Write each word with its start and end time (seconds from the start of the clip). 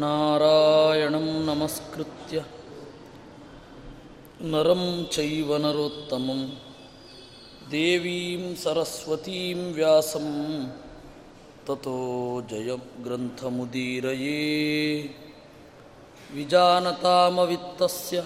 नारायणं 0.00 1.24
नमस्कृत्य 1.46 2.42
नरं 4.52 4.82
चैव 5.14 5.50
नरोत्तमं 5.64 6.40
देवीं 7.70 8.54
सरस्वतीं 8.62 9.58
व्यासं 9.74 10.28
ततो 11.68 11.96
जयग्रन्थमुदीरये 12.50 14.40
विजानतामवित्तस्य 16.36 18.16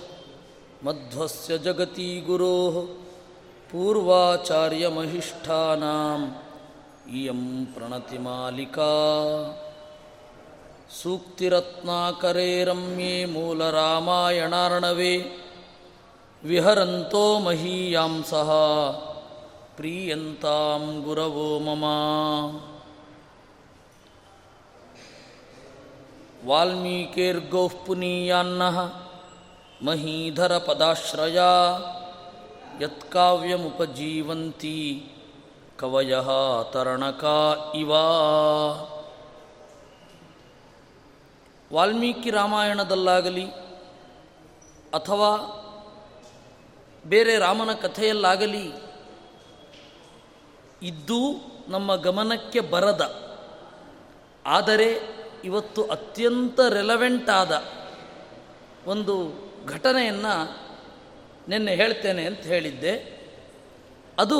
मध्वस्य 0.86 1.58
जगती 1.66 2.08
गुरोः 2.26 2.76
पूर्वाचार्यमहिष्ठानाम् 3.70 6.26
इयं 7.20 7.42
प्रणतिमालिका 7.74 8.92
ಸೂಕ್ತಿರತ್ನಾಕರೇ 11.03 12.63
ರಮ್ಯೆ 12.63 13.25
ಮೂಲರಾಮಾಯಣಾರ್ಣವೇ 13.25 15.13
ವಿಹರಂತೋ 16.43 17.39
ಮಹೀಯಾಂಸಃ 17.39 18.51
ಪ್ರೀಯಂತಾಂ 19.77 21.03
ಗುರವೋ 21.03 21.59
ಮಮ. 21.59 21.83
ವಾಲ್ಮೀಕೇರ್ಗೋಃ 26.49 27.85
ಪುನೀಯಾನ್ನಃ 27.85 28.77
ಮಹೀಧರಪದಾಶ್ರಯ 29.83 31.39
ಯತ್ಕಾವ್ಯಮುಪಜೀವಂತಿ 32.81 34.79
ಕವಯ 35.77 36.15
ತರಣಕ 36.71 37.23
ಇವ. 37.75 37.91
ವಾಲ್ಮೀಕಿ 41.71 42.29
ರಾಮಾಯಣದಲ್ಲಾಗಲಿ 42.29 43.45
ಅಥವಾ 44.93 45.57
ಬೇರೆ 47.05 47.37
ರಾಮನ 47.37 47.73
ಕಥೆಯಲ್ಲಾಗಲಿ 47.73 48.65
ಇದ್ದು 50.83 51.19
ನಮ್ಮ 51.67 51.95
ಗಮನಕ್ಕೆ 51.95 52.59
ಬರದ, 52.59 53.03
ಆದರೆ 54.45 55.21
ಇವತ್ತು 55.43 55.83
ಅತ್ಯಂತ 55.83 56.59
ರೆಲವೆಂಟ್ 56.59 57.29
ಆದ 57.29 57.63
ಒಂದು 58.87 59.15
ಘಟನೆಯನ್ನು 59.65 60.33
ನಿನ್ನೆ 61.47 61.75
ಹೇಳ್ತೇನೆ 61.75 62.25
ಅಂತ 62.25 62.39
ಹೇಳಿದ್ದೆ. 62.39 63.21
ಅದು 64.19 64.39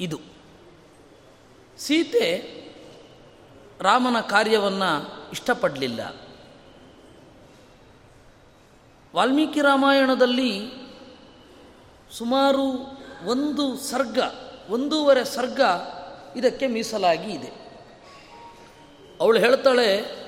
ಇದು. 0.00 0.20
ಸೀತೆ 1.78 2.59
ರಾಮನ 3.80 4.20
ಕಾರ್ಯವನ್ನು 4.20 4.90
ಇಷ್ಟಪಡಲಿಲ್ಲ. 5.30 6.00
ವಾಲ್ಮೀಕಿ 9.16 9.60
ರಾಮಾಯಣದಲ್ಲಿ 9.60 10.72
ಸುಮಾರು 12.12 12.62
ಒಂದು 13.26 13.76
ಸರ್ಗ, 13.76 14.18
ಒಂದೂವರೆ 14.70 15.24
ಸರ್ಗ 15.24 15.60
ಇದಕ್ಕೆ 16.36 16.66
ಮೀಸಲಾಗಿ 16.66 17.32
ಇದೆ. 17.32 17.50
ಅವಳು 19.20 19.38
ಹೇಳ್ತಾಳೆ, 19.38 20.20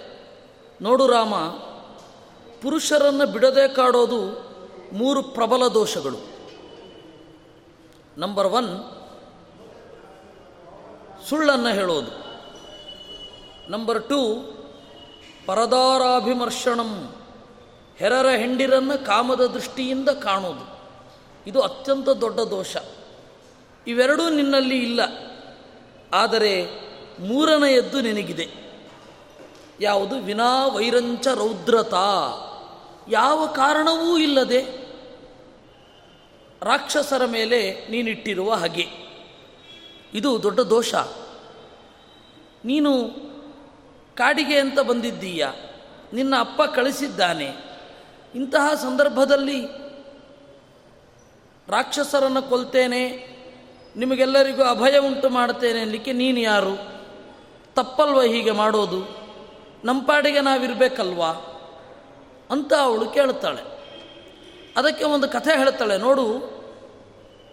ನೋಡು 0.83 1.07
ರಾಮ, 1.07 1.35
ಪುರುಷರನ್ನು 2.63 3.27
ಬಿಡದೆ 3.27 3.69
ಕಾಡೋದು 3.69 4.53
ಮೂರು 4.93 5.23
ಪ್ರಬಲ 5.23 5.69
ದೋಷಗಳು. 5.69 6.19
ನಂಬರ್ 8.19 8.47
ಒನ್ 8.47 8.69
ಸುಳ್ಳನ್ನು 11.29 11.69
ಹೇಳೋದು. 11.69 12.22
ನಂಬರ್ 13.69 14.09
ಟೂ 14.09 14.43
ಪರದಾರಾಭಿಮರ್ಷಣಂ 15.47 17.15
ಹೆರರ 17.97 18.27
ಹೆಂಡಿರನ್ನು 18.27 19.07
ಕಾಮದ 19.07 19.47
ದೃಷ್ಟಿಯಿಂದ 19.47 20.09
ಕಾಣೋದು 20.09 20.73
ಇದು 21.47 21.61
ಅತ್ಯಂತ 21.61 22.09
ದೊಡ್ಡ 22.09 22.41
ದೋಷ. 22.41 22.77
ಇವೆರಡೂ 23.87 24.29
ನಿನ್ನಲ್ಲಿ 24.29 24.79
ಇಲ್ಲ. 24.79 25.01
ಆದರೆ 26.13 26.67
ಮೂರನೆಯದ್ದು 27.21 28.01
ನಿನಗಿದೆ. 28.01 28.49
ಯಾವುದು? 29.81 30.19
ವಿನಾ 30.19 30.67
ವೈರಂಚ 30.67 31.27
ರೌದ್ರತಾ. 31.27 32.31
ಯಾವ 33.09 33.47
ಕಾರಣವೂ 33.47 34.19
ಇಲ್ಲದೆ 34.19 34.63
ರಾಕ್ಷಸರ 36.63 37.25
ಮೇಲೆ 37.25 37.87
ನೀನಿಟ್ಟಿರುವ 37.91 38.55
ಹಾಗೆ. 38.55 38.87
ಇದು 40.15 40.43
ದೊಡ್ಡ 40.43 40.61
ದೋಷ. 40.61 40.95
ನೀನು 42.65 42.93
ಕಾಡಿಗೆ 44.17 44.59
ಅಂತ 44.59 44.81
ಬಂದಿದ್ದೀಯ? 44.81 45.47
ನಿನ್ನ 46.13 46.35
ಅಪ್ಪ 46.39 46.63
ಕಳಿಸಿದ್ದಾನೆ. 46.63 47.55
ಇಂತಹ 48.35 48.75
ಸಂದರ್ಭದಲ್ಲಿ 48.75 49.67
ರಾಕ್ಷಸರನ್ನು 51.69 52.43
ಕೊಲ್ತೇನೆ. 52.43 53.33
ನಿಮಗೆಲ್ಲರಿಗೂ 53.97 54.63
ಅಭಯ 54.63 54.99
ಉಂಟು 54.99 55.31
ಮಾಡ್ತೇನೆ 55.31 55.81
ಅನ್ನಲಿಕ್ಕೆ 55.81 56.13
ನೀನು 56.13 56.41
ಯಾರು? 56.41 57.03
ತಪ್ಪಲ್ವ 57.75 58.23
ಹೀಗೆ 58.23 58.51
ಮಾಡೋದು? 58.51 59.23
ನಮ್ಮ 59.85 60.03
ಪಾಡಿಗೆ 60.03 60.41
ನಾವಿರಬೇಕಲ್ವಾ? 60.41 61.31
ಅಂತ 62.51 62.75
ಅವಳು 62.75 63.07
ಕೇಳ್ತಾಳೆ. 63.07 63.73
ಅದಕ್ಕೆ 64.77 65.05
ಒಂದು 65.05 65.29
ಕಥೆ 65.29 65.59
ಹೇಳ್ತಾಳೆ, 65.59 65.99
ನೋಡು, 65.99 66.29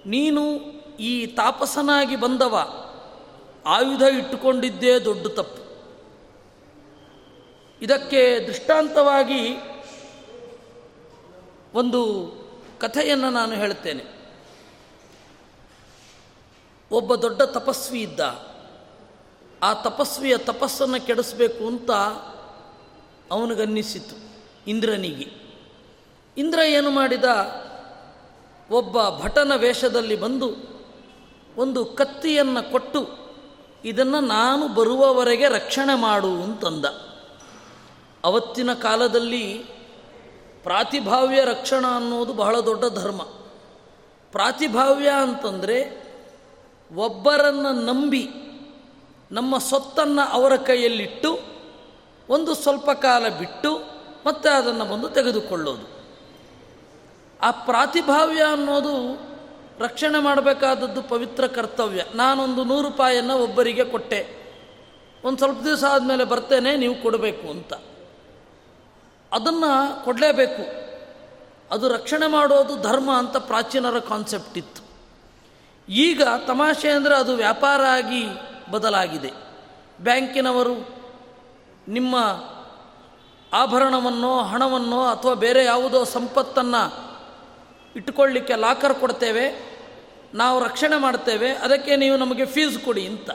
ನೀನು 0.06 0.56
ಈ 1.00 1.26
ತಾಪಸನಾಗಿ 1.26 2.16
ಬಂದವ. 2.16 2.60
ಆಯುಧ 3.66 4.02
ಇಟ್ಟುಕೊಂಡಿದ್ದೇ 4.02 5.00
ದೊಡ್ಡ 5.00 5.28
ತಪ್ಪು. 5.28 5.69
ಇದಕ್ಕೆ 7.82 8.40
ದೃಷ್ಟಾಂತವಾಗಿ 8.40 9.58
ಒಂದು 11.74 12.32
ಕಥೆಯನ್ನು 12.80 13.30
ನಾನು 13.30 13.52
ಹೇಳ್ತೇನೆ 13.52 14.20
ಒಬ್ಬ 16.92 17.16
ದೊಡ್ಡ 17.16 17.42
ತಪಸ್ವಿ 17.42 18.02
ಇದ್ದ. 18.02 18.20
ಆ 19.64 19.74
ತಪಸ್ವಿಯ 19.74 20.38
ತಪಸ್ಸನ್ನು 20.38 21.06
ಕೆಡಿಸಬೇಕು 21.06 21.68
ಅಂತ 21.68 21.92
ಅವನಿಗನ್ನಿಸಿತು 23.32 24.16
ಇಂದ್ರನಿಗೆ. 24.68 25.28
ಇಂದ್ರ 26.38 26.60
ಏನು 26.60 26.90
ಮಾಡಿದ? 26.90 27.24
ಒಬ್ಬ 28.72 29.10
ಭಟನ 29.10 29.52
ವೇಷದಲ್ಲಿ 29.56 30.16
ಬಂದು 30.16 30.56
ಒಂದು 31.58 31.86
ಕತ್ತಿಯನ್ನು 31.86 32.72
ಕೊಟ್ಟು 32.72 33.10
ಇದನ್ನು 33.86 34.20
ನಾನು 34.20 34.68
ಬರುವವರೆಗೆ 34.68 35.48
ರಕ್ಷಣೆ 35.48 36.00
ಮಾಡು 36.00 36.44
ಅಂತಂದ. 36.44 36.86
ಅವತ್ತಿನ 38.24 38.74
ಕಾಲದಲ್ಲಿ 38.74 39.58
ಪ್ರಾತಿಭಾವ್ಯ 40.64 41.46
ರಕ್ಷಣ 41.46 41.86
ಅನ್ನೋದು 41.96 42.34
ಬಹಳ 42.34 42.60
ದೊಡ್ಡ 42.60 42.86
ಧರ್ಮ. 42.86 43.22
ಪ್ರಾತಿಭಾವ್ಯ 44.32 45.10
ಅಂತಂದರೆ 45.10 46.10
ಒಬ್ಬರನ್ನು 46.96 47.72
ನಂಬಿ, 47.86 48.30
ನಮ್ಮ 49.32 49.58
ಸೊತ್ತನ್ನು 49.58 50.30
ಅವರ 50.32 50.56
ಕೈಯಲ್ಲಿಟ್ಟು, 50.56 51.40
ಒಂದು 52.30 52.56
ಸ್ವಲ್ಪ 52.56 52.92
ಕಾಲ 52.92 53.28
ಬಿಟ್ಟು 53.28 54.00
ಮತ್ತೆ 54.26 54.50
ಅದನ್ನು 54.50 54.86
ಬಂದು 54.86 55.10
ತೆಗೆದುಕೊಳ್ಳೋದು. 55.10 56.00
ಆ 57.42 57.52
ಪ್ರಾತಿಭಾವ್ಯ 57.52 58.44
ಅನ್ನೋದು 58.44 59.22
ರಕ್ಷಣೆ 59.80 60.22
ಮಾಡಬೇಕಾದದ್ದು 60.22 61.02
ಪವಿತ್ರ 61.02 61.48
ಕರ್ತವ್ಯ. 61.48 62.04
ನಾನೊಂದು 62.16 62.64
ನೂರು 62.64 62.88
ರೂಪಾಯಿಯನ್ನು 62.88 63.38
ಒಬ್ಬರಿಗೆ 63.38 63.84
ಕೊಟ್ಟೆ. 63.84 64.40
ಒಂದು 65.24 65.38
ಸ್ವಲ್ಪ 65.38 65.64
ದಿವಸ 65.64 65.84
ಆದಮೇಲೆ 65.84 66.24
ಬರ್ತೇನೆ, 66.24 66.78
ನೀವು 66.78 66.96
ಕೊಡಬೇಕು 66.96 67.48
ಅಂತ. 67.48 67.74
ಅದನ್ನು 69.32 70.04
ಕೊಡಲೇಬೇಕು. 70.06 70.64
ಅದು 71.72 71.88
ರಕ್ಷಣೆ 71.88 72.28
ಮಾಡೋದು 72.28 72.76
ಧರ್ಮ 72.82 73.10
ಅಂತ 73.18 73.38
ಪ್ರಾಚೀನರ 73.38 74.00
ಕಾನ್ಸೆಪ್ಟ್ 74.00 74.58
ಇತ್ತು. 74.58 74.82
ಈಗ 75.90 76.24
ತಮಾಷೆ 76.48 76.90
ಅಂದರೆ 76.92 77.16
ಅದು 77.16 77.36
ವ್ಯಾಪಾರ 77.36 77.82
ಆಗಿ 77.82 78.24
ಬದಲಾಗಿದೆ. 78.72 79.32
ಬ್ಯಾಂಕಿನವರು 80.02 80.76
ನಿಮ್ಮ 81.88 82.16
ಆಭರಣವನ್ನೋ 83.54 84.42
ಹಣವನ್ನೋ 84.44 85.02
ಅಥವಾ 85.06 85.34
ಬೇರೆ 85.34 85.66
ಯಾವುದೋ 85.66 86.04
ಸಂಪತ್ತನ್ನು 86.04 86.84
ಇಟ್ಟುಕೊಳ್ಳಿಕ್ಕೆ 87.96 88.56
ಲಾಕರ್ 88.56 88.94
ಕೊಡ್ತೇವೆ, 88.94 89.46
ನಾವು 90.34 90.58
ರಕ್ಷಣೆ 90.64 90.98
ಮಾಡ್ತೇವೆ, 90.98 91.50
ಅದಕ್ಕೆ 91.52 91.96
ನೀವು 91.96 92.18
ನಮಗೆ 92.18 92.46
ಫೀಸ್ 92.46 92.78
ಕೊಡಿ 92.80 93.08
ಅಂತ. 93.08 93.30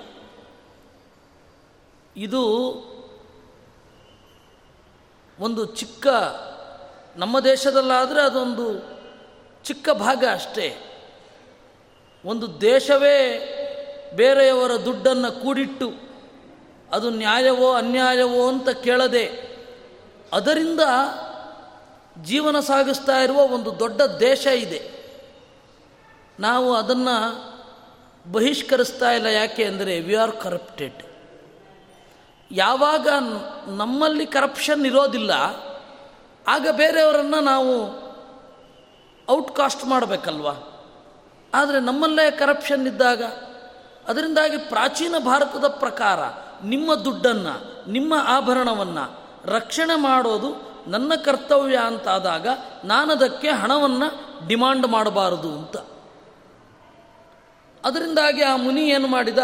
ಇದು 2.16 2.42
ಒಂದು 5.40 5.64
ಚಿಕ್ಕ 5.64 6.06
ನಮ್ಮ 7.16 7.40
ದೇಶದಲ್ಲಾದರೆ 7.40 8.22
ಅದೊಂದು 8.22 8.94
ಚಿಕ್ಕ 9.64 9.88
ಭಾಗ 9.90 10.24
ಅಷ್ಟೇ. 10.32 10.76
ಒಂದು 12.24 12.60
ದೇಶವೇ 12.60 13.16
ಬೇರೆಯವರ 14.14 14.76
ದುಡ್ಡನ್ನು 14.76 15.42
ಕೂಡಿಟ್ಟು 15.42 15.92
ಅದು 16.92 17.10
ನ್ಯಾಯವೋ 17.10 17.74
ಅನ್ಯಾಯವೋ 17.74 18.48
ಅಂತ 18.48 18.68
ಕೇಳದೆ 18.68 19.54
ಅದರಿಂದ 20.32 20.80
ಜೀವನ 22.22 22.60
ಸಾಗಿಸ್ತಾ 22.60 23.16
ಇರುವ 23.18 23.36
ಒಂದು 23.36 23.78
ದೊಡ್ಡ 23.78 24.02
ದೇಶ 24.02 24.46
ಇದೆ. 24.46 24.94
ನಾವು 26.40 26.74
ಅದನ್ನು 26.74 27.16
ಬಹಿಷ್ಕರಿಸ್ತಾ 28.32 29.10
ಇಲ್ಲ 29.10 29.26
ಯಾಕೆ 29.26 29.64
ಅಂದರೆ 29.64 30.00
ವಿ 30.00 30.14
ಆರ್ 30.14 30.40
ಕರಪ್ಟೆಡ್ 30.40 31.13
ಯಾವಾಗ 32.54 33.08
ನಮ್ಮಲ್ಲಿ 33.66 34.26
ಕರಪ್ಷನ್ 34.26 34.86
ಇರೋದಿಲ್ಲ, 34.86 35.32
ಆಗ 36.48 36.68
ಬೇರೆಯವರನ್ನು 36.72 37.40
ನಾವು 37.40 37.72
ಔಟ್ಕಾಸ್ಟ್ 39.30 39.84
ಮಾಡಬೇಕಲ್ವ? 39.84 40.48
ಆದರೆ 41.54 41.80
ನಮ್ಮಲ್ಲೇ 41.80 42.30
ಕರಪ್ಷನ್ 42.30 42.86
ಇದ್ದಾಗ, 42.86 43.22
ಅದರಿಂದಾಗಿ 44.08 44.56
ಪ್ರಾಚೀನ 44.56 45.14
ಭಾರತದ 45.18 45.68
ಪ್ರಕಾರ 45.68 46.18
ನಿಮ್ಮ 46.64 46.94
ದುಡ್ಡನ್ನು, 46.94 47.54
ನಿಮ್ಮ 47.90 48.14
ಆಭರಣವನ್ನು 48.26 49.04
ರಕ್ಷಣೆ 49.44 50.00
ಮಾಡೋದು 50.00 50.50
ನನ್ನ 50.90 51.12
ಕರ್ತವ್ಯ 51.24 51.76
ಅಂತಾದಾಗ 51.76 52.46
ನಾನದಕ್ಕೆ 52.84 53.50
ಹಣವನ್ನು 53.50 54.08
ಡಿಮಾಂಡ್ 54.48 54.86
ಮಾಡಬಾರದು 54.86 55.52
ಅಂತ. 55.52 55.76
ಅದರಿಂದಾಗಿ 57.84 58.42
ಆ 58.42 58.56
ಮುನಿ 58.56 58.80
ಏನು 58.80 59.06
ಮಾಡಿದ? 59.06 59.38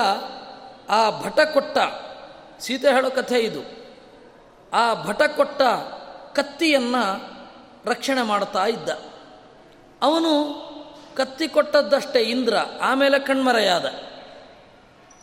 ಆ 0.91 1.11
ಭಟ 1.23 1.41
ಕೊಟ್ಟ 1.41 1.79
ಸೀತೆ 2.61 2.93
ಹೇಳೋ 2.93 3.11
ಕಥೆ 3.11 3.39
ಇದು. 3.39 3.81
ಆ 4.73 5.05
ಭಟ 5.05 5.23
ಕೊಟ್ಟ 5.37 5.63
ಕತ್ತಿಯನ್ನು 6.35 7.31
ರಕ್ಷಣೆ 7.85 8.23
ಮಾಡ್ತಾ 8.23 8.67
ಇದ್ದ. 8.67 8.89
ಅವನು 10.03 10.61
ಕತ್ತಿ 11.17 11.49
ಕೊಟ್ಟದ್ದಷ್ಟೇ 11.49 12.21
ಇಂದ್ರ, 12.21 12.55
ಆಮೇಲೆ 12.81 13.19
ಕಣ್ಮರೆಯಾದ. 13.19 13.85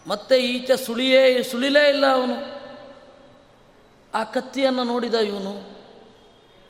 ಮತ್ತೆ 0.07 0.37
ಈಚೆ 0.37 0.77
ಸುಳಿಯೇ, 0.77 1.43
ಸುಳಿಲೇ 1.43 1.89
ಇಲ್ಲ 1.89 2.05
ಅವನು. 2.05 2.33
ಆ 4.13 4.23
ಕತ್ತಿಯನ್ನು 4.23 4.83
ನೋಡಿದ 4.83 5.13
ಇವನು, 5.13 5.79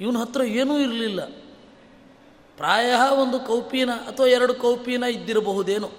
ಇವನ 0.02 0.18
ಹತ್ರ 0.18 0.42
ಏನೂ 0.42 0.80
ಇರಲಿಲ್ಲ. 0.80 1.26
ಪ್ರಾಯ 2.58 2.94
ಒಂದು 3.18 3.40
ಕೌಪಿನ 3.40 3.92
ಅಥವಾ 3.92 4.26
ಎರಡು 4.26 4.54
ಕೌಪಿನ 4.54 5.04
ಇದ್ದಿರಬಹುದೇನೋ. 5.04 5.90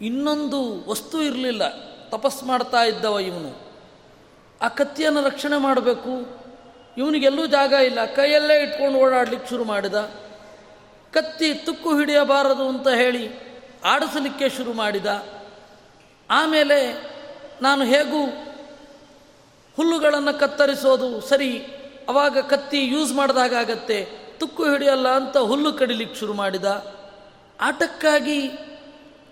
ಇನ್ನೊಂದು 0.00 0.90
ವಸ್ತು 0.90 1.22
ಇರಲಿಲ್ಲ. 1.22 1.91
ತಪಸ್ 2.12 2.44
ಮಾಡ್ತಾ 2.44 2.84
ಇದ್ದವ 2.84 3.18
ಇವನು. 3.18 3.72
ಆ 4.62 4.68
ಕತ್ತಿಯನ್ನು 4.68 5.22
ರಕ್ಷಣೆ 5.22 5.56
ಮಾಡಬೇಕು. 5.56 6.42
ಇವನಿಗೆಲ್ಲೂ 6.96 7.46
ಜಾಗ 7.46 7.72
ಇಲ್ಲ. 7.72 8.04
ಕೈಯಲ್ಲೇ 8.04 8.62
ಇಟ್ಕೊಂಡು 8.62 8.98
ಓಡಾಡ್ಲಿಕ್ಕೆ 8.98 9.50
ಶುರು 9.50 9.64
ಮಾಡಿದ. 9.64 9.94
ಕತ್ತಿ 11.12 11.54
ತುಕ್ಕು 11.54 11.98
ಹಿಡಿಯಬಾರದು 11.98 12.68
ಅಂತ 12.68 12.88
ಹೇಳಿ 12.88 13.30
ಆಡಿಸಲಿಕ್ಕೆ 13.84 14.48
ಶುರು 14.48 14.72
ಮಾಡಿದ. 14.72 15.26
ಆಮೇಲೆ 16.30 17.10
ನಾನು 17.62 17.84
ಹೇಗೂ 17.84 18.26
ಹುಲ್ಲುಗಳನ್ನು 19.76 20.38
ಕತ್ತರಿಸೋದು 20.38 21.20
ಸರಿ, 21.20 21.58
ಅವಾಗ 22.08 22.38
ಕತ್ತಿ 22.38 22.86
ಯೂಸ್ 22.86 23.12
ಮಾಡಿದಾಗತ್ತೆ 23.12 24.08
ತುಕ್ಕು 24.38 24.64
ಹಿಡಿಯಲ್ಲ 24.64 25.08
ಅಂತ 25.08 25.36
ಹುಲ್ಲು 25.36 25.72
ಕಡಿಲಿಕ್ಕೆ 25.72 26.20
ಶುರು 26.20 26.32
ಮಾಡಿದ. 26.32 26.94
ಆಟಕ್ಕಾಗಿ 27.60 28.48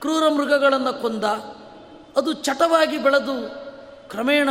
ಕ್ರೂರ 0.00 0.28
ಮೃಗಗಳನ್ನು 0.28 1.02
ಕೊಂದ. 1.02 1.24
ಅದು 2.20 2.32
ಚಟವಾಗಿ 2.32 2.98
ಬೆಳೆದು 2.98 3.48
ಕ್ರಮೇಣ 4.10 4.48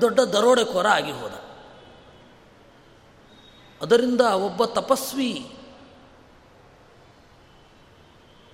ದೊಡ್ಡ 0.00 0.20
ದರೋಡೆಕೋರ 0.20 0.86
ಆಗಿ 0.86 1.12
ಹೋದ. 1.12 1.32
ಅದರಿಂದ 3.82 4.20
ಒಬ್ಬ 4.20 4.64
ತಪಸ್ವಿ 4.64 5.56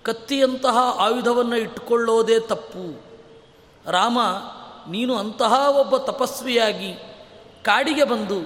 ಕತ್ತಿಯಂತಹ 0.05 0.77
ಆಯುಧವನ್ನು 0.99 1.57
ಇಟ್ಟುಕೊಳ್ಳೋದೇ 1.57 2.41
ತಪ್ಪು. 2.41 3.03
ರಾಮ, 3.91 4.19
ನೀನು 4.91 5.17
ಅಂತಹ 5.17 5.69
ಒಬ್ಬ 5.69 5.97
ತಪಸ್ವಿಯಾಗಿ 5.97 6.95
ಕಾಡಿಗೆ 7.65 8.05
ಬಂದು 8.05 8.39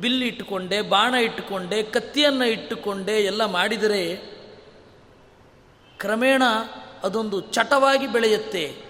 ಬಿಲ್ 0.00 0.22
ಇಟ್ಟುಕೊಂಡೆ, 0.22 0.82
ಬಾಣ 0.82 1.14
ಇಟ್ಟುಕೊಂಡೆ, 1.14 1.82
ಕತ್ತಿಯನ್ನು 1.82 2.44
ಇಟ್ಟುಕೊಂಡೆ 2.44 3.12
ಎಲ್ಲ 3.12 3.44
ಮಾಡಿದರೆ 3.44 4.16
ಕ್ರಮೇಣ 5.98 6.42
ಅದೊಂದು 7.04 7.40
ಚಟವಾಗಿ 7.40 8.06
ಬೆಳೆಯುತ್ತೆ. 8.06 8.89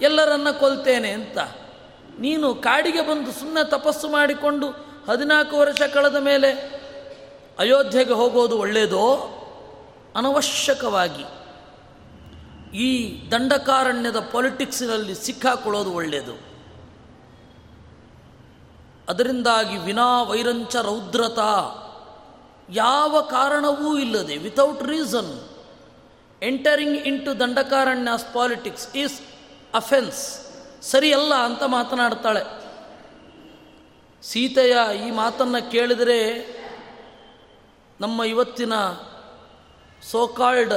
ಎಲ್ಲರನ್ನ 0.00 0.50
ಕೊಲ್ತೇನೆ 0.50 1.10
ಅಂತ. 1.10 1.38
ನೀನು 2.20 2.54
ಕಾಡಿಗೆ 2.54 3.00
ಬಂದು 3.00 3.32
ಸುಮ್ಮನೆ 3.32 3.70
ತಪಸ್ಸು 3.70 4.08
ಮಾಡಿಕೊಂಡು 4.08 4.68
ಹದಿನಾಲ್ಕು 5.08 5.56
ವರ್ಷ 5.56 5.82
ಕಳೆದ 5.82 6.16
ಮೇಲೆ 6.16 6.52
ಅಯೋಧ್ಯೆಗೆ 7.58 8.12
ಹೋಗೋದು 8.12 8.58
ಒಳ್ಳೆಯದೋ 8.58 9.34
ಅನವಶ್ಯಕವಾಗಿ. 10.16 11.24
ಈ 12.76 13.18
ದಂಡಕಾರಣ್ಯದ 13.30 14.18
ಪೊಲಿಟಿಕ್ಸಿನಲ್ಲಿ 14.18 15.14
ಸಿಕ್ಕಾಕೊಳ್ಳೋದು 15.14 15.92
ಒಳ್ಳೆಯದು 15.92 16.48
ಅದರಿಂದಾಗಿ 19.08 19.76
ವಿನಾ 19.76 20.22
ವೈರಂಚ 20.22 20.76
ರೌದ್ರತ 20.76 21.38
ಯಾವ 22.70 23.20
ಕಾರಣವೂ 23.30 23.98
ಇಲ್ಲದೆ 23.98 24.36
without 24.36 24.82
reason 24.82 25.48
entering 26.42 26.98
into 27.24 27.40
Dandakaranya's 27.40 28.34
politics 28.34 28.96
is 28.96 29.20
offence 29.74 30.40
ಸರಿಯಲ್ಲ 30.82 31.34
ಅಂತ 31.34 31.62
ಮಾತನಾಡ್ತಾಳೆ. 31.62 32.68
ಸೀತೆಯ 34.22 34.76
ಈ 35.06 35.10
ಮಾತನ್ನು 35.10 35.70
ಕೇಳಿದರೆ 35.70 36.48
ನಮ್ಮ 38.00 38.22
ಇವತ್ತಿನ 38.22 38.72
ಸೋಕಾಲ್ಡ್ 40.10 40.72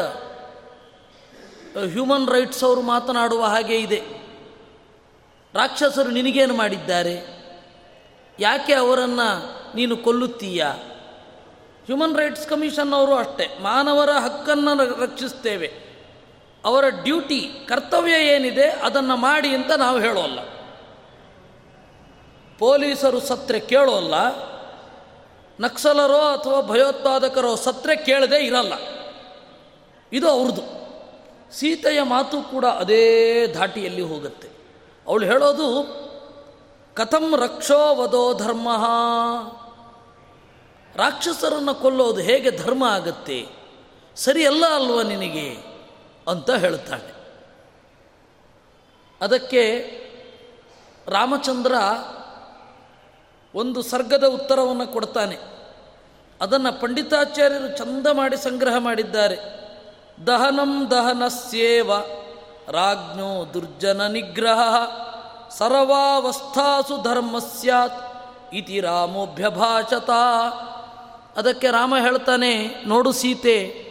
ಹ್ಯೂಮನ್ 1.92 2.30
ರೈಟ್ಸ್ 2.30 2.64
ಅವರು 2.64 2.82
ಮಾತನಾಡುವ 2.82 3.46
ಹಾಗೆ 3.46 3.80
ಇದೆ. 3.80 4.02
ರಾಕ್ಷಸರು 5.54 6.10
ನಿನಗೇನು 6.10 6.54
ಮಾಡಿದ್ದಾರೆ? 6.54 7.42
ಯಾಕೆ 8.40 8.74
ಅವರನ್ನು 8.74 9.62
ನೀನು 9.76 9.98
ಕೊಲ್ಲುತ್ತೀಯ? 9.98 10.66
ಹ್ಯೂಮನ್ 11.86 12.18
ರೈಟ್ಸ್ 12.18 12.48
ಕಮಿಷನ್ 12.48 12.94
ಅವರು 12.94 13.16
ಅಷ್ಟೇ. 13.16 13.58
ಮಾನವರ 13.62 14.10
ಹಕ್ಕನ್ನು 14.10 15.02
ರಕ್ಷಿಸ್ತೇವೆ. 15.04 15.91
ಅವರ 16.66 16.90
ಡ್ಯೂಟಿ, 17.04 17.52
ಕರ್ತವ್ಯ 17.68 18.12
ಏನಿದೆ 18.12 18.70
ಅದನ್ನು 18.70 19.16
ಮಾಡಿ 19.16 19.50
ಅಂತ 19.50 19.72
ನಾವು 19.72 20.00
ಹೇಳೋಲ್ಲ. 20.00 20.40
ಪೊಲೀಸರು 22.60 23.20
ಸತ್ರೆ 23.20 23.60
ಕೇಳೋಲ್ಲ, 23.60 24.14
ನಕ್ಸಲರೋ 25.60 26.20
ಅಥವಾ 26.20 26.62
ಭಯೋತ್ಪಾದಕರೋ 26.62 27.56
ಸತ್ರೆ 27.56 27.96
ಕೇಳದೆ 27.96 28.46
ಇರಲ್ಲ. 28.46 28.74
ಇದು 30.14 30.30
ಅವ್ರದ್ದು. 30.30 30.62
ಸೀತೆಯ 31.52 32.02
ಮಾತು 32.02 32.42
ಕೂಡ 32.42 32.66
ಅದೇ 32.66 33.48
ಧಾಟಿಯಲ್ಲಿ 33.48 34.02
ಹೋಗುತ್ತೆ. 34.02 34.48
ಅವಳು 35.08 35.26
ಹೇಳೋದು, 35.26 35.68
ಕಥಂ 36.94 37.36
ರಕ್ಷೋ 37.36 37.96
ವಧೋ 37.96 38.34
ಧರ್ಮ. 38.34 38.70
ರಾಕ್ಷಸರನ್ನು 40.96 41.76
ಕೊಲ್ಲೋದು 41.76 42.22
ಹೇಗೆ 42.22 42.52
ಧರ್ಮ 42.52 42.84
ಆಗತ್ತೆ? 42.84 43.48
ಸರಿಯಲ್ಲ 44.16 44.66
ಅಲ್ವ 44.76 45.02
ನಿನಗೆ? 45.02 45.71
ಅಂತ 46.32 46.50
ಹೇಳ್ತಾಳೆ 46.52 47.12
ಅದಕ್ಕೆ 49.22 49.64
ರಾಮಚಂದ್ರ 51.08 51.74
ಒಂದು 53.56 53.82
ಸರ್ಗದ 53.82 54.24
ಉತ್ತರವನ್ನು 54.28 54.88
ಕೊಡ್ತಾನೆ. 54.88 55.38
ಅದನ್ನು 56.42 56.82
ಪಂಡಿತಾಚಾರ್ಯರು 56.82 57.78
ಚಂದ 57.78 58.08
ಮಾಡಿ 58.08 58.38
ಸಂಗ್ರಹ 58.38 58.78
ಮಾಡಿದ್ದಾರೆ. 58.78 59.38
ದಹನಂ 60.28 60.92
ದಹನಸ್ಯೇವ 60.92 61.92
ರಾಜ್ಞೋ 62.72 63.54
ದುರ್ಜನ 63.54 64.08
ನಿಗ್ರಹ 64.08 64.62
ಸರ್ವಾವಸ್ಥಾಸು 65.50 67.02
ಧರ್ಮ 67.04 67.40
ಸ್ಯಾತ್ 67.40 68.00
ಇತಿ 68.54 68.80
ರಾಮೋಭ್ಯಭಾಷತ 68.80 70.10
ಅದಕ್ಕೆ 71.38 71.68
ರಾಮ 71.72 71.94
ಹೇಳ್ತಾನೆ, 72.00 72.52
ನೋಡು 72.88 73.12
ಸೀತೆ 73.12 73.91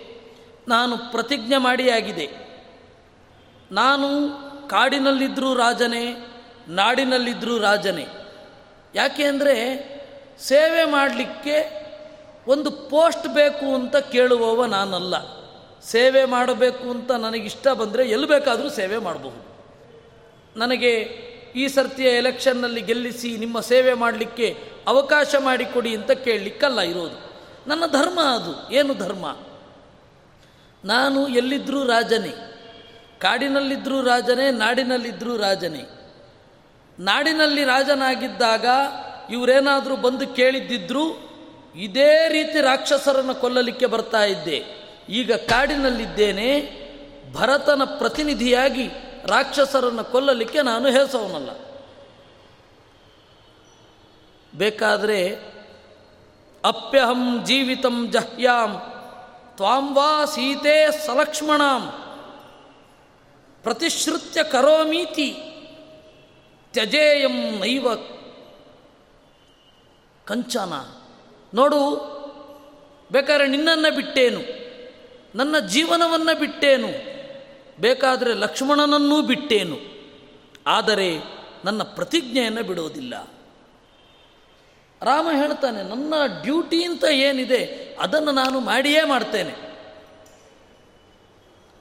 ನಾನು 0.71 1.13
ಪ್ರತಿಜ್ಞೆ 1.13 1.57
ಮಾಡಿ 1.57 1.91
ಆಗಿದೆ. 1.91 2.29
ನಾನು 3.73 4.09
ಕಾಡಿನಲ್ಲಿದ್ದರೂ 4.69 5.55
ರಾಜನೇ 5.55 6.27
ನಾಡಿನಲ್ಲಿದ್ದರೂ 6.69 7.59
ರಾಜನೇ. 7.59 8.07
ಯಾಕೆ 8.95 9.25
ಅಂದರೆ 9.25 9.55
ಸೇವೆ 10.41 10.85
ಮಾಡಲಿಕ್ಕೆ 10.85 11.81
ಒಂದು 12.47 12.71
ಪೋಸ್ಟ್ 12.71 13.29
ಬೇಕು 13.29 13.75
ಅಂತ 13.75 13.97
ಕೇಳುವವ 13.97 14.65
ನಾನಲ್ಲ. 14.65 15.15
ಸೇವೆ 15.81 16.25
ಮಾಡಬೇಕು 16.25 16.91
ಅಂತ 16.91 17.11
ನನಗಿಷ್ಟ 17.11 17.69
ಬಂದರೆ 17.69 18.09
ಎಲ್ಲಿ 18.09 18.27
ಬೇಕಾದರೂ 18.27 18.69
ಸೇವೆ 18.69 18.99
ಮಾಡಬಹುದು. 18.99 19.51
ನನಗೆ 20.59 20.91
ಈ 21.57 21.69
ಸರ್ತಿಯ 21.69 22.07
ಎಲೆಕ್ಷನ್ನಲ್ಲಿ 22.07 22.81
ಗೆಲ್ಲಿಸಿ 22.81 23.37
ನಿಮ್ಮ 23.37 23.61
ಸೇವೆ 23.61 23.95
ಮಾಡಲಿಕ್ಕೆ 23.95 24.73
ಅವಕಾಶ 24.87 25.35
ಮಾಡಿಕೊಡಿ 25.39 25.97
ಅಂತ 25.97 26.11
ಕೇಳಲಿಕ್ಕಲ್ಲ 26.11 26.81
ಇರೋದು. 26.81 27.31
ನನ್ನ 27.67 27.87
ಧರ್ಮ 27.87 28.21
ಅದು. 28.21 28.73
ಏನು 28.73 28.95
ಧರ್ಮ? 28.95 29.37
ನಾನು 30.85 31.29
ಎಲ್ಲಿದ್ದರೂ 31.29 31.87
ರಾಜನೇ 31.87 32.47
ಕಾಡಿನಲ್ಲಿದ್ದರೂ 33.19 34.03
ರಾಜನೇ 34.03 34.51
ನಾಡಿನಲ್ಲಿದ್ದರೂ 34.51 35.37
ರಾಜನೇ. 35.37 35.89
ನಾಡಿನಲ್ಲಿ 36.99 37.65
ರಾಜನಾಗಿದ್ದಾಗ 37.65 38.67
ಇವರೇನಾದರೂ 39.31 39.97
ಬಂದು 39.97 40.27
ಕೇಳಿದ್ದಿದ್ರು 40.27 41.31
ಇದೇ 41.75 42.29
ರೀತಿ 42.29 42.61
ರಾಕ್ಷಸರನ್ನು 42.61 43.35
ಕೊಲ್ಲಲಿಕ್ಕೆ 43.35 43.87
ಬರ್ತಾ 43.87 44.25
ಇದ್ದೆ. 44.25 44.65
ಈಗ 45.09 45.33
ಕಾಡಿನಲ್ಲಿದ್ದೇನೆ, 45.33 46.81
ಭರತನ 47.33 47.83
ಪ್ರತಿನಿಧಿಯಾಗಿ 47.85 48.89
ರಾಕ್ಷಸರನ್ನು 49.27 50.05
ಕೊಲ್ಲಲಿಕ್ಕೆ 50.05 50.63
ನಾನು 50.63 50.89
ಹೇಸವನಲ್ಲ. 50.89 51.51
ಬೇಕಾದರೆ 54.59 55.35
ಅಪ್ಯಹಂ 56.65 57.45
ಜೀವಿತಂ 57.45 58.11
ಜಹ್ಯಾಂ 58.11 58.90
ತ್ವಾಂ 59.57 59.95
ವಾ 59.95 60.25
ಸೀತೆ 60.25 61.07
ಸಲಕ್ಷ್ಮಣಾಂ. 61.07 61.83
ಪ್ರತಿಶ್ರುತ್ಯ 63.65 64.45
ಕರೋಮೀತಿ 64.45 65.29
ತ್ಯಜೇಯಂ 66.73 67.37
ನೈವ 67.61 67.87
ಕಂಚನ. 70.27 70.73
ನೋಡು, 71.55 71.81
ಬೇಕಾದ್ರೆ 73.13 73.47
ನಿನ್ನನ್ನು 73.49 73.95
ಬಿಟ್ಟೇನು, 73.95 74.41
ನನ್ನ 75.35 75.59
ಜೀವನವನ್ನು 75.67 76.39
ಬಿಟ್ಟೇನು, 76.39 76.91
ಬೇಕಾದರೆ 77.81 78.33
ಲಕ್ಷ್ಮಣನನ್ನೂ 78.35 79.23
ಬಿಟ್ಟೇನು, 79.23 79.79
ಆದರೆ 80.67 81.09
ನನ್ನ 81.65 81.83
ಪ್ರತಿಜ್ಞೆಯನ್ನು 81.83 82.63
ಬಿಡೋದಿಲ್ಲ. 82.63 83.15
ರಾಮ 85.03 85.29
ಹೇಳ್ತಾನೆ, 85.33 85.83
ನನ್ನ 85.83 86.15
ಡ್ಯೂಟಿ 86.43 86.85
ಅಂತ 86.85 87.05
ಏನಿದೆ, 87.05 87.97
ಅದನ್ನು 88.01 88.33
ನಾನು 88.33 88.61
ಮಾಡಿಯೇ 88.61 89.05
ಮಾಡ್ತೇನೆ. 89.05 89.71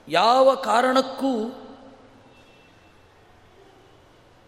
ಯಾವ 0.07 0.55
ಕಾರಣಕ್ಕೂ 0.55 1.33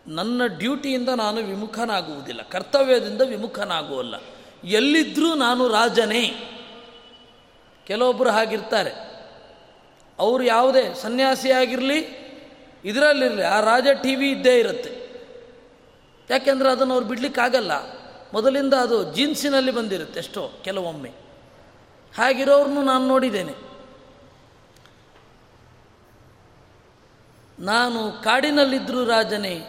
ನನ್ನ 0.07 0.45
ಡ್ಯೂಟಿಯಿಂದ 0.45 1.09
ನಾನು 1.09 1.41
ವಿಮುಖನಾಗುವುದಿಲ್ಲ, 1.41 2.41
ಕರ್ತವ್ಯದಿಂದ 2.41 3.21
ವಿಮುಖನಾಗುವಲ್ಲ. 3.21 4.15
ಎಲ್ಲಿದ್ದರೂ 4.63 5.35
ನಾನು 5.35 5.67
ರಾಜನೇ. 5.67 6.23
ಕೆಲವೊಬ್ಬರು 7.87 8.29
ಹಾಗಿರ್ತಾರೆ. 8.29 8.91
ಅವರು 10.19 10.43
ಯಾವುದೇ 10.43 10.93
ಸನ್ಯಾಸಿಯಾಗಿರಲಿ 10.93 11.99
ಇದರಲ್ಲಿರಲಿ, 12.85 13.41
ಆ 13.41 13.59
ರಾಜ 13.59 13.87
ಟಿ 14.03 14.15
ವಿ 14.15 14.31
ಇದ್ದೇ 14.31 14.59
ಇರುತ್ತೆ. 14.59 14.91
ಯಾಕೆಂದರೆ 16.29 16.69
ಅದನ್ನು 16.69 16.93
ಅವ್ರು 16.93 17.07
ಬಿಡಲಿಕ್ಕಾಗಲ್ಲ. 17.07 18.00
ಮೊದಲಿಂದ 18.33 18.73
ಅದು 18.73 19.13
ಜೀನ್ಸಿನಲ್ಲಿ 19.13 19.71
ಬಂದಿರುತ್ತೆ 19.71 20.19
ಎಷ್ಟೋ 20.19 20.51
ಕೆಲವೊಮ್ಮೆ. 20.63 21.09
ಹಾಗಿರೋರ್ನು 22.17 22.81
ನಾನು 22.81 23.07
ನೋಡಿದ್ದೇನೆ. 23.07 23.71
ನಾನು 27.59 28.23
ಕಾಡಿನಲ್ಲಿದ್ದರೂ 28.23 29.05
ರಾಜನೇ 29.05 29.61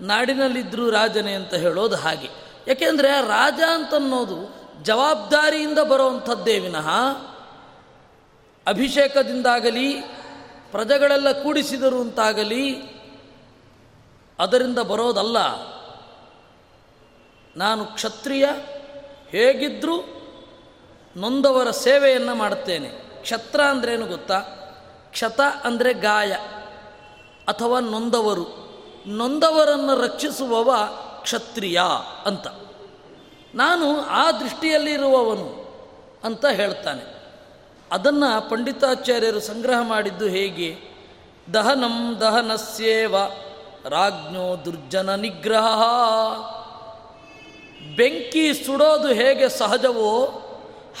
ನಾಡಿನಲ್ಲಿದ್ದರೂ 0.00 0.90
ರಾಜನೇ 0.90 1.32
ಅಂತ 1.32 1.54
ಹೇಳೋದು 1.54 1.96
ಹಾಗೆ. 1.96 2.28
ಯಾಕೆಂದರೆ 2.68 3.08
ರಾಜ 3.08 3.60
ಅಂತನ್ನೋದು 3.74 4.56
ಜವಾಬ್ದಾರಿಯಿಂದ 4.82 5.78
ಬರುವಂಥದ್ದೇ 5.78 6.58
ವಿನಃ 6.58 6.90
ಅಭಿಷೇಕದಿಂದಾಗಲಿ, 8.66 9.94
ಪ್ರಜೆಗಳೆಲ್ಲ 10.70 11.42
ಕೂಡಿಸಿದರು 11.42 12.00
ಅಂತಾಗಲಿ, 12.00 12.74
ಅದರಿಂದ 14.38 14.78
ಬರೋದಲ್ಲ. 14.78 15.38
ನಾನು 17.56 17.84
ಕ್ಷತ್ರಿಯ 17.84 18.46
ಹೇಗಿದ್ದರೂ 19.28 20.22
ನೊಂದವರ 21.16 21.70
ಸೇವೆಯನ್ನು 21.70 22.34
ಮಾಡುತ್ತೇನೆ. 22.34 22.88
ಕ್ಷತ್ರ 23.22 23.60
ಅಂದ್ರೇನು 23.60 24.06
ಗೊತ್ತಾ? 24.06 24.40
ಕ್ಷತ 25.10 25.40
ಅಂದರೆ 25.64 25.94
ಗಾಯ, 25.94 26.32
ಅಥವಾ 27.48 27.80
ನೊಂದವರು. 27.80 28.66
ನೊಂದವರನ್ನು 29.06 30.00
ರಕ್ಷಿಸುವವ 30.00 30.74
ಕ್ಷತ್ರಿಯ 31.22 31.80
ಅಂತ. 32.24 32.46
ನಾನು 33.54 34.00
ಆ 34.00 34.32
ದೃಷ್ಟಿಯಲ್ಲಿರುವವನು 34.32 35.66
ಅಂತ 36.24 36.46
ಹೇಳ್ತಾನೆ. 36.46 37.16
ಅದನ್ನು 37.92 38.50
ಪಂಡಿತಾಚಾರ್ಯರು 38.50 39.40
ಸಂಗ್ರಹ 39.40 39.80
ಮಾಡಿದ್ದು 39.82 40.26
ಹೇಗೆ? 40.26 40.76
ದಹನಂ 41.54 42.20
ದಹನಸ್ಯೇವ 42.20 43.16
ರಾಜ್ಞೋ 43.88 44.64
ದುರ್ಜನ 44.64 45.14
ನಿಗ್ರಹ. 45.14 45.82
ಬೆಂಕಿ 47.96 48.54
ಸುಡೋದು 48.54 49.08
ಹೇಗೆ 49.08 49.48
ಸಹಜವೋ 49.48 50.42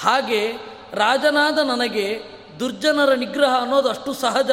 ಹಾಗೆ 0.00 0.52
ರಾಜನಾದ 0.92 1.58
ನನಗೆ 1.58 2.22
ದುರ್ಜನರ 2.60 3.14
ನಿಗ್ರಹ 3.14 3.60
ಅನ್ನೋದು 3.60 3.88
ಅಷ್ಟು 3.88 4.12
ಸಹಜ. 4.12 4.50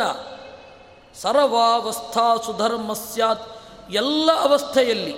ಸರ್ವಾವಸ್ಥಾ 1.21 2.35
ಸುಧರ್ಮ 2.35 2.93
ಸ್ಯಾತ್. 2.93 3.61
ಎಲ್ಲ 3.89 4.31
ಅವಸ್ಥೆಯಲ್ಲಿ, 4.31 5.15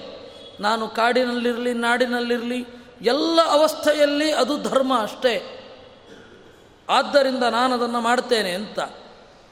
ನಾನು 0.60 0.88
ಕಾಡಿನಲ್ಲಿರಲಿ, 0.88 1.74
ನಾಡಿನಲ್ಲಿರಲಿ, 1.74 2.66
ಎಲ್ಲ 3.02 3.40
ಅವಸ್ಥೆಯಲ್ಲಿ 3.48 4.32
ಅದು 4.32 4.58
ಧರ್ಮ 4.58 5.02
ಅಷ್ಟೇ. 5.02 5.62
ಆದ್ದರಿಂದ 6.90 7.44
ನಾನು 7.44 7.74
ಅದನ್ನು 7.74 8.02
ಮಾಡ್ತೇನೆ 8.02 8.52
ಅಂತ. 8.52 8.80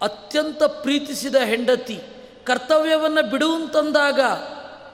ಅತ್ಯಂತ 0.01 0.63
ಪ್ರೀತಿಸಿದ 0.63 1.36
ಹೆಂಡತಿ, 1.36 2.01
ಕರ್ತವ್ಯವನ್ನು 2.44 3.30
ಬಿಡುವಂತಂದಾಗ 3.30 4.20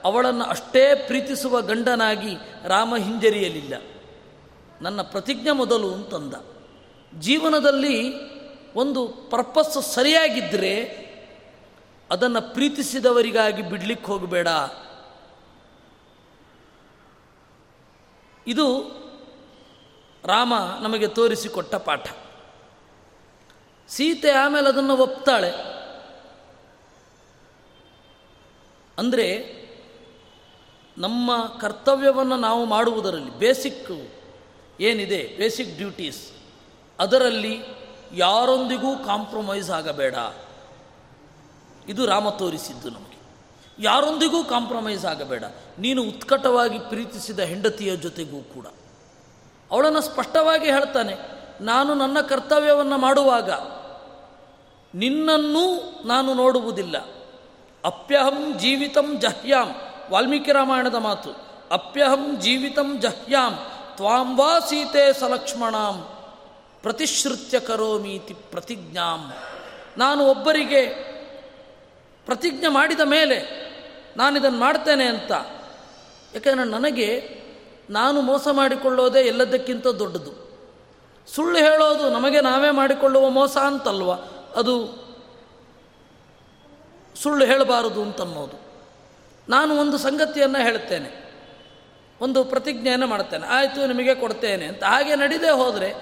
ಅವಳನ್ನು 0.04 0.44
ಅಷ್ಟೇ 0.44 0.94
ಪ್ರೀತಿಸುವ 1.06 1.62
ಗಂಡನಾಗಿ 1.62 2.36
ರಾಮ 2.66 2.96
ಹಿಂಜರಿಯಲಿಲ್ಲ. 2.96 3.74
ನನ್ನ 4.80 5.02
ಪ್ರತಿಜ್ಞೆ 5.02 5.52
ಮೊದಲು 5.52 5.94
ಅಂತಂದ. 5.94 6.34
ಜೀವನದಲ್ಲಿ 7.20 8.14
ಒಂದು 8.74 9.08
ಪರ್ಪಸ್ 9.08 9.82
ಸರಿಯಾಗಿದ್ದರೆ 9.82 11.10
ಅದನ್ನು 12.10 12.52
ಪ್ರೀತಿಸಿದವರಿಗಾಗಿ 12.52 13.62
ಬಿಡ್ಲಿಕ್ಕೆ 13.62 14.06
ಹೋಗಬೇಡ. 14.06 14.48
ಇದು 18.46 18.80
ರಾಮ 20.24 20.54
ನಮಗೆ 20.82 21.08
ತೋರಿಸಿಕೊಟ್ಟ 21.08 21.74
ಪಾಠ. 21.74 22.06
ಸೀತೆ 23.88 24.30
ಆಮೇಲೆ 24.30 24.68
ಅದನ್ನು 24.68 24.96
ಒಪ್ತಾಳೆ. 24.96 25.50
ಅಂದರೆ 28.98 29.59
ನಮ್ಮ 30.98 31.46
ಕರ್ತವ್ಯವನ್ನು 31.60 32.36
ನಾವು 32.36 32.64
ಮಾಡುವುದರಲ್ಲಿ 32.64 33.38
ಬೇಸಿಕ್ 33.38 34.10
ಏನಿದೆ 34.80 35.36
ಬೇಸಿಕ್ 35.38 35.76
ಡ್ಯೂಟೀಸ್ 35.76 36.32
ಅದರಲ್ಲಿ 36.98 37.60
ಯಾರೊಂದಿಗೂ 38.12 38.96
ಕಾಂಪ್ರಮೈಸ್ 38.96 39.70
ಆಗಬೇಡ. 39.70 40.14
ಇದು 41.88 42.06
ರಾಮ 42.06 42.28
ತೋರಿಸಿದ್ದು 42.28 42.90
ನಮಗೆ. 42.90 43.20
ಯಾರೊಂದಿಗೂ 43.78 44.44
ಕಾಂಪ್ರಮೈಸ್ 44.44 45.04
ಆಗಬೇಡ. 45.04 45.44
ನೀನು 45.78 46.02
ಉತ್ಕಟವಾಗಿ 46.02 46.78
ಪ್ರೀತಿಸಿದ 46.78 47.38
ಹೆಂಡತಿಯ 47.38 47.96
ಜೊತೆಗೂ 47.96 48.42
ಕೂಡ. 48.42 48.66
ಅವಳನ್ನು 49.70 50.00
ಸ್ಪಷ್ಟವಾಗಿ 50.00 50.64
ಹೇಳ್ತಾನೆ, 50.64 51.14
ನಾನು 51.60 51.94
ನನ್ನ 51.94 52.20
ಕರ್ತವ್ಯವನ್ನು 52.20 52.98
ಮಾಡುವಾಗ 52.98 53.50
ನಿನ್ನನ್ನೂ 54.94 55.64
ನಾನು 56.04 56.34
ನೋಡುವುದಿಲ್ಲ. 56.34 56.98
ಅಪ್ಯಹಂ 57.84 58.58
ಜೀವಿತಂ 58.58 59.20
ಜಹ್ಯಾಂ. 59.20 59.68
ವಾಲ್ಮೀಕಿ 60.10 60.52
ರಾಮಾಯಣದ 60.52 60.94
ಮಾತು, 60.94 61.30
ಅಪ್ಯಹಂ 61.70 62.40
ಜೀವಿತಂ 62.40 63.00
ಜಹ್ಯಾಂ, 63.00 63.54
ತ್ವಾಂ 63.96 64.38
ವಾ 64.38 64.58
ಸೀತೆ 64.58 65.12
ಸಲಕ್ಷ್ಮಣಾಂ, 65.12 65.96
ಪ್ರತಿಶ್ರುತ್ಯ 66.82 67.60
ಕರೋಮೀತಿ 67.60 68.34
ಪ್ರತಿಜ್ಞಾಂ. 68.34 69.32
ನಾನು 69.98 70.24
ಒಬ್ಬರಿಗೆ 70.24 70.82
ಪ್ರತಿಜ್ಞೆ 72.26 72.68
ಮಾಡಿದ 72.68 73.00
ಮೇಲೆ 73.00 73.38
ನಾನಿದನ್ನು 74.16 74.58
ಮಾಡ್ತೇನೆ 74.58 75.04
ಅಂತ, 75.04 75.32
ಯಾಕಂದರೆ 76.34 76.68
ನನಗೆ 76.68 77.40
ನಾನು 77.90 78.20
ಮೋಸ 78.20 78.48
ಮಾಡಿಕೊಳ್ಳೋದೇ 78.52 79.20
ಎಲ್ಲದಕ್ಕಿಂತ 79.20 79.86
ದೊಡ್ಡದು. 79.86 80.32
ಸುಳ್ಳು 81.28 81.58
ಹೇಳೋದು 81.58 82.10
ನಮಗೆ 82.10 82.40
ನಾವೇ 82.40 82.70
ಮಾಡಿಕೊಳ್ಳುವ 82.70 83.28
ಮೋಸ 83.28 83.56
ಅಂತಲ್ವ, 83.56 84.10
ಅದು 84.56 84.74
ಸುಳ್ಳು 87.16 87.44
ಹೇಳಬಾರದು 87.44 88.02
ಅಂತನ್ನೋದು 88.02 88.69
ನಾನು 89.50 89.76
ಒಂದು 89.76 89.98
ಸಂಗತಿಯನ್ನು 89.98 90.58
ಹೇಳ್ತೇನೆ 90.58 91.20
ಒಂದು 92.20 92.44
ಪ್ರತಿಜ್ಞೆಯನ್ನು 92.44 93.06
ಮಾಡ್ತೇನೆ 93.06 93.46
ಆಯಿತು, 93.46 93.86
ನಿಮಗೆ 93.86 94.14
ಕೊಡ್ತೇನೆ 94.14 94.66
ಅಂತ. 94.66 94.84
ಹಾಗೆ 94.84 95.16
ನಡೀದೇ 95.16 95.50
ಹೋದರೆ 95.50 95.94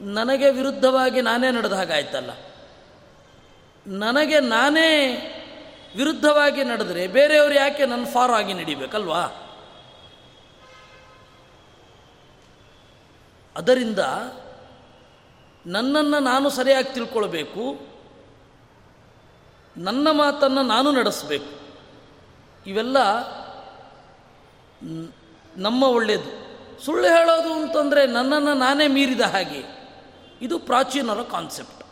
ನನಗೆ 0.00 0.50
ವಿರುದ್ಧವಾಗಿ 0.50 1.20
ನಾನೇ 1.20 1.50
ನಡೆದ 1.50 1.72
ಹಾಗಾಯ್ತಲ್ಲ 1.72 2.30
ನನಗೆ 3.86 4.40
ನಾನೇ 4.40 4.90
ವಿರುದ್ಧವಾಗಿ 5.96 6.64
ನಡೆದರೆ 6.64 7.06
ಬೇರೆಯವರು 7.06 7.54
ಯಾಕೆ 7.54 7.86
ನನ್ನ 7.86 8.04
ಫಾರ್ 8.04 8.32
ಆಗಿ 8.32 8.54
ನಡಿಬೇಕಲ್ವಾ? 8.54 9.22
ಅದರಿಂದ 13.56 13.98
ನನ್ನನ್ನು 15.66 16.18
ನಾನು 16.18 16.50
ಸರಿಯಾಗಿ 16.50 16.94
ತಿಳ್ಕೊಳ್ಬೇಕು. 16.94 17.80
ನನ್ನ 19.76 20.08
ಮಾತನ್ನು 20.10 20.62
ನಾನು 20.62 20.92
ನಡೆಸಬೇಕು. 20.92 21.67
ಇವೆಲ್ಲ 22.68 22.98
ನಮ್ಮ 25.56 25.82
ಒಳ್ಳೆಯದು 25.82 26.30
ಸುಳ್ಳು 26.84 27.08
ಹೇಳೋದು 27.08 27.52
ಅಂತಂದರೆ 27.52 28.06
ನನ್ನನ್ನು 28.06 28.54
ನಾನೇ 28.54 28.86
ಮೀರಿದ 28.86 29.20
ಹಾಗೆ. 29.20 29.62
ಇದು 30.42 30.58
ಪ್ರಾಚೀನರ 30.58 31.22
ಕಾನ್ಸೆಪ್ಟ್. 31.22 31.84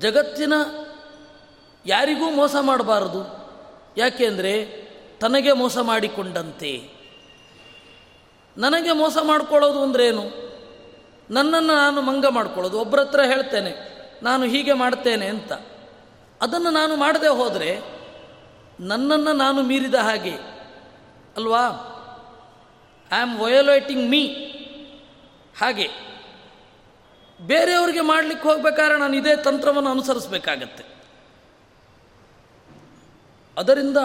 ಜಗತ್ತಿನ 0.00 0.52
ಯಾರಿಗೂ 1.86 2.30
ಮೋಸ 2.30 2.56
ಮಾಡಬಾರದು. 2.60 3.22
ಯಾಕೆಂದರೆ 3.96 4.54
ತನಗೆ 5.20 5.52
ಮೋಸ 5.52 5.78
ಮಾಡಿಕೊಂಡಂತೆ. 5.78 6.72
ನನಗೆ 8.56 8.92
ಮೋಸ 8.92 9.16
ಮಾಡ್ಕೊಳ್ಳೋದು 9.22 9.82
ಅಂದ್ರೇನು? 9.82 10.24
ನನ್ನನ್ನು 11.30 11.74
ನಾನು 11.74 12.02
ಮಂಗ 12.02 12.26
ಮಾಡ್ಕೊಳ್ಳೋದು. 12.26 12.80
ಒಬ್ಬರ 12.80 13.00
ಹತ್ರ 13.00 13.22
ಹೇಳ್ತೇನೆ, 13.22 13.72
ನಾನು 14.22 14.44
ಹೀಗೆ 14.44 14.72
ಮಾಡ್ತೇನೆ 14.72 15.26
ಅಂತ. 15.26 15.52
ಅದನ್ನು 16.40 16.70
ನಾನು 16.70 16.96
ಮಾಡದೆ 16.96 17.28
ಹೋದರೆ 17.28 17.93
ನನ್ನನ್ನು 18.80 19.32
ನಾನು 19.32 19.62
ಮೀರಿದ 19.62 19.94
ಹಾಗೆ. 19.94 20.34
ಅಲ್ವಾ? 21.36 21.90
ಐ 23.12 23.20
ಆಮ್ 23.20 23.38
ವಯೋಲೇಟಿಂಗ್ 23.38 24.10
ಮೀ 24.10 24.26
ಹಾಗೆ. 25.58 25.88
ಬೇರೆಯವರಿಗೆ 27.40 28.00
ಮಾಡಲಿಕ್ಕೆ 28.00 28.48
ಹೋಗ್ಬೇಕಾದ್ರೆ 28.48 28.98
ನಾನು 28.98 29.16
ಇದೇ 29.16 29.36
ತಂತ್ರವನ್ನು 29.36 29.90
ಅನುಸರಿಸಬೇಕಾಗತ್ತೆ. 29.90 30.84
ಅದರಿಂದ 33.58 33.96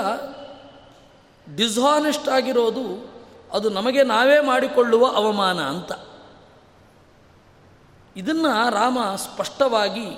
ಡಿಸ್ಹಾನೆಸ್ಟ್ 1.55 2.29
ಆಗಿರೋದು 2.29 3.09
ಅದು 3.53 3.69
ನಮಗೆ 3.69 4.03
ನಾವೇ 4.03 4.39
ಮಾಡಿಕೊಳ್ಳುವ 4.39 5.07
ಅವಮಾನ 5.07 5.59
ಅಂತ. 5.69 5.91
ಇದನ್ನು 8.15 8.69
ರಾಮ 8.69 9.15
ಸ್ಪಷ್ಟವಾಗಿ 9.15 10.15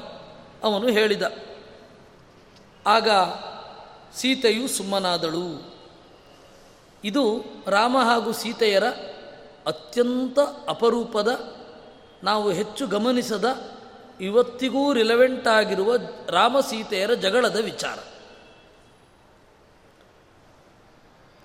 ಅವನು 0.64 0.88
ಹೇಳಿದ. 0.88 1.22
ಆಗ 2.88 3.10
ಸೀತೆಯು 4.16 4.68
ಸುಮ್ಮನಾದಳು. 4.68 5.76
ಇದು 7.04 7.44
ರಾಮ 7.68 7.98
ಹಾಗೂ 7.98 8.32
ಸೀತೆಯರ 8.32 8.84
ಅತ್ಯಂತ 9.66 10.40
ಅಪರೂಪದ, 10.70 11.56
ನಾವು 12.24 12.52
ಹೆಚ್ಚು 12.52 12.88
ಗಮನಿಸದ, 12.88 13.72
ಇವತ್ತಿಗೂ 14.22 14.94
ರಿಲೆವೆಂಟ್ 14.94 15.48
ಆಗಿರುವ 15.48 15.96
ರಾಮ 16.30 16.60
ಸೀತೆಯರ 16.60 17.14
ಜಗಳದ 17.14 17.56
ವಿಚಾರ. 17.56 18.00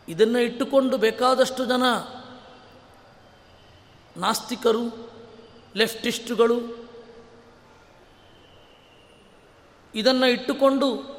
ಇದನ್ನು 0.08 0.38
ಇಟ್ಟುಕೊಂಡು 0.38 0.96
ಬೇಕಾದಷ್ಟು 0.96 1.64
ಜನ 1.64 1.82
ನಾಸ್ತಿಕರು 4.16 5.10
ಲೆಫ್ಟಿಸ್ಟುಗಳು 5.76 6.88
ಇದನ್ನು 9.94 10.26
ಇಟ್ಟುಕೊಂಡು 10.26 11.15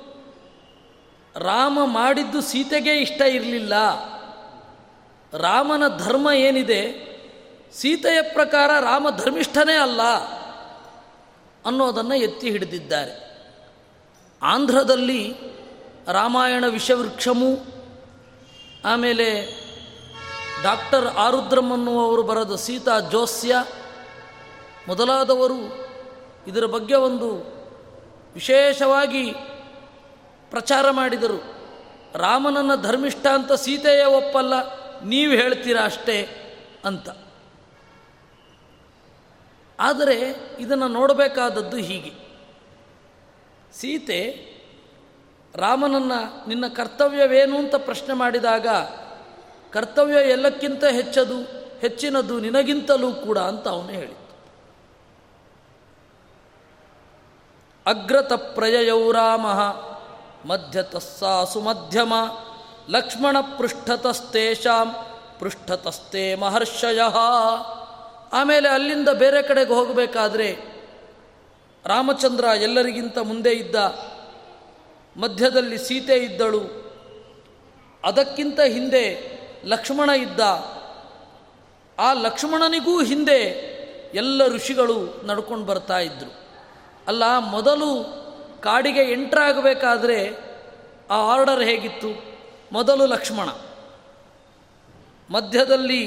ರಾಮ 1.38 1.80
ಮಾಡಿದ್ದು 1.84 2.42
ಸೀತೆಗೆ 2.42 2.98
ಇಷ್ಟ 2.98 3.22
ಇರಲಿಲ್ಲ. 3.22 3.74
ರಾಮನ 5.38 5.98
ಧರ್ಮ 5.98 6.30
ಏನಿದೆ? 6.36 7.08
ಸೀತೆಯ 7.74 8.22
ಪ್ರಕಾರ 8.22 8.70
ರಾಮ 8.80 9.08
ಧರ್ಮಿಷ್ಠನೇ 9.18 9.78
ಅಲ್ಲ 9.78 10.02
ಅನ್ನೋದನ್ನು 11.66 12.16
ಎತ್ತಿ 12.16 12.52
ಹಿಡಿದಿದ್ದಾರೆ. 12.52 13.28
ಆಂಧ್ರದಲ್ಲಿ 14.44 15.36
ರಾಮಾಯಣ 16.08 16.66
ವಿಷವೃಕ್ಷಮು, 16.68 17.58
ಆಮೇಲೆ 18.86 19.58
ಡಾಕ್ಟರ್ 20.64 21.08
ಆರುದ್ರಮ್ 21.08 21.72
ಅನ್ನುವರು 21.72 22.24
ಬರೆದ 22.24 22.56
ಸೀತಾ 22.56 23.00
ಜೋಸ್ಯ 23.00 23.56
ಮೊದಲಾದವರು 24.88 25.88
ಇದರ 26.48 26.66
ಬಗ್ಗೆ 26.66 26.96
ಒಂದು 26.96 27.36
ವಿಶೇಷವಾಗಿ 28.34 29.34
ಪ್ರಚಾರ 30.50 30.92
ಮಾಡಿದರು. 30.92 31.58
ರಾಮನನ್ನು 32.14 32.82
ಧರ್ಮಿಷ್ಠ 32.82 33.28
ಅಂತ 33.28 33.52
ಸೀತೆಯೇ 33.52 34.04
ಒಪ್ಪಲ್ಲ, 34.04 34.54
ನೀವು 35.02 35.32
ಹೇಳ್ತೀರಾ 35.32 35.84
ಅಷ್ಟೇ 35.84 36.18
ಅಂತ. 36.86 37.10
ಆದರೆ 39.80 40.36
ಇದನ್ನು 40.60 40.88
ನೋಡಬೇಕಾದದ್ದು 40.88 41.78
ಹೀಗೆ. 41.78 42.28
ಸೀತೆ, 43.74 44.22
ರಾಮನನ್ನು 45.56 46.48
ನಿನ್ನ 46.48 46.68
ಕರ್ತವ್ಯವೇನು 46.68 47.58
ಅಂತ 47.58 47.76
ಪ್ರಶ್ನೆ 47.76 48.14
ಮಾಡಿದಾಗ, 48.14 48.68
ಕರ್ತವ್ಯ 49.72 50.30
ಎಲ್ಲಕ್ಕಿಂತ 50.30 50.86
ಹೆಚ್ಚದು, 50.86 51.42
ಹೆಚ್ಚಿನದು 51.80 52.40
ನಿನಗಿಂತಲೂ 52.40 53.12
ಕೂಡ 53.12 53.38
ಅಂತ 53.38 53.68
ಅವನು 53.68 53.90
ಹೇಳಿತ್ತು. 53.90 54.28
ಅಗ್ರತ 57.86 58.34
ಪ್ರಯಯೌ 58.34 59.12
ರಾಮ. 59.12 59.46
ಮಧ್ಯತಸ್ಸಾಸು 60.48 61.60
ಮಧ್ಯಮ. 61.62 62.14
ಲಕ್ಷ್ಮಣ 62.90 63.38
ಪೃಷ್ಠತಸ್ತೇಷಾಂ 63.58 64.90
ಪೃಷ್ಠತಸ್ತೆ 65.40 66.36
ಮಹರ್ಷಯ. 66.36 67.02
ಆಮೇಲೆ 68.34 68.70
ಅಲ್ಲಿಂದ 68.70 69.10
ಬೇರೆ 69.10 69.42
ಕಡೆಗೆ 69.42 69.74
ಹೋಗಬೇಕಾದ್ರೆ 69.74 70.50
ರಾಮಚಂದ್ರ 71.86 72.46
ಎಲ್ಲರಿಗಿಂತ 72.62 73.18
ಮುಂದೆ 73.18 73.54
ಇದ್ದ, 73.54 73.76
ಮಧ್ಯದಲ್ಲಿ 75.18 75.78
ಸೀತೆ 75.78 76.16
ಇದ್ದಳು. 76.16 76.64
ಅದಕ್ಕಿಂತ 78.04 78.60
ಹಿಂದೆ 78.60 79.06
ಲಕ್ಷ್ಮಣ 79.66 80.10
ಇದ್ದ. 80.10 80.42
ಆ 82.00 82.14
ಲಕ್ಷ್ಮಣನಿಗೂ 82.14 83.04
ಹಿಂದೆ 83.04 83.40
ಎಲ್ಲ 84.14 84.48
ಋಷಿಗಳು 84.48 84.98
ನಡ್ಕೊಂಡು 85.26 85.66
ಬರ್ತಾ 85.66 86.00
ಇದ್ದರು 86.00 86.34
ಅಲ್ಲ, 87.08 87.24
ಮೊದಲು 87.38 87.92
ಕಾಡಿಗೆ 88.64 89.04
ಎಂಟ್ರಾಗಬೇಕಾದ್ರೆ 89.12 90.20
ಆ 91.10 91.18
ಆರ್ಡರ್ 91.34 91.64
ಹೇಗಿತ್ತು? 91.64 92.10
ಮೊದಲು 92.72 93.06
ಲಕ್ಷ್ಮಣ, 93.06 93.50
ಮಧ್ಯದಲ್ಲಿ 95.30 96.02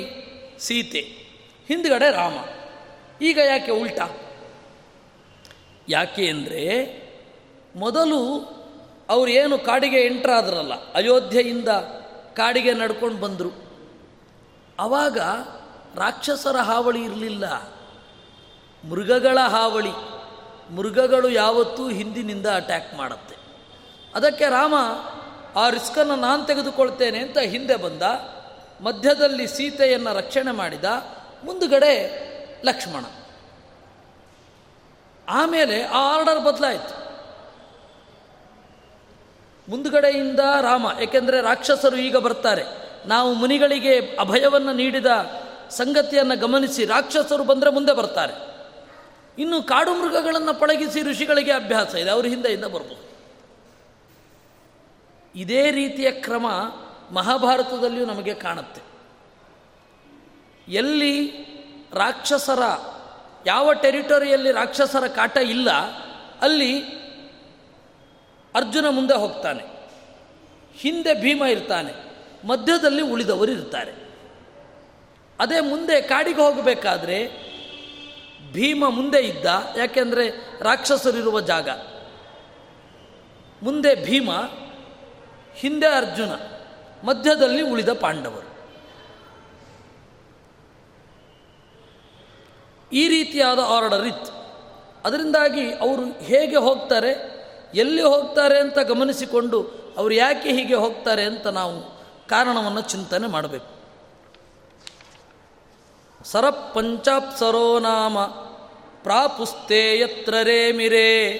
ಸೀತೆ, 0.58 1.02
ಹಿಂದ್ಗಡೆ 1.68 2.10
ರಾಮ. 2.10 2.36
ಈಗ 3.24 3.38
ಯಾಕೆ 3.46 3.72
ಉಲ್ಟಾ? 3.72 4.06
ಯಾಕೆ 5.88 6.24
ಅಂದರೆ 6.28 6.64
ಮೊದಲು 7.76 8.20
ಅವರು 9.10 9.30
ಏನು 9.30 9.58
ಕಾಡಿಗೆ 9.58 10.00
ಎಂಟ್ರಾದ್ರಲ್ಲ 10.00 10.74
ಅಯೋಧ್ಯೆಯಿಂದ 10.92 11.68
ಕಾಡಿಗೆ 12.36 12.72
ನಡ್ಕೊಂಡು 12.72 13.18
ಬಂದರು. 13.20 13.52
ಆವಾಗ 14.78 15.18
ರಾಕ್ಷಸರ 15.96 16.56
ಹಾವಳಿ 16.56 17.00
ಇರಲಿಲ್ಲ, 17.04 17.44
ಮೃಗಗಳ 18.84 19.38
ಹಾವಳಿ. 19.38 19.94
ಮೃಗಗಳು 20.76 21.28
ಯಾವತ್ತೂ 21.28 21.88
ಹಿಂದಿನಿಂದ 21.88 22.46
ಅಟ್ಯಾಕ್ 22.46 22.94
ಮಾಡುತ್ತೆ. 22.94 23.36
ಅದಕ್ಕೆ 24.14 24.44
ರಾಮ, 24.44 24.74
ಆ 25.56 25.68
ರಿಸ್ಕನ್ನು 25.68 26.16
ನಾನು 26.16 26.44
ತೆಗೆದುಕೊಳ್ತೇನೆ 26.44 27.18
ಅಂತ 27.18 27.38
ಹಿಂದೆ 27.38 27.76
ಬಂದ, 27.76 28.02
ಮಧ್ಯದಲ್ಲಿ 28.82 29.46
ಸೀತೆಯನ್ನು 29.46 30.14
ರಕ್ಷಣೆ 30.14 30.52
ಮಾಡಿದ, 30.52 30.84
ಮುಂದುಗಡೆ 31.44 32.20
ಲಕ್ಷ್ಮಣ. 32.64 33.04
ಆಮೇಲೆ 35.28 35.82
ಆ 35.82 36.16
ಆರ್ಡರ್ 36.16 36.44
ಬದಲಾಯಿತು. 36.44 37.10
ಮುಂದುಗಡೆಯಿಂದ 39.70 40.40
ರಾಮ, 40.60 40.86
ಏಕೆಂದರೆ 41.02 41.40
ರಾಕ್ಷಸರು 41.40 41.96
ಈಗ 41.96 42.16
ಬರ್ತಾರೆ. 42.16 42.64
ನಾವು 43.08 43.32
ಮುನಿಗಳಿಗೆ 43.32 44.16
ಅಭಯವನ್ನು 44.16 44.72
ನೀಡಿದ 44.72 45.06
ಸಂಗತಿಯನ್ನು 45.70 46.38
ಗಮನಿಸಿ 46.38 46.84
ರಾಕ್ಷಸರು 46.84 47.44
ಬಂದರೆ 47.44 47.70
ಮುಂದೆ 47.70 47.92
ಬರ್ತಾರೆ. 47.92 48.49
ಇನ್ನು 49.40 49.62
ಕಾಡು 49.62 49.94
ಮೃಗಗಳನ್ನು 49.94 50.54
ಪಳಗಿಸಿ 50.54 51.02
ಋಷಿಗಳಿಗೆ 51.02 51.52
ಅಭ್ಯಾಸ 51.52 51.94
ಇದೆ. 51.94 52.10
ಅವ್ರ 52.10 52.26
ಹಿಂದೆ 52.26 52.48
ಹಿಂದೆ 52.48 52.66
ಬರ್ಬೋದು. 52.66 53.10
ಇದೇ 55.34 55.70
ರೀತಿಯ 55.70 56.10
ಕ್ರಮ 56.10 56.46
ಮಹಾಭಾರತದಲ್ಲಿಯೂ 57.10 58.06
ನಮಗೆ 58.06 58.34
ಕಾಣುತ್ತೆ. 58.34 58.80
ಎಲ್ಲಿ 60.72 61.26
ರಾಕ್ಷಸರ, 61.92 62.62
ಯಾವ 63.46 63.72
ಟೆರಿಟೋರಿಯಲ್ಲಿ 63.72 64.52
ರಾಕ್ಷಸರ 64.52 65.06
ಕಾಟ 65.06 65.36
ಇಲ್ಲ, 65.36 65.70
ಅಲ್ಲಿ 66.40 66.80
ಅರ್ಜುನ 68.54 68.86
ಮುಂದೆ 68.88 69.14
ಹೋಗ್ತಾನೆ. 69.14 69.62
ಹಿಂದೆ 70.74 71.20
ಭೀಮ 71.20 71.44
ಇರ್ತಾನೆ. 71.44 71.92
ಮಧ್ಯದಲ್ಲಿ 72.46 73.02
ಉಳಿದವರು 73.02 73.52
ಇರ್ತಾರೆ. 73.52 73.92
ಅದೇ 75.40 75.60
ಮುಂದೆ 75.60 76.00
ಕಾಡಿಗೆ 76.00 76.40
ಹೋಗಬೇಕಾದ್ರೆ 76.40 77.49
ಭೀಮ 78.52 78.84
ಮುಂದೆ 78.88 79.18
ಇದ್ದ, 79.18 79.46
ಯಾಕೆಂದರೆ 79.76 80.28
ರಾಕ್ಷಸರಿರುವ 80.62 81.40
ಜಾಗ. 81.40 81.68
ಮುಂದೆ 83.62 84.04
ಭೀಮ, 84.04 84.30
ಹಿಂದೆ 85.54 85.86
ಅರ್ಜುನ, 85.86 86.32
ಮಧ್ಯದಲ್ಲಿ 87.04 87.62
ಉಳಿದ 87.62 87.92
ಪಾಂಡವರು. 87.92 88.50
ಈ 92.92 93.08
ರೀತಿಯಾದ 93.08 93.58
ಆರ್ಡರ್ 93.58 94.06
ಇತ್ತು 94.06 94.32
ಅದರಿಂದಾಗಿ 95.04 95.72
ಅವರು 95.72 96.02
ಹೇಗೆ 96.20 96.56
ಹೋಗ್ತಾರೆ, 96.56 97.40
ಎಲ್ಲಿ 97.74 98.02
ಹೋಗ್ತಾರೆ 98.02 98.60
ಅಂತ 98.60 98.78
ಗಮನಿಸಿಕೊಂಡು, 98.78 99.62
ಅವರು 99.96 100.14
ಯಾಕೆ 100.14 100.52
ಹೀಗೆ 100.52 100.74
ಹೋಗ್ತಾರೆ 100.74 101.24
ಅಂತ 101.24 101.46
ನಾವು 101.46 102.00
ಕಾರಣವನ್ನು 102.28 102.80
ಚಿಂತನೆ 102.80 103.26
ಮಾಡಬೇಕು. 103.26 103.79
ಸರಪಂಚಾಪ್ಸರೋ 106.24 107.78
ನಾಮ. 107.78 108.18
ಪ್ರಾಪುಸ್ತೆ 109.02 109.98
ಯತ್ರ 109.98 110.34
ರೇಮಿರೇ. 110.42 111.32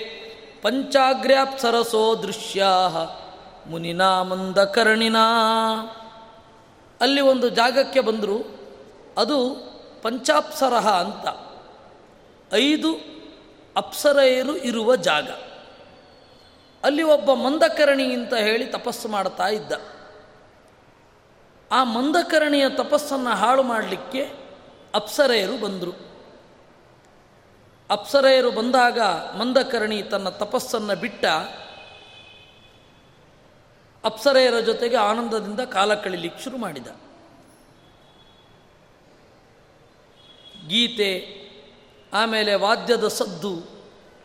ಪಂಚಾಗ್ರ್ಯಾಪ್ಸರಸೋ 0.62 2.22
ದೃಶ್ಯಾ 2.22 2.88
ಮುನಿನಾ 3.66 4.22
ಮಂದಕರ್ಣಿನಾ 4.22 5.26
ಅಲ್ಲಿ 7.00 7.20
ಒಂದು 7.20 7.48
ಜಾಗಕ್ಕೆ 7.48 8.00
ಬಂದರು. 8.00 8.60
ಅದು 9.18 9.54
ಪಂಚಾಪ್ಸರ 10.02 10.74
ಅಂತ. 10.74 11.26
ಐದು 12.54 12.88
ಅಪ್ಸರೆಯರು 13.76 14.56
ಇರುವ 14.56 14.96
ಜಾಗ. 14.96 15.28
ಅಲ್ಲಿ 16.84 17.02
ಒಬ್ಬ 17.02 17.32
ಮಂದಕರಣಿ 17.32 18.14
ಅಂತ 18.14 18.34
ಹೇಳಿ 18.34 18.66
ತಪಸ್ಸು 18.66 19.08
ಮಾಡ್ತಾ 19.08 19.48
ಇದ್ದ. 19.48 19.72
ಆ 21.72 21.84
ಮಂದಕರಣಿಯ 21.84 22.68
ತಪಸ್ಸನ್ನು 22.68 23.30
ಹಾಳು 23.30 23.62
ಮಾಡಲಿಕ್ಕೆ 23.62 24.49
ಅಪ್ಸರೆಯರು 24.94 25.58
ಬಂದರು. 25.58 26.10
ಅಪ್ಸರೆಯರು 27.90 28.50
ಬಂದಾಗ 28.50 29.00
ಮಂದಕರ್ಣಿ 29.36 30.02
ತನ್ನ 30.02 30.28
ತಪಸ್ಸನ್ನು 30.28 30.96
ಬಿಟ್ಟ 30.96 31.24
ಅಪ್ಸರೆಯರ 34.04 34.60
ಜೊತೆಗೆ 34.60 34.96
ಆನಂದದಿಂದ 34.96 35.60
ಕಾಲ 35.60 35.94
ಕಳಿಲಿಕ್ಕೆ 35.94 36.44
ಶುರು 36.44 36.56
ಮಾಡಿದ. 36.56 36.86
ಗೀತೆ, 40.68 41.40
ಆಮೇಲೆ 42.12 42.54
ವಾದ್ಯದ 42.54 43.08
ಸದ್ದು 43.08 43.62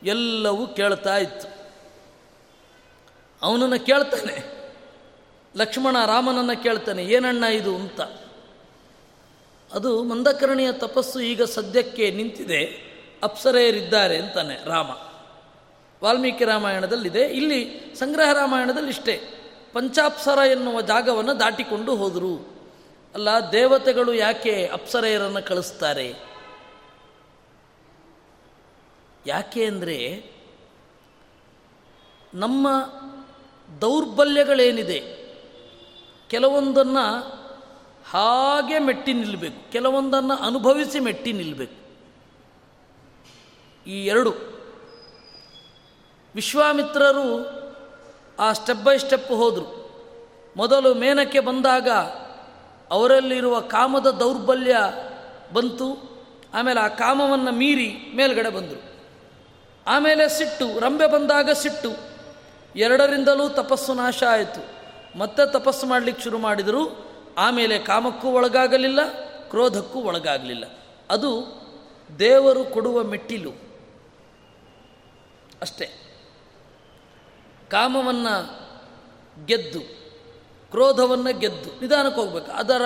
ಎಲ್ಲವೂ 0.04 0.68
ಕೇಳ್ತಾ 0.68 1.18
ಇತ್ತು. 1.18 1.72
ಅವನನ್ನು 3.42 3.86
ಕೇಳ್ತಾನೆ. 3.86 4.56
ಲಕ್ಷ್ಮಣ 5.56 6.06
ರಾಮನನ್ನು 6.06 6.64
ಕೇಳ್ತಾನೆ, 6.64 7.04
ಏನಣ್ಣ 7.04 7.44
ಇದು? 7.44 7.76
ಅಂತ. 7.76 8.02
ಅದು 9.76 10.04
ಮಂದಕರ್ಣಿಯ 10.04 10.72
ತಪಸ್ಸು 10.72 11.20
ಈಗ 11.20 11.44
ಸದ್ಯಕ್ಕೆ 11.44 12.12
ನಿಂತಿದೆ. 12.12 12.64
ಅಪ್ಸರೆಯರಿದ್ದಾರೆ 13.24 14.18
ಅಂತಾನೆ 14.18 14.66
ರಾಮ. 14.66 14.88
ವಾಲ್ಮೀಕಿ 16.04 16.46
ರಾಮಾಯಣದಲ್ಲಿದೆ. 16.46 17.22
ಇಲ್ಲಿ 17.22 17.80
ಸಂಗ್ರಹ 18.00 18.34
ರಾಮಾಯಣದಲ್ಲಿ 18.34 18.90
ಇಷ್ಟೇ. 18.90 19.22
ಪಂಚಾಪ್ಸರ 19.74 20.38
ಎನ್ನುವ 20.38 20.82
ಜಾಗವನ್ನು 20.82 21.40
ದಾಟಿಕೊಂಡು 21.40 21.96
ಹೋದರು. 21.96 22.56
ಅಲ್ಲ, 23.14 23.30
ದೇವತೆಗಳು 23.52 24.14
ಯಾಕೆ 24.14 24.68
ಅಪ್ಸರೆಯರನ್ನು 24.74 25.48
ಕಳಿಸ್ತಾರೆ? 25.48 26.16
ಯಾಕೆ 29.28 29.66
ಅಂದರೆ, 29.66 30.32
ನಮ್ಮ 32.34 32.68
ದೌರ್ಬಲ್ಯಗಳೇನಿದೆ? 33.82 35.26
ಕೆಲವೊಂದನ್ನು 36.30 37.45
ಹಾಗೆ 38.10 38.80
ಮೆಟ್ಟಿ 38.80 39.14
ನಿಲ್ಲಬೇಕು 39.14 39.72
ಕೆಲವೊಂದನ್ನು 39.72 40.34
ಅನುಭವಿಸಿ 40.34 41.00
ಮೆಟ್ಟಿ 41.00 41.34
ನಿಲ್ಲಬೇಕು 41.34 41.86
ಈ 43.90 44.06
ಎರಡು. 44.06 44.34
ವಿಶ್ವಾಮಿತ್ರರು 46.36 47.56
ಆ 48.40 48.54
ಸ್ಟೆಪ್ 48.54 48.84
ಬೈ 48.84 48.98
ಸ್ಟೆಪ್ 48.98 49.32
ಹೋದರು. 49.32 49.86
ಮೊದಲು 50.58 50.94
ಮೇನಕ್ಕೆ 50.94 51.40
ಬಂದಾಗ 51.40 51.90
ಅವರಲ್ಲಿರುವ 52.92 53.60
ಕಾಮದ 53.60 54.12
ದೌರ್ಬಲ್ಯ 54.12 54.78
ಬಂತು. 55.54 56.16
ಆಮೇಲೆ 56.54 56.80
ಆ 56.80 56.88
ಕಾಮವನ್ನು 56.88 57.52
ಮೀರಿ 57.52 57.96
ಮೇಲ್ಗಡೆ 58.16 58.50
ಬಂದರು. 58.50 58.96
ಆಮೇಲೆ 59.88 60.30
ಸಿಟ್ಟು 60.30 60.80
ರಂಬೆ 60.80 61.08
ಬಂದಾಗ 61.08 61.50
ಸಿಟ್ಟು. 61.52 62.16
ಎರಡರಿಂದಲೂ 62.76 63.50
ತಪಸ್ಸು 63.50 63.94
ನಾಶ 63.94 64.24
ಆಯಿತು. 64.24 64.76
ಮತ್ತೆ 65.20 65.52
ತಪಸ್ಸು 65.52 65.86
ಮಾಡಲಿಕ್ಕೆ 65.88 66.24
ಶುರು 66.24 66.38
ಮಾಡಿದರು. 66.38 67.15
ಆಮೇಲೆ 67.38 67.80
ಕಾಮಕ್ಕೂ 67.80 68.28
ಒಳಗಾಗಲಿಲ್ಲ, 68.28 69.00
ಕ್ರೋಧಕ್ಕೂ 69.50 70.00
ಒಳಗಾಗಲಿಲ್ಲ. 70.00 70.64
ಅದು 71.10 71.56
ದೇವರು 72.20 72.64
ಕೊಡುವ 72.64 73.04
ಮೆಟ್ಟಿಲು. 73.04 73.52
ಅಷ್ಟೇ. 75.62 75.90
ಕಾಮವನ್ನು 77.72 78.66
ಗೆದ್ದು, 79.46 79.80
ಕ್ರೋಧವನ್ನು 80.72 81.40
ಗೆದ್ದು, 81.40 81.82
ನಿಧಾನಕ್ಕೆ 81.82 82.22
ಹೋಗಬೇಕು. 82.22 82.52
ಅದರ 82.52 82.82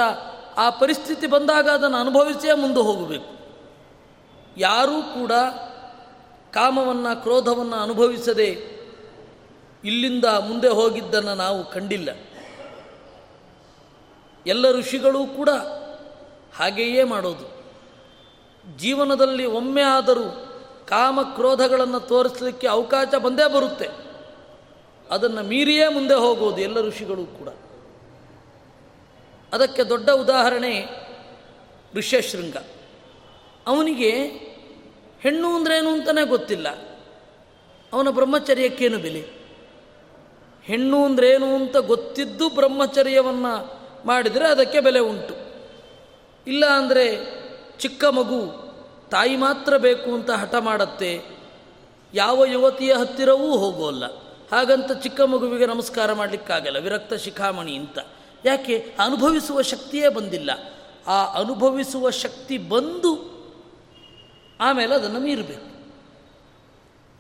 ಆ 0.58 0.70
ಪರಿಸ್ಥಿತಿ 0.70 1.28
ಬಂದಾಗ 1.28 1.70
ಅದನ್ನು 1.70 1.98
ಅನುಭವಿಸಿಯೇ 1.98 2.54
ಮುಂದೆ 2.54 2.80
ಹೋಗಬೇಕು. 2.80 3.40
ಯಾರೂ 4.58 5.02
ಕೂಡ 5.02 5.32
ಕಾಮವನ್ನು, 6.54 7.22
ಕ್ರೋಧವನ್ನು 7.22 7.76
ಅನುಭವಿಸದೆ 7.76 8.80
ಇಲ್ಲಿಂದ 9.84 10.26
ಮುಂದೆ 10.26 10.68
ಹೋಗಿದ್ದನ್ನು 10.68 11.36
ನಾವು 11.36 11.72
ಕಂಡಿಲ್ಲ. 11.72 12.10
ಎಲ್ಲ 14.48 14.72
ಋಷಿಗಳೂ 14.72 15.26
ಕೂಡ 15.26 15.50
ಹಾಗೆಯೇ 16.54 17.04
ಮಾಡೋದು. 17.04 17.60
ಜೀವನದಲ್ಲಿ 18.78 19.46
ಒಮ್ಮೆ 19.46 19.82
ಆದರೂ 19.82 20.46
ಕಾಮ 20.88 21.22
ಕ್ರೋಧಗಳನ್ನು 21.22 22.00
ತೋರಿಸಲಿಕ್ಕೆ 22.00 22.68
ಅವಕಾಶ 22.68 23.08
ಬಂದೇ 23.16 23.50
ಬರುತ್ತೆ. 23.50 23.88
ಅದನ್ನು 25.12 25.44
ಮೀರಿಯೇ 25.44 25.88
ಮುಂದೆ 25.88 26.14
ಹೋಗೋದು 26.14 26.62
ಎಲ್ಲ 26.62 26.82
ಋಷಿಗಳು 26.82 27.26
ಕೂಡ. 27.26 27.48
ಅದಕ್ಕೆ 29.54 29.84
ದೊಡ್ಡ 29.84 30.10
ಉದಾಹರಣೆ 30.10 30.88
ಋಷ್ಯಶೃಂಗ. 31.96 32.56
ಅವನಿಗೆ 33.68 34.12
ಹೆಣ್ಣು 35.22 35.56
ಅಂದ್ರೇನು 35.56 35.90
ಅಂತಲೇ 35.90 36.26
ಗೊತ್ತಿಲ್ಲ. 36.26 36.70
ಅವನ 37.94 38.10
ಬ್ರಹ್ಮಚರ್ಯಕ್ಕೇನು 38.10 38.98
ಬೆಲೆ? 38.98 39.40
ಹೆಣ್ಣು 40.64 41.06
ಅಂದ್ರೇನು 41.06 41.56
ಅಂತ 41.56 41.78
ಗೊತ್ತಿದ್ದು 41.78 42.50
ಬ್ರಹ್ಮಚರ್ಯವನ್ನು 42.50 43.79
ಮಾಡಿದರೆ 44.06 44.48
ಅದಕ್ಕೆ 44.48 44.80
ಬೆಲೆ 44.80 45.00
ಉಂಟು. 45.00 45.36
ಇಲ್ಲ 46.48 46.66
ಅಂದರೆ 46.66 47.06
ಚಿಕ್ಕ 47.80 48.06
ಮಗು 48.06 48.70
ತಾಯಿ 49.10 49.36
ಮಾತ್ರ 49.36 49.78
ಬೇಕು 49.78 50.14
ಅಂತ 50.14 50.32
ಹಠ 50.32 50.56
ಮಾಡತ್ತೆ, 50.56 51.22
ಯಾವ 52.14 52.46
ಯುವತಿಯ 52.46 52.94
ಹತ್ತಿರವೂ 52.94 53.58
ಹೋಗೋಲ್ಲ. 53.58 54.06
ಹಾಗಂತ 54.52 54.92
ಚಿಕ್ಕ 54.92 55.22
ಮಗುವಿಗೆ 55.22 55.66
ನಮಸ್ಕಾರ 55.66 56.14
ಮಾಡಲಿಕ್ಕಾಗಲ್ಲ, 56.14 56.80
ವಿರಕ್ತ 56.80 57.14
ಶಿಖಾಮಣಿ 57.14 57.76
ಅಂತ. 57.76 58.00
ಯಾಕೆ? 58.46 58.96
ಅನುಭವಿಸುವ 59.00 59.62
ಶಕ್ತಿಯೇ 59.62 60.10
ಬಂದಿಲ್ಲ. 60.10 60.52
ಆ 61.08 61.26
ಅನುಭವಿಸುವ 61.26 62.10
ಶಕ್ತಿ 62.10 62.58
ಬಂದು 62.58 63.40
ಆಮೇಲೆ 64.60 64.96
ಅದನ್ನು 64.96 65.20
ಮೀರಬೇಕು. 65.20 65.70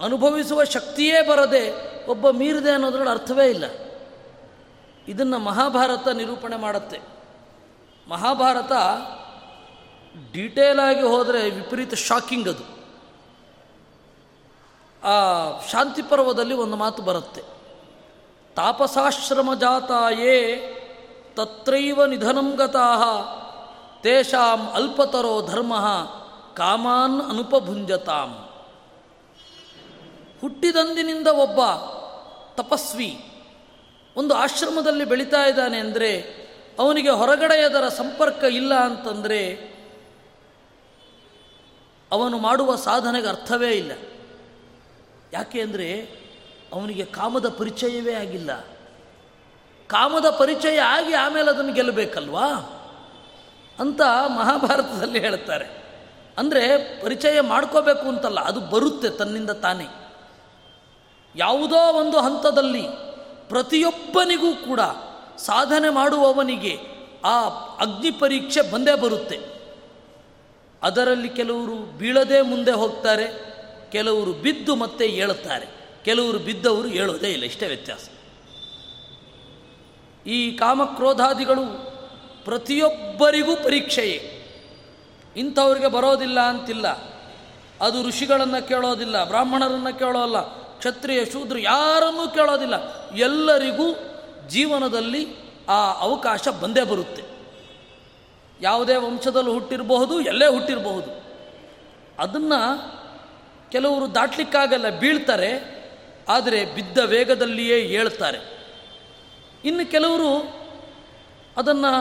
ಅನುಭವಿಸುವ 0.03 0.63
ಶಕ್ತಿಯೇ 0.63 1.21
ಬರದೆ 1.21 1.89
ಒಬ್ಬ 2.05 2.29
ಮೀರಿದೆ 2.29 2.71
ಅನ್ನೋದ್ರಲ್ಲಿ 2.71 3.11
ಅರ್ಥವೇ 3.11 3.49
ಇಲ್ಲ. 3.49 3.63
ಇದನ್ನು 5.09 5.39
ಮಹಾಭಾರತ 5.39 6.07
ನಿರೂಪಣೆ 6.07 6.55
ಮಾಡುತ್ತೆ. 6.55 6.99
ಮಹಾಭಾರತ 8.09 8.71
ಡೀಟೇಲ್ 10.31 10.79
ಆಗಿ 10.79 11.01
ಹೋದರೆ 11.01 11.49
ವಿಪರೀತ 11.49 11.93
ಶಾಕಿಂಗ್ 11.93 12.49
ಅದು. 12.49 12.79
ಆ 15.07 15.11
ಶಾಂತಿ 15.67 16.01
ಪರ್ವದಲ್ಲಿ 16.01 16.53
ಒಂದು 16.53 16.77
ಮಾತು 16.77 17.03
ಬರುತ್ತೆ. 17.03 17.43
ತಾಪಸಾಶ್ರಮ 18.55 19.53
ಜಾತಾಯೇ 19.53 20.57
ತತ್ರೈವ 21.35 22.05
ನಿಧನಂ 22.05 22.55
ಗತಾ 22.55 22.97
ತೇಷಾಂ 24.03 24.71
ಅಲ್ಪತರೋ 24.71 25.47
ಧರ್ಮ, 25.47 25.75
ಕಾಮಾನ್ 26.53 27.21
ಅನುಪಭುಂಜತಾಂ. 27.21 28.49
ಹುಟ್ಟಿದಂದಿನಿಂದ 30.41 31.27
ಒಬ್ಬ 31.27 31.59
ತಪಸ್ವಿ. 32.61 33.25
ಒಂದು 34.19 34.33
ಆಶ್ರಮದಲ್ಲಿ 34.33 35.05
ಬೆಳೀತಾ 35.05 35.41
ಇದ್ದಾನೆ 35.45 35.77
ಅಂದರೆ 35.79 36.09
ಅವನಿಗೆ 36.79 37.09
ಹೊರಗಡೆಯದರ 37.09 37.87
ಸಂಪರ್ಕ 37.89 38.43
ಇಲ್ಲ 38.43 38.73
ಅಂತಂದರೆ 38.75 39.39
ಅವನು 42.11 42.37
ಮಾಡುವ 42.37 42.75
ಸಾಧನೆಗೆ 42.75 43.27
ಅರ್ಥವೇ 43.27 43.71
ಇಲ್ಲ. 43.71 43.91
ಯಾಕೆ 45.33 45.61
ಅಂದರೆ 45.61 45.87
ಅವನಿಗೆ 46.73 47.05
ಕಾಮದ 47.05 47.49
ಪರಿಚಯವೇ 47.49 48.13
ಆಗಿಲ್ಲ. 48.13 48.51
ಕಾಮದ 49.87 50.29
ಪರಿಚಯ 50.29 50.77
ಆಗಿ 50.79 51.13
ಆಮೇಲೆ 51.13 51.49
ಅದನ್ನು 51.49 51.73
ಗೆಲ್ಲಬೇಕಲ್ವಾ? 51.73 52.47
ಅಂತ 53.79 54.01
ಮಹಾಭಾರತದಲ್ಲಿ 54.27 55.19
ಹೇಳ್ತಾರೆ. 55.19 55.67
ಅಂದರೆ 56.37 56.63
ಪರಿಚಯ 57.01 57.41
ಮಾಡ್ಕೋಬೇಕು 57.41 58.05
ಅಂತಲ್ಲ, 58.07 58.39
ಅದು 58.39 58.59
ಬರುತ್ತೆ 58.59 59.09
ತನ್ನಿಂದ 59.09 59.49
ತಾನೇ. 59.49 59.87
ಯಾವುದೋ 61.35 61.79
ಒಂದು 61.93 62.17
ಹಂತದಲ್ಲಿ 62.19 63.08
ಪ್ರತಿಯೊಬ್ಬನಿಗೂ 63.49 64.55
ಕೂಡ 64.55 64.79
ಸಾಧನೆ 65.37 65.89
ಮಾಡುವವನಿಗೆ 65.89 66.77
ಆ 67.25 67.43
ಅಗ್ನಿ 67.79 68.11
ಪರೀಕ್ಷೆ 68.11 68.71
ಬಂದೇ 68.71 68.95
ಬರುತ್ತೆ. 68.95 69.39
ಅದರಲ್ಲಿ 70.83 71.29
ಕೆಲವರು 71.29 71.97
ಬೀಳದೆ 71.97 72.41
ಮುಂದೆ 72.41 72.71
ಹೋಗ್ತಾರೆ, 72.71 73.49
ಕೆಲವರು 73.91 74.33
ಬಿದ್ದು 74.33 74.75
ಮತ್ತೆ 74.75 75.05
ಏಳುತ್ತಾರೆ, 75.05 75.65
ಕೆಲವರು 76.05 76.39
ಬಿದ್ದವರು 76.39 76.87
ಏಳೋದೇ 76.87 77.31
ಇಲ್ಲ, 77.31 77.43
ಇಷ್ಟೇ 77.43 77.67
ವ್ಯತ್ಯಾಸ. 77.67 78.09
ಈ 80.27 80.57
ಕಾಮಕ್ರೋಧಾದಿಗಳು 80.57 81.91
ಪ್ರತಿಯೊಬ್ಬರಿಗೂ 82.45 83.55
ಪರೀಕ್ಷೆಯೇ. 83.55 84.35
ಇಂಥವ್ರಿಗೆ 85.37 85.87
ಬರೋದಿಲ್ಲ 85.87 86.39
ಅಂತಿಲ್ಲ. 86.39 86.87
ಅದು 87.81 88.07
ಋಷಿಗಳನ್ನು 88.07 88.67
ಕೇಳೋದಿಲ್ಲ, 88.67 89.23
ಬ್ರಾಹ್ಮಣರನ್ನು 89.23 89.99
ಕೇಳೋಲ್ಲ. 89.99 90.58
ಕ್ಷತ್ರಿಯ 90.79 91.25
ಶೂದ್ರ 91.25 91.57
ಯಾರನ್ನೂ 91.59 92.27
ಕೇಳೋದಿಲ್ಲ. 92.27 93.07
ಎಲ್ಲರಿಗೂ 93.15 93.95
ಜೀವನದಲ್ಲಿ 94.47 95.27
ಆ 95.69 95.93
ಅವಕಾಶ 95.99 96.47
ಬಂದೇ 96.47 96.83
ಬರುತ್ತೆ. 96.83 97.23
ಯಾವುದೇ 98.61 98.95
ವಂಶದಲ್ಲೂ 98.95 99.53
ಹುಟ್ಟಿರಬಹುದು, 99.53 100.21
ಎಲ್ಲೇ 100.21 100.47
ಹುಟ್ಟಿರಬಹುದು. 100.47 101.23
ಅದನ್ನು 102.19 102.61
ಕೆಲವರು 103.71 104.15
ದಾಟ್ಲಿಕ್ಕಾಗಲ್ಲ, 104.15 104.89
ಬೀಳ್ತಾರೆ, 104.89 105.79
ಆದರೆ 106.29 106.65
ಬಿದ್ದ 106.65 106.97
ವೇಗದಲ್ಲಿಯೇ 106.97 107.79
ಏಳ್ತಾರೆ. 107.79 108.59
ಇನ್ನು 109.65 109.91
ಕೆಲವರು 109.91 110.59
ಅದನ್ನು 111.57 111.91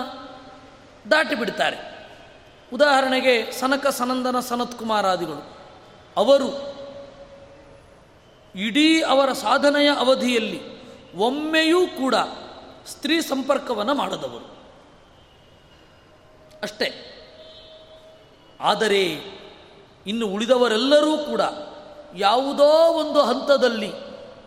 ದಾಟಿ 1.11 1.35
ಬಿಡ್ತಾರೆ 1.35 2.09
ಉದಾಹರಣೆಗೆ 2.73 3.53
ಸನಕ 3.53 3.87
ಸನಂದನ 3.87 4.41
ಸನತ್ಕುಮಾರಾದಿಗಳು. 4.41 5.59
ಅವರು 6.17 6.78
ಇಡೀ 8.59 9.01
ಅವರ 9.01 9.33
ಸಾಧನೆಯ 9.33 9.91
ಅವಧಿಯಲ್ಲಿ 9.91 10.79
ಒಮ್ಮೆಯೂ 11.17 11.87
ಕೂಡ 11.87 12.15
ಸ್ತ್ರೀ 12.87 13.21
ಸಂಪರ್ಕವನ್ನು 13.21 13.95
ಮಾಡದವರು. 13.95 14.59
ಅಷ್ಟೇ. 16.63 17.05
ಆದರೆ 18.61 19.05
ಇನ್ನು 20.07 20.27
ಉಳಿದವರೆಲ್ಲರೂ 20.27 21.19
ಕೂಡ 21.19 21.41
ಯಾವುದೋ 22.17 22.93
ಒಂದು 22.93 23.23
ಹಂತದಲ್ಲಿ 23.23 23.93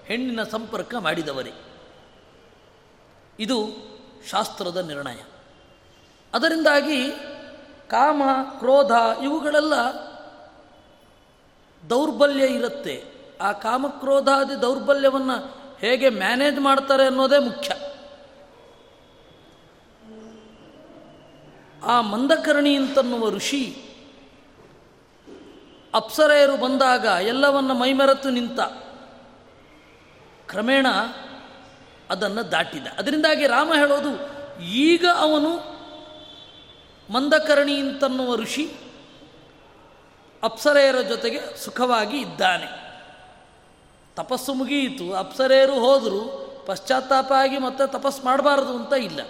ಹೆಣ್ಣಿನ 0.05 0.43
ಸಂಪರ್ಕ 0.43 0.95
ಮಾಡಿದವರೇ. 0.95 1.53
ಇದು 3.39 3.69
ಶಾಸ್ತ್ರದ 4.29 4.77
ನಿರ್ಣಯ. 4.77 5.23
ಅದರಿಂದಾಗಿ 6.33 7.11
ಕಾಮ, 7.87 8.21
ಕ್ರೋಧ 8.59 8.91
ಇವುಗಳೆಲ್ಲ 9.23 9.73
ದೌರ್ಬಲ್ಯ 11.89 12.45
ಇರುತ್ತೆ. 12.45 13.10
ಆ 13.41 13.51
ಕಾಮಕ್ರೋಧಾದಿ 13.51 14.61
ದೌರ್ಬಲ್ಯವನ್ನು 14.61 15.37
ಹೇಗೆ 15.79 16.09
ಮ್ಯಾನೇಜ್ 16.09 16.59
ಮಾಡ್ತಾರೆ 16.59 17.05
ಅನ್ನೋದೇ 17.05 17.39
ಮುಖ್ಯ. 17.39 17.73
ಆ 21.83 22.01
ಮಂದಕರ್ಣಿ 22.01 22.75
ಅಂತನ್ನುವ 22.75 23.29
ಋಷಿ 23.29 23.77
ಅಪ್ಸರೆಯರು 25.93 26.57
ಬಂದಾಗ 26.57 27.05
ಎಲ್ಲವನ್ನು 27.21 27.73
ಮೈಮರೆತು 27.73 28.29
ನಿಂತ 28.29 28.59
ಕ್ರಮೇಣ 30.49 30.87
ಅದನ್ನು 32.09 32.51
ದಾಟಿದ. 32.51 32.87
ಅದರಿಂದಾಗಿ 32.97 33.47
ರಾಮ 33.47 33.73
ಹೇಳೋದು, 33.73 34.11
ಈಗ 34.63 35.05
ಅವನು 35.15 35.51
ಮಂದಕರ್ಣಿ 37.13 37.79
ಅಂತನ್ನುವ 37.79 38.35
ಋಷಿ 38.35 38.71
ಅಪ್ಸರೆಯರ 40.43 41.01
ಜೊತೆಗೆ 41.01 41.57
ಸುಖವಾಗಿ 41.57 42.17
ಇದ್ದಾನೆ. 42.17 42.90
ತಪಸ್ಸು 44.21 44.53
ಮುಗಿಯಿತು, 44.53 45.13
ಅಪ್ಸರೆಯರು 45.13 45.73
ಹೋದರು, 45.73 46.51
ಪಶ್ಚಾತ್ತಾಪ 46.67 47.31
ಆಗಿ 47.31 47.57
ಮತ್ತೆ 47.57 47.91
ತಪಸ್ಸು 47.91 48.23
ಮಾಡಬಾರದು 48.23 48.75
ಅಂತ 48.77 48.93
ಇಲ್ಲ. 48.93 49.21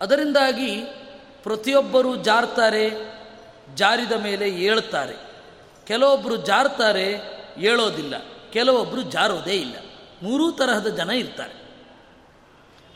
ಅದರಿಂದಾಗಿ 0.00 0.82
ಪ್ರತಿಯೊಬ್ಬರೂ 1.42 2.16
ಜಾರ್ತಾರೆ, 2.16 2.90
ಜಾರಿದ 3.74 4.12
ಮೇಲೆ 4.12 4.48
ಏಳ್ತಾರೆ 4.48 5.14
ಕೆಲವೊಬ್ಬರು 5.86 6.36
ಜಾರ್ತಾರೆ, 6.36 7.16
ಏಳೋದಿಲ್ಲ. 7.58 8.14
ಕೆಲವೊಬ್ಬರು 8.52 9.02
ಜಾರೋದೇ 9.02 9.54
ಇಲ್ಲ. 9.54 9.76
ಮೂರೂ 10.22 10.50
ತರಹದ 10.50 10.86
ಜನ 10.86 11.10
ಇರ್ತಾರೆ. 11.10 11.52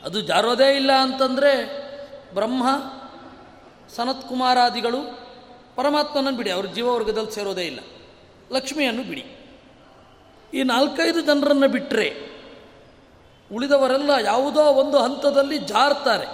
ಅದು 0.03 0.21
ಜಾರೋದೇ 0.21 0.75
ಇಲ್ಲ 0.75 0.91
ಅಂತಂದರೆ 0.91 1.65
ಬ್ರಹ್ಮ, 2.33 2.63
ಸನತ್ಕುಮಾರಾದಿಗಳು, 3.95 4.97
ಪರಮಾತ್ಮನನ್ನು 5.75 6.37
ಬಿಡಿ. 6.37 6.51
ಅವ್ರ 6.51 6.65
ಜೀವವರ್ಗದಲ್ಲಿ 6.65 7.31
ಸೇರೋದೇ 7.31 7.61
ಇಲ್ಲ. 7.61 7.79
ಲಕ್ಷ್ಮಿಯನ್ನು 8.51 9.03
ಬಿಡಿ. 9.03 9.35
ಈ 10.53 10.63
ನಾಲ್ಕೈದು 10.63 11.21
ಜನರನ್ನು 11.21 11.67
ಬಿಟ್ಟರೆ 11.67 12.31
ಉಳಿದವರೆಲ್ಲ 13.53 14.09
ಯಾವುದೋ 14.23 14.61
ಒಂದು 14.61 14.97
ಹಂತದಲ್ಲಿ 14.97 15.57
ಜಾರ್ತಾರೆ. 15.57 16.27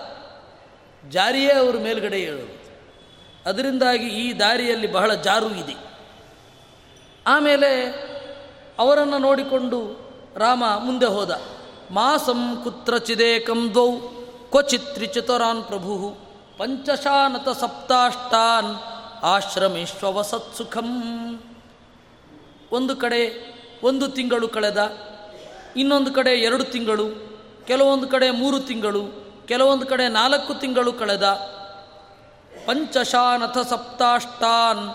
ಜಾರಿಯೇ 1.11 1.53
ಅವರು 1.53 1.79
ಮೇಲ್ಗಡೆ 1.79 2.17
ಹೇಳೋದು 2.17 2.57
ಅದರಿಂದಾಗಿ 3.49 4.07
ಈ 4.07 4.39
ದಾರಿಯಲ್ಲಿ 4.39 4.91
ಬಹಳ 4.91 5.13
ಜಾರು 5.13 5.49
ಇದೆ. 5.55 5.75
ಆಮೇಲೆ 7.27 7.91
ಅವರನ್ನು 8.79 9.17
ನೋಡಿಕೊಂಡು 9.17 9.99
ರಾಮ 10.35 10.63
ಮುಂದೆ 10.79 11.05
ಹೋದ. 11.05 11.41
ಮಾಸಂ 11.91 12.61
ಕುತ್ರಚಿದೇಕಂ 12.63 13.69
ದ್ವೌ 13.71 13.91
ಕ್ವಚಿತ್ರಿಚತುರಾನ್ 14.51 15.63
ಪ್ರಭು 15.63 16.17
ಪಂಚಶಾನತ 16.57 17.49
ಸಪ್ತಾಷ್ಟಾನ್ 17.49 18.75
ಆಶ್ರಮೇಶ್ವಸತ್ಸುಖಂ 19.23 20.89
ಒಂದು 22.71 22.95
ಕಡೆ 22.95 23.56
ಒಂದು 23.83 24.07
ತಿಂಗಳು 24.07 24.47
ಕಳೆದ, 24.47 24.97
ಇನ್ನೊಂದು 25.77 26.11
ಕಡೆ 26.11 26.31
ಎರಡು 26.31 26.63
ತಿಂಗಳು, 26.63 27.37
ಕೆಲವೊಂದು 27.67 28.07
ಕಡೆ 28.07 28.31
ಮೂರು 28.31 28.59
ತಿಂಗಳು, 28.59 29.27
ಕೆಲವೊಂದು 29.47 29.85
ಕಡೆ 29.85 30.07
ನಾಲ್ಕು 30.07 30.53
ತಿಂಗಳು 30.53 30.93
ಕಳೆದ. 30.93 31.23
ಪಂಚಶಾನಥ 32.65 33.57
ಸಪ್ತಾಷ್ಟಾನ್ 33.57 34.89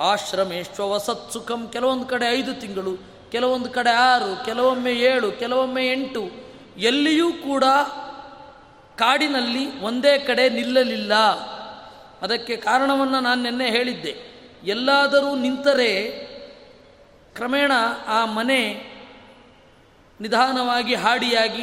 ಆಶ್ರಮೇಶ್ವಸತ್ಸುಖಂ 0.00 1.68
ಕೆಲವೊಂದು 1.68 2.06
ಕಡೆ 2.06 2.26
ಐದು 2.32 2.54
ತಿಂಗಳು, 2.54 2.98
ಕೆಲವೊಂದು 3.32 3.70
ಕಡೆ 3.70 3.90
ಆರು, 3.90 4.44
ಕೆಲವೊಮ್ಮೆ 4.44 4.92
ಏಳು, 4.92 5.32
ಕೆಲವೊಮ್ಮೆ 5.32 5.92
ಎಂಟು. 5.92 6.30
ಎಲ್ಲಿಯೂ 6.78 7.32
ಕೂಡ 7.32 7.64
ಕಾಡಿನಲ್ಲಿ 8.98 9.80
ಒಂದೇ 9.80 10.18
ಕಡೆ 10.18 10.48
ನಿಲ್ಲಲಿಲ್ಲ. 10.48 11.14
ಅದಕ್ಕೆ 12.22 12.56
ಕಾರಣವನ್ನು 12.56 13.20
ನಾನು 13.20 13.42
ನಿನ್ನೆ 13.42 13.70
ಹೇಳಿದ್ದೆ. 13.70 14.34
ಎಲ್ಲಾದರೂ 14.64 15.36
ನಿಂತರೆ 15.36 15.90
ಕ್ರಮೇಣ 17.34 17.72
ಆ 18.06 18.24
ಮನೆ 18.24 18.60
ನಿಧಾನವಾಗಿ 20.20 20.94
ಹಾಡಿಯಾಗಿ, 20.94 21.62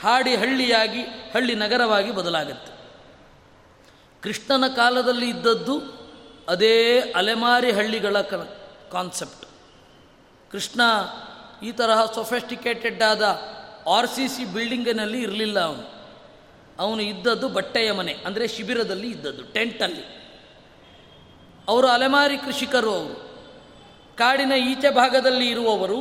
ಹಾಡಿ 0.00 0.36
ಹಳ್ಳಿಯಾಗಿ, 0.36 1.02
ಹಳ್ಳಿ 1.02 1.54
ನಗರವಾಗಿ 1.54 2.10
ಬದಲಾಗುತ್ತೆ. 2.10 2.72
ಕೃಷ್ಣನ 4.22 4.68
ಕಾಲದಲ್ಲಿ 4.76 5.28
ಇದ್ದದ್ದು 5.30 5.74
ಅದೇ 6.48 7.00
ಅಲೆಮಾರಿ 7.00 7.70
ಹಳ್ಳಿಗಳ 7.70 8.20
ಕಾನ್ಸೆಪ್ಟ್ 8.92 9.44
ಕೃಷ್ಣ 10.50 10.80
ಈ 11.62 11.72
ತರಹ 11.72 12.00
ಸೊಫೆಸ್ಟಿಕೇಟೆಡ್ 12.14 13.02
ಆದ 13.02 13.24
ಆರ್ 13.88 14.06
ಸಿ 14.06 14.28
ಸಿ 14.28 14.44
ಬಿಲ್ಡಿಂಗಿನಲ್ಲಿ 14.44 15.22
ಇರಲಿಲ್ಲ 15.22 15.58
ಅವನು. 15.60 15.84
ಅವನು 16.78 17.02
ಇದ್ದದ್ದು 17.02 17.48
ಬಟ್ಟೆಯ 17.48 17.92
ಮನೆ, 17.92 18.12
ಅಂದರೆ 18.26 18.48
ಶಿಬಿರದಲ್ಲಿ 18.48 19.08
ಇದ್ದದ್ದು 19.10 19.42
ಟೆಂಟಲ್ಲಿ 19.52 20.04
ಅವರು 21.68 21.88
ಅಲೆಮಾರಿ 21.88 22.36
ಕೃಷಿಕರು 22.36 22.90
ಅವರು. 22.94 23.31
ಕಾಡಿನ 24.18 24.52
ಈಚೆ 24.52 24.90
ಭಾಗದಲ್ಲಿ 24.90 25.48
ಇರುವವರು 25.48 25.98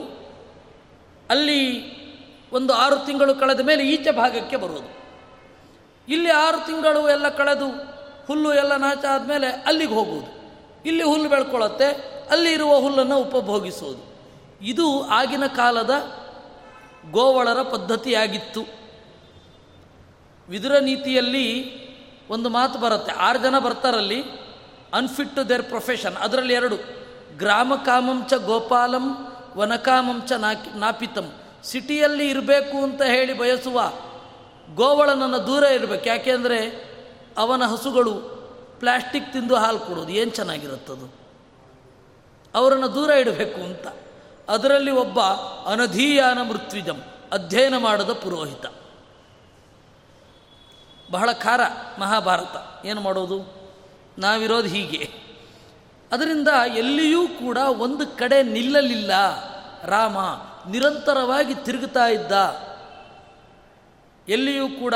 ಅಲ್ಲಿ 1.30 1.62
ಒಂದು 2.52 2.74
ಆರು 2.74 2.98
ತಿಂಗಳು 3.06 3.36
ಕಳೆದ 3.36 3.60
ಮೇಲೆ 3.60 3.84
ಈಚೆ 3.88 4.12
ಭಾಗಕ್ಕೆ 4.12 4.58
ಬರೋದು 4.58 4.90
ಇಲ್ಲಿ 6.08 6.30
ಆರು 6.30 6.66
ತಿಂಗಳು 6.66 7.10
ಎಲ್ಲ 7.10 7.30
ಕಳೆದು 7.30 7.68
ಹುಲ್ಲು 8.28 8.54
ಎಲ್ಲ 8.54 8.76
ನಾಚ 8.76 9.06
ಆದಮೇಲೆ 9.06 9.48
ಅಲ್ಲಿಗೆ 9.48 9.94
ಹೋಗುವುದು. 9.94 10.30
ಇಲ್ಲಿ 10.86 11.04
ಹುಲ್ಲು 11.04 11.30
ಬೆಳ್ಕೊಳ್ಳುತ್ತೆ, 11.30 11.88
ಅಲ್ಲಿ 12.32 12.54
ಇರುವ 12.54 12.80
ಹುಲ್ಲನ್ನು 12.80 13.18
ಉಪಭೋಗಿಸೋದು 13.18 14.04
ಇದು 14.62 15.04
ಆಗಿನ 15.10 15.46
ಕಾಲದ 15.46 15.94
ಗೋವಳರ 17.12 17.62
ಪದ್ಧತಿಯಾಗಿತ್ತು. 17.62 18.62
ವಿದುರ 20.50 20.78
ನೀತಿಯಲ್ಲಿ 20.80 21.48
ಒಂದು 22.30 22.50
ಮಾತು 22.50 22.80
ಬರುತ್ತೆ, 22.80 23.12
ಆರು 23.12 23.40
ಜನ 23.40 23.60
ಬರ್ತಾರಲ್ಲಿ 23.60 24.22
ಅನ್ಫಿಟ್ 24.94 25.36
ಟು 25.36 25.50
ದೇರ್ 25.50 25.64
ಪ್ರೊಫೆಷನ್ 25.64 26.16
ಅದರಲ್ಲಿ 26.16 26.54
ಎರಡು. 26.54 26.78
ಗ್ರಾಮ 27.38 27.76
ಕಾಮಂಚ 27.76 28.34
ಗೋಪಾಲಂ 28.34 29.28
ವನಕಾಮಂಚ 29.56 30.32
ನಾಕಿ, 30.32 30.80
ನಾಪಿತಂ. 30.80 31.34
ಸಿಟಿಯಲ್ಲಿ 31.64 32.30
ಇರಬೇಕು 32.30 32.84
ಅಂತ 32.84 33.02
ಹೇಳಿ 33.02 33.38
ಬಯಸುವ 33.38 33.92
ಗೋವಳನನ್ನು 34.76 35.48
ದೂರ 35.48 35.64
ಇರಬೇಕು. 35.64 36.06
ಯಾಕೆಂದರೆ 36.06 36.92
ಅವನ 37.38 37.66
ಹಸುಗಳು 37.66 38.42
ಪ್ಲಾಸ್ಟಿಕ್ 38.80 39.34
ತಿಂದು 39.34 39.56
ಹಾಲು 39.56 39.80
ಕೊಡೋದು 39.80 40.10
ಏನು 40.10 40.32
ಚೆನ್ನಾಗಿರುತ್ತದು? 40.32 41.16
ಅವರನ್ನು 42.56 42.96
ದೂರ 42.96 43.10
ಇಡಬೇಕು 43.10 43.62
ಅಂತ. 43.62 43.88
ಅದರಲ್ಲಿ 44.50 44.92
ಒಬ್ಬ 44.92 45.20
ಅನಧೀಯಾನ 45.68 46.42
ಮೃತ್ವಿಜಂ 46.42 47.02
ಅಧ್ಯಯನ 47.32 47.78
ಮಾಡದ 47.78 48.14
ಪುರೋಹಿತ. 48.14 48.66
ಬಹಳ 51.12 51.32
ಖಾರ 51.32 51.62
ಮಹಾಭಾರತ. 52.00 52.86
ಏನು 52.86 53.02
ಮಾಡೋದು? 53.02 53.70
ನಾವಿರೋದು 54.20 54.68
ಹೀಗೆ. 54.68 55.31
ಅದರಿಂದ 56.12 56.48
ಎಲ್ಲಿಯೂ 56.76 57.28
ಕೂಡ 57.28 57.58
ಒಂದು 57.58 58.18
ಕಡೆ 58.18 58.44
ನಿಲ್ಲಲಿಲ್ಲ. 58.44 59.12
ರಾಮ 59.84 60.18
ನಿರಂತರವಾಗಿ 60.70 61.56
ತಿರುಗುತ್ತಾ 61.56 62.08
ಇದ್ದ. 62.08 62.32
ಎಲ್ಲಿಯೂ 64.30 64.68
ಕೂಡ 64.68 64.94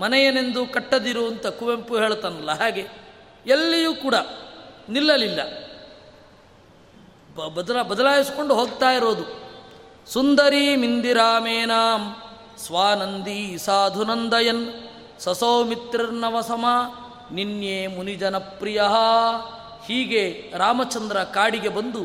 ಮನೆಯನೆಂದು 0.00 0.66
ಕಟ್ಟದಿರು 0.66 1.26
ಅಂತ 1.26 1.46
ಕುವೆಂಪು 1.46 1.96
ಹೇಳ್ತಾನಲ್ಲ 1.96 2.50
ಹಾಗೆ 2.50 2.88
ಎಲ್ಲಿಯೂ 3.46 3.94
ಕೂಡ 3.94 4.14
ನಿಲ್ಲಲಿಲ್ಲ. 4.88 5.40
ಬದಲ 7.54 7.82
ಬದಲಾಯಿಸಿಕೊಂಡು 7.82 8.54
ಹೋಗ್ತಾ 8.54 8.90
ಇರೋದು. 8.90 9.48
ಸುಂದರಿ 10.06 10.76
ಮಿಂದಿರಾಮೇನಾಂ 10.76 12.16
ಸ್ವಾನಂದಿ 12.58 13.58
ಸಾಧುನಂದಯನ್ 13.58 14.72
ಸಸೌಮಿತ್ರರ್ನವಸಮ 15.18 16.66
ನಿನ್ನೆ 17.32 17.86
ಮುನಿಜನಪ್ರಿಯ. 17.86 18.82
ಹೀಗೆ 19.88 20.52
ರಾಮಚಂದ್ರ 20.56 21.18
ಕಾಡಿಗೆ 21.22 21.68
ಬಂದು 21.68 22.02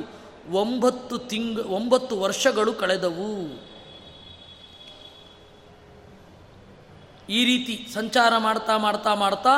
ಒಂಬತ್ತು 0.51 1.17
ತಿಂಗ, 1.17 1.59
ಒಂಬತ್ತು 1.59 2.19
ವರ್ಷಗಳು 2.19 2.73
ಕಳೆದವು. 2.73 3.29
ಈ 7.29 7.45
ರೀತಿ 7.45 7.87
ಸಂಚಾರ 7.93 8.33
ಮಾಡ್ತಾ 8.37 8.77
ಮಾಡ್ತಾ 8.77 9.15
ಮಾಡ್ತಾ 9.15 9.53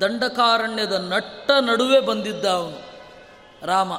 ದಂಡಕಾರಣ್ಯದ 0.00 0.92
ನಟ್ಟ 1.12 1.50
ನಡುವೆ 1.60 2.00
ಬಂದಿದ್ದ 2.00 2.44
ಅವನು, 2.44 2.78
ರಾಮ. 3.66 3.92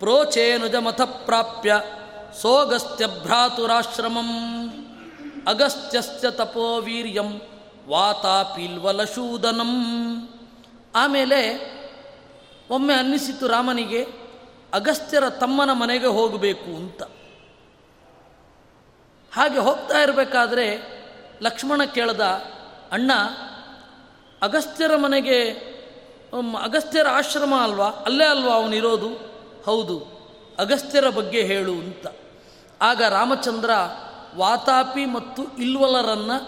ಪ್ರೋಚೇನುಜ 0.00 0.74
ಮಥಪ್ರಾಪ್ಯ 0.74 1.72
ಸೋಗಸ್ತ್ಯ 2.42 3.06
ಭ್ರಾತುರಾಶ್ರಮಂ 3.06 4.28
ಅಗಸ್ತ್ಯಸ್ಯ 5.46 6.30
ತಪೋವೀರ್ಯಂ 6.30 7.30
ವಾತಾಪಿಲ್ವಲಶೂದನಂ 7.88 9.72
ಆಮೇಲೆ 10.94 11.40
ಒಮ್ಮೆ 12.70 12.94
ಅನ್ನಿಸಿತು 12.94 13.46
ರಾಮನಿಗೆ, 13.46 14.06
ಅಗಸ್ತ್ಯರ 14.72 15.30
ತಮ್ಮನ 15.30 15.72
ಮನೆಗೆ 15.72 16.06
ಹೋಗಬೇಕು 16.06 16.76
ಅಂತ. 16.76 17.02
ಹಾಗೆ 19.32 19.58
ಹೋಗ್ತಾ 19.58 19.98
ಇರಬೇಕಾದ್ರೆ 19.98 20.66
ಲಕ್ಷ್ಮಣ 21.42 21.84
ಕೇಳ್ದ, 21.84 22.20
ಅಣ್ಣ, 22.92 23.12
ಅಗಸ್ತ್ಯರ 24.42 24.96
ಮನೆಗೆ 24.96 25.38
ಅಗಸ್ತ್ಯರ 26.62 27.08
ಆಶ್ರಮ 27.08 27.54
ಅಲ್ವಾ? 27.54 27.86
ಅಲ್ಲೇ 27.86 28.24
ಅಲ್ವಾ 28.24 28.54
ಅವನಿರೋದು 28.54 29.10
ಹೌದು, 29.64 29.96
ಅಗಸ್ತ್ಯರ 30.58 31.08
ಬಗ್ಗೆ 31.08 31.42
ಹೇಳು 31.42 31.72
ಅಂತ. 31.72 32.06
ಆಗ 32.82 33.02
ರಾಮಚಂದ್ರ 33.02 33.70
ವಾತಾಪಿ 34.36 35.04
ಮತ್ತು 35.06 35.42
ಇಲ್ವಲರನ್ನು 35.58 36.38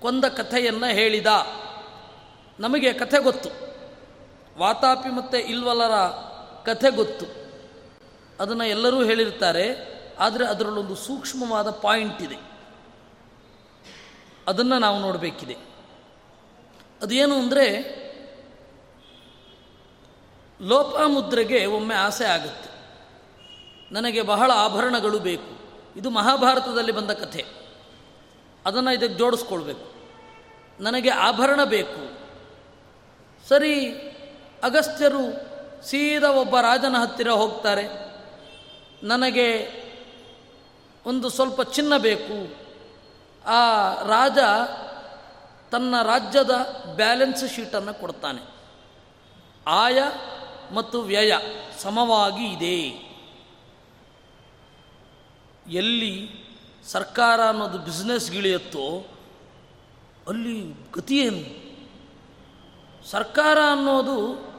ಕೊಂದ 0.00 0.24
ಕಥೆಯನ್ನು 0.24 0.86
ಹೇಳಿದ. 0.86 1.26
ನಮಗೆ 2.60 2.92
ಕಥೆ 2.92 3.18
ಗೊತ್ತು. 3.18 3.48
ವಾತಾಪಿ 4.58 5.08
ಮತ್ತು 5.08 5.36
ಇಲ್ವಲರ 5.38 5.90
ಕಥೆ 6.64 6.90
ಗೊತ್ತು. 6.90 7.26
ಅದನ್ನು 8.40 8.64
ಎಲ್ಲರೂ 8.64 9.04
ಹೇಳಿರ್ತಾರೆ, 9.04 9.90
ಆದರೆ 10.18 10.46
ಅದರಲ್ಲೊಂದು 10.46 10.96
ಸೂಕ್ಷ್ಮವಾದ 10.96 11.70
ಪಾಯಿಂಟ್ 11.70 12.22
ಇದೆ. 12.22 12.36
ಅದನ್ನು 14.48 14.78
ನಾವು 14.78 15.00
ನೋಡಬೇಕಿದೆ. 15.00 15.56
ಅದೇನು 17.02 17.34
ಅಂದರೆ, 17.34 18.00
ಲೋಪಾಮುದ್ರೆಗೆ 20.60 21.66
ಒಮ್ಮೆ 21.66 21.94
ಆಸೆ 21.94 22.24
ಆಗುತ್ತೆ. 22.24 22.70
ನನಗೆ 23.94 24.22
ಬಹಳ 24.22 24.50
ಆಭರಣಗಳು 24.54 25.18
ಬೇಕು. 25.18 25.60
ಇದು 25.96 26.10
ಮಹಾಭಾರತದಲ್ಲಿ 26.10 26.92
ಬಂದ 26.92 27.10
ಕಥೆ. 27.10 27.44
ಅದನ್ನು 28.66 28.94
ಇದಕ್ಕೆ 28.94 29.18
ಜೋಡಿಸ್ಕೊಳ್ಬೇಕು. 29.18 29.94
ನನಗೆ 30.80 31.08
ಆಭರಣ 31.08 31.64
ಬೇಕು. 31.64 32.19
ಸರಿ, 33.50 33.90
ಅಗಸ್ತ್ಯರು 34.62 35.50
ಸೀದಾ 35.86 36.30
ಒಬ್ಬ 36.30 36.60
ರಾಜನ 36.60 36.96
ಹತ್ತಿರ 36.96 37.28
ಹೋಗ್ತಾರೆ. 37.28 37.82
ನನಗೆ 39.02 39.68
ಒಂದು 41.06 41.28
ಸ್ವಲ್ಪ 41.28 41.62
ಚಿನ್ನ 41.62 41.96
ಬೇಕು. 41.96 42.54
ಆ 43.46 43.92
ರಾಜ 44.02 44.38
ತನ್ನ 45.70 45.94
ರಾಜ್ಯದ 46.02 46.50
ಬ್ಯಾಲೆನ್ಸ್ 46.94 47.54
ಶೀಟನ್ನು 47.54 47.94
ಕೊಡ್ತಾನೆ. 47.94 48.54
ಆಯ 49.66 49.98
ಮತ್ತು 50.74 51.00
ವ್ಯಯ 51.00 51.34
ಸಮವಾಗಿ 51.78 52.44
ಇದೆ. 52.44 53.10
ಎಲ್ಲಿ 55.76 56.28
ಸರ್ಕಾರ 56.84 57.44
ಅನ್ನೋದು 57.44 57.78
ಬಿಸ್ನೆಸ್ಗಿಳಿಯುತ್ತೋ 57.78 59.06
ಅಲ್ಲಿ 60.28 60.74
ಗತಿಯೇನು 60.92 61.69
ಸರ್ಕಾರ 63.06 63.58
ಅನ್ನೋದು 63.72 64.50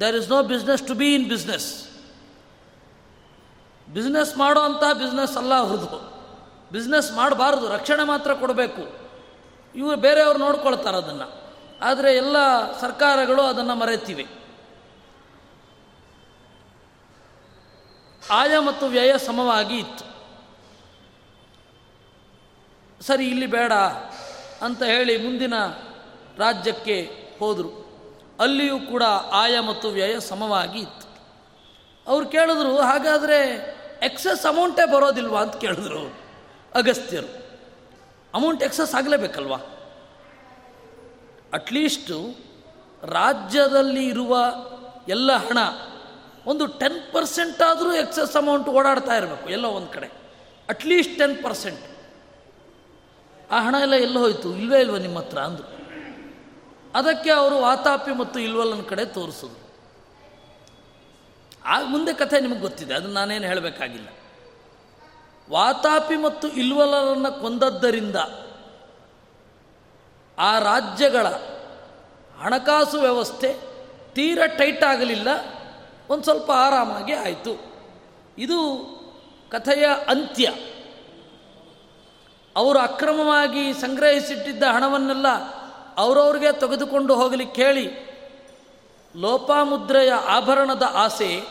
there 0.00 0.16
is 0.16 0.28
no 0.28 0.42
business 0.42 0.86
to 0.86 0.94
be 0.94 1.14
in 1.14 1.28
business 1.28 1.88
business 3.92 4.36
ಮಾಡೋ 4.36 4.60
ಅಂತ 4.60 4.96
ಬಿಸ್ನೆಸ್ 4.98 5.36
ಅಲ್ಲ 5.36 5.54
ಅವ್ರದ್ದು. 5.54 6.12
ಬಿಸ್ನೆಸ್ 6.72 7.12
ಮಾಡಬಾರ್ದು, 7.12 7.68
ರಕ್ಷಣೆ 7.68 8.04
ಮಾತ್ರ 8.04 8.34
ಕೊಡಬೇಕು. 8.34 9.10
ಇವರು 9.74 9.96
ಬೇರೆಯವ್ರು 9.96 10.38
ನೋಡ್ಕೊಳ್ತಾರೆ 10.38 10.96
ಅದನ್ನು. 10.96 11.42
ಆದರೆ 11.82 12.16
ಎಲ್ಲ 12.16 12.36
ಸರ್ಕಾರಗಳು 12.80 13.42
ಅದನ್ನು 13.42 13.74
ಮರೆತಿವೆ. 13.74 14.26
ಆಯ 18.30 18.58
ಮತ್ತು 18.58 18.86
ವ್ಯಯ 18.86 19.18
ಸಮವಾಗಿ 19.18 19.76
ಇತ್ತು. 19.76 20.04
ಸರಿ, 23.04 23.26
ಇಲ್ಲಿ 23.26 23.46
ಬೇಡ 23.46 23.72
ಅಂತ 24.62 24.82
ಹೇಳಿ 24.82 25.16
ಮುಂದಿನ 25.16 25.54
ರಾಜ್ಯಕ್ಕೆ 26.38 27.10
ಹೋದರು. 27.38 27.82
ಅಲ್ಲಿಯೂ 28.40 28.78
ಕೂಡ 28.78 29.02
ಆಯ 29.32 29.60
ಮತ್ತು 29.60 29.88
ವ್ಯಯ 29.88 30.20
ಸಮವಾಗಿ 30.20 30.78
ಇತ್ತು. 30.78 31.06
ಅವ್ರು 32.06 32.28
ಕೇಳಿದ್ರು, 32.28 32.76
ಹಾಗಾದರೆ 32.78 33.38
ಎಕ್ಸಸ್ 34.02 34.46
ಅಮೌಂಟೇ 34.46 34.92
ಬರೋದಿಲ್ವಾ 34.92 35.42
ಅಂತ 35.42 35.56
ಕೇಳಿದ್ರು 35.56 35.98
ಅವರು 35.98 36.20
ಅಗಸ್ತ್ಯರು. 36.74 37.42
ಅಮೌಂಟ್ 38.34 38.62
ಎಕ್ಸಸ್ 38.62 38.94
ಆಗಲೇಬೇಕಲ್ವಾ? 38.94 39.56
ಅಟ್ಲೀಸ್ಟು 41.52 42.36
ರಾಜ್ಯದಲ್ಲಿ 43.02 44.06
ಇರುವ 44.06 44.36
ಎಲ್ಲ 45.08 45.32
ಹಣ 45.32 45.58
ಒಂದು 46.46 46.66
ಟೆನ್ 46.66 47.12
ಪರ್ಸೆಂಟ್ 47.12 47.62
ಆದರೂ 47.62 47.92
ಎಕ್ಸಸ್ 47.92 48.36
ಅಮೌಂಟ್ 48.36 48.68
ಓಡಾಡ್ತಾ 48.68 49.16
ಇರಬೇಕು, 49.16 49.50
ಎಲ್ಲೋ 49.50 49.68
ಒಂದು 49.68 49.88
ಕಡೆ. 49.88 50.06
ಅಟ್ಲೀಸ್ಟ್ 50.68 51.18
ಟೆನ್ 51.18 51.42
ಪರ್ಸೆಂಟ್ 51.42 51.80
ಆ 53.50 53.60
ಹಣ 53.60 53.74
ಎಲ್ಲ 53.80 53.94
ಎಲ್ಲ 53.94 54.18
ಹೋಯಿತು? 54.18 54.56
ಇಲ್ವೇ 54.56 54.80
ಇಲ್ವ 54.80 54.96
ನಿಮ್ಮ 54.96 55.18
ಹತ್ರ 55.18 55.38
ಅಂದರು. 55.38 55.81
ಅದಕ್ಕೆ 56.94 57.30
ಅವರು 57.30 57.58
ವಾತಾಪಿ 57.58 58.12
ಮತ್ತು 58.12 58.40
ಇಲ್ವಲ್ಲನ 58.40 58.82
ಕಡೆ 58.82 59.04
ತೋರಿಸಿದ್ರು. 59.04 59.62
ಆಗ 61.64 61.84
ಮುಂದೆ 61.84 62.12
ಕಥೆ 62.12 62.40
ನಿಮಗೆ 62.40 62.60
ಗೊತ್ತಿದೆ, 62.60 62.94
ಅದನ್ನು 62.94 63.14
ನಾನೇನು 63.14 63.46
ಹೇಳಬೇಕಾಗಿಲ್ಲ. 63.46 64.08
ವಾತಾಪಿ 65.50 66.16
ಮತ್ತು 66.16 66.48
ಇಲ್ವಲರನ್ನು 66.48 67.40
ಕೊಂದದ್ದರಿಂದ 67.40 68.16
ಆ 70.38 70.58
ರಾಜ್ಯಗಳ 70.58 71.26
ಹಣಕಾಸು 72.42 73.00
ವ್ಯವಸ್ಥೆ 73.00 73.54
ತೀರ 74.14 74.46
ಟೈಟ್ 74.46 74.84
ಆಗಲಿಲ್ಲ, 74.84 75.28
ಒಂದು 76.10 76.24
ಸ್ವಲ್ಪ 76.24 76.50
ಆರಾಮಾಗಿ 76.50 77.12
ಆಯಿತು. 77.12 77.72
ಇದು 78.38 78.58
ಕಥೆಯ 79.50 79.86
ಅಂತ್ಯ. 80.08 80.48
ಅವರು 82.56 82.78
ಅಕ್ರಮವಾಗಿ 82.78 83.72
ಸಂಗ್ರಹಿಸಿಟ್ಟಿದ್ದ 83.72 84.62
ಹಣವನ್ನೆಲ್ಲ 84.62 85.26
ಅವರವ್ರಿಗೆ 85.96 86.52
ತೆಗೆದುಕೊಂಡು 86.52 87.14
ಹೋಗಲಿಕ್ಕೆ 87.14 87.64
ಹೇಳಿ 87.64 88.12
ಲೋಪಾಮುದ್ರೆಯ 89.16 90.12
ಆಭರಣದ 90.12 90.82
ಆಸೆ 90.92 91.42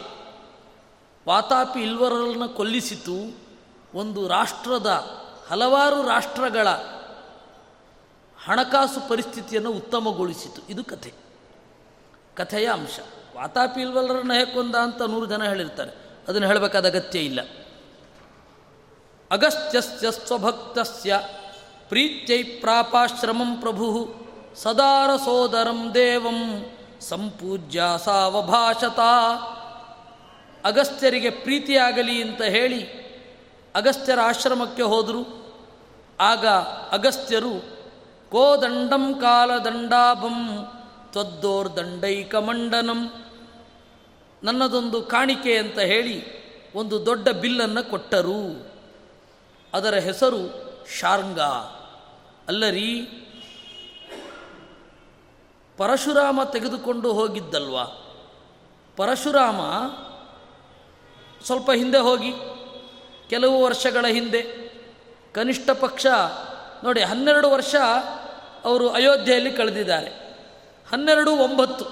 ವಾತಾಪಿ 1.27 1.79
ಇಲ್ವರನ್ನು 1.79 2.49
ಕೊಲ್ಲಿಸಿತು. 2.49 3.41
ಒಂದು 3.97 4.27
ರಾಷ್ಟ್ರದ 4.27 4.87
ಹಲವಾರು 5.49 6.07
ರಾಷ್ಟ್ರಗಳ 6.07 6.67
ಹಣಕಾಸು 8.45 9.09
ಪರಿಸ್ಥಿತಿಯನ್ನು 9.09 9.71
ಉತ್ತಮಗೊಳಿಸಿತು. 9.71 10.61
ಇದು 10.69 10.83
ಕಥೆ. 10.83 11.13
ಕಥೆಯ 12.35 12.71
ಅಂಶ. 12.71 12.99
ವಾತಾಪಿ 13.35 13.81
ಇಲ್ವಲ್ಲರನ್ನ 13.81 14.33
ಹೇಕೊಂದ 14.33 14.75
ಅಂತ 14.75 15.01
ನೂರು 15.01 15.25
ಜನ 15.25 15.43
ಹೇಳಿರ್ತಾರೆ. 15.43 15.91
ಅದನ್ನು 16.27 16.47
ಹೇಳಬೇಕಾದ 16.47 16.85
ಅಗತ್ಯ 16.85 17.19
ಇಲ್ಲ. 17.19 17.41
ಅಗಸ್ತ್ಯಸ್ಯ 19.31 20.11
ಸ್ವಭಕ್ತಸ್ಯ 20.11 21.19
ಪ್ರೀತ್ಯೈ 21.89 22.43
ಪ್ರಾಪಾಶ್ರಮಂ 22.43 23.57
ಪ್ರಭು. 23.57 24.20
ಸದಾರ 24.55 25.15
ಸೋದರಂ 25.15 25.93
ದೇವಂ 25.93 26.65
ಸಂಪೂಜ್ಯ 27.01 27.83
ಸಾವಭಾಷತ. 28.05 28.99
ಅಗಸ್ತ್ಯರಿಗೆ 30.65 31.29
ಪ್ರೀತಿಯಾಗಲಿ 31.29 32.21
ಅಂತ 32.21 32.41
ಹೇಳಿ 32.41 33.01
ಅಗಸ್ತ್ಯರ 33.75 34.19
ಆಶ್ರಮಕ್ಕೆ 34.19 34.81
ಹೋದರು. 34.81 35.41
ಆಗ 36.19 36.47
ಅಗಸ್ತ್ಯರು 36.91 37.81
ಕೋದಂಡಂ 38.31 39.13
ಕಾಲದಂಡಾಭಂ 39.13 40.67
ಮಂಡನಂ. 42.39 43.25
ನನ್ನದೊಂದು 44.43 45.01
ಕಾಣಿಕೆ 45.01 45.57
ಅಂತ 45.57 45.79
ಹೇಳಿ 45.79 46.41
ಒಂದು 46.75 47.05
ದೊಡ್ಡ 47.05 47.29
ಬಿಲ್ಲನ್ನು 47.29 47.89
ಕೊಟ್ಟರು. 47.89 48.69
ಅದರ 49.73 49.95
ಹೆಸರು 49.95 50.71
ಶಾರ್ಂಗ. 50.99 51.39
ಅಲ್ಲರಿ 52.47 53.17
ಪರಶುರಾಮ 55.77 56.43
ತೆಗೆದುಕೊಂಡು 56.43 57.13
ಹೋಗಿದ್ದಲ್ವಾ? 57.13 57.83
ಪರಶುರಾಮ 58.97 59.59
ಸ್ವಲ್ಪ 61.45 61.71
ಹಿಂದೆ 61.71 61.97
ಹೋಗಿ, 61.97 62.33
ಕೆಲವು 63.29 63.63
ವರ್ಷಗಳ 63.63 64.05
ಹಿಂದೆ 64.07 64.41
ಕನಿಷ್ಠ 65.33 65.69
ಪಕ್ಷ, 65.69 66.05
ನೋಡಿ 66.83 67.01
ಹನ್ನೆರಡು 67.01 67.51
ವರ್ಷ 67.51 67.75
ಅವರು 68.65 68.89
ಅಯೋಧ್ಯೆಯಲ್ಲಿ 68.89 69.51
ಕಳೆದಿದ್ದಾರೆ. 69.51 70.09
ಹನ್ನೆರಡು 70.91 71.31
ಒಂಬತ್ತು. 71.31 71.85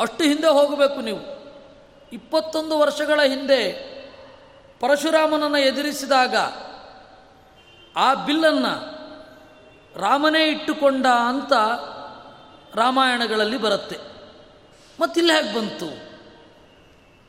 ಅಷ್ಟು 0.00 0.24
ಹಿಂದೆ 0.24 0.48
ಹೋಗಬೇಕು 0.48 1.00
ನೀವು. 1.00 1.42
ಇಪ್ಪತ್ತೊಂದು 2.12 2.78
ವರ್ಷಗಳ 2.78 3.20
ಹಿಂದೆ 3.22 3.92
ಪರಶುರಾಮನನ್ನು 4.80 5.58
ಎದುರಿಸಿದಾಗ 5.58 6.36
ಆ 7.96 8.14
ಬಿಲ್ಲನ್ನು 8.14 9.02
ರಾಮನೇ 10.00 10.48
ಇಟ್ಟುಕೊಂಡ 10.48 11.06
ಅಂತ 11.06 11.52
ರಾಮಾಯಣಗಳಲ್ಲಿ 12.74 13.58
ಬರುತ್ತೆ. 13.58 13.98
ಮತ್ತಿಲ್ಲ 15.00 15.30
ಹೇಗೆ 15.40 15.54
ಬಂತು? 15.54 16.12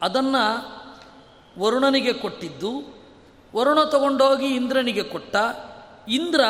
ಅದನ್ನು 0.01 0.73
ವರುಣನಿಗೆ 1.59 2.13
ಕೊಟ್ಟಿದ್ದು. 2.13 3.03
ವರುಣ 3.55 3.83
ತಗೊಂಡೋಗಿ 3.83 4.45
ಇಂದ್ರನಿಗೆ 4.45 5.03
ಕೊಟ್ಟ. 5.03 5.35
ಇಂದ್ರ 6.07 6.41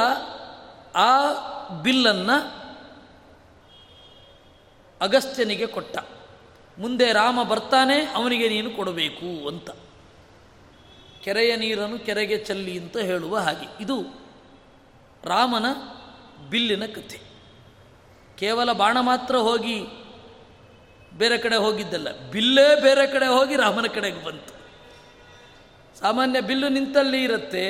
ಆ 0.96 1.34
ಬಿಲ್ಲನ್ನು 1.82 2.64
ಅಗಸ್ತ್ಯನಿಗೆ 5.02 5.68
ಕೊಟ್ಟ. 5.68 5.98
ಮುಂದೆ 6.78 7.12
ರಾಮ 7.12 7.44
ಬರ್ತಾನೆ, 7.44 8.06
ಅವನಿಗೆ 8.06 8.50
ನೀನು 8.50 8.72
ಕೊಡಬೇಕು 8.72 9.48
ಅಂತ. 9.48 9.70
ಕೆರೆಯ 11.22 11.56
ನೀರನ್ನು 11.56 12.00
ಕೆರೆಗೆ 12.00 12.38
ಚಲ್ಲಿ 12.38 12.80
ಅಂತ 12.80 12.98
ಹೇಳುವ 12.98 13.38
ಹಾಗೆ. 13.38 13.84
ಇದು 13.84 14.04
ರಾಮನ 15.24 15.66
ಬಿಲ್ಲಿನ 16.50 16.86
ಕಥೆ. 16.86 17.33
ಕೇವಲ 18.44 18.70
ಬಾಣ 18.74 18.98
ಮಾತ್ರ 19.00 19.36
ಹೋಗಿ 19.48 19.78
ಬೇರೆ 21.20 21.38
ಕಡೆ 21.38 21.58
ಹೋಗಿದ್ದಲ್ಲ, 21.64 22.10
ಬಿಲ್ಲೇ 22.32 22.68
ಬೇರೆ 22.82 23.06
ಕಡೆ 23.08 23.28
ಹೋಗಿ 23.28 23.56
ರಾಮನ 23.56 23.88
ಕಡೆಗೆ 23.88 24.22
ಬಂತು. 24.26 24.54
ಸಾಮಾನ್ಯ 26.00 26.40
ಬಿಲ್ಲು 26.42 26.68
ನಿಂತಲ್ಲಿ 26.70 27.20
ಇರುತ್ತೆ, 27.24 27.66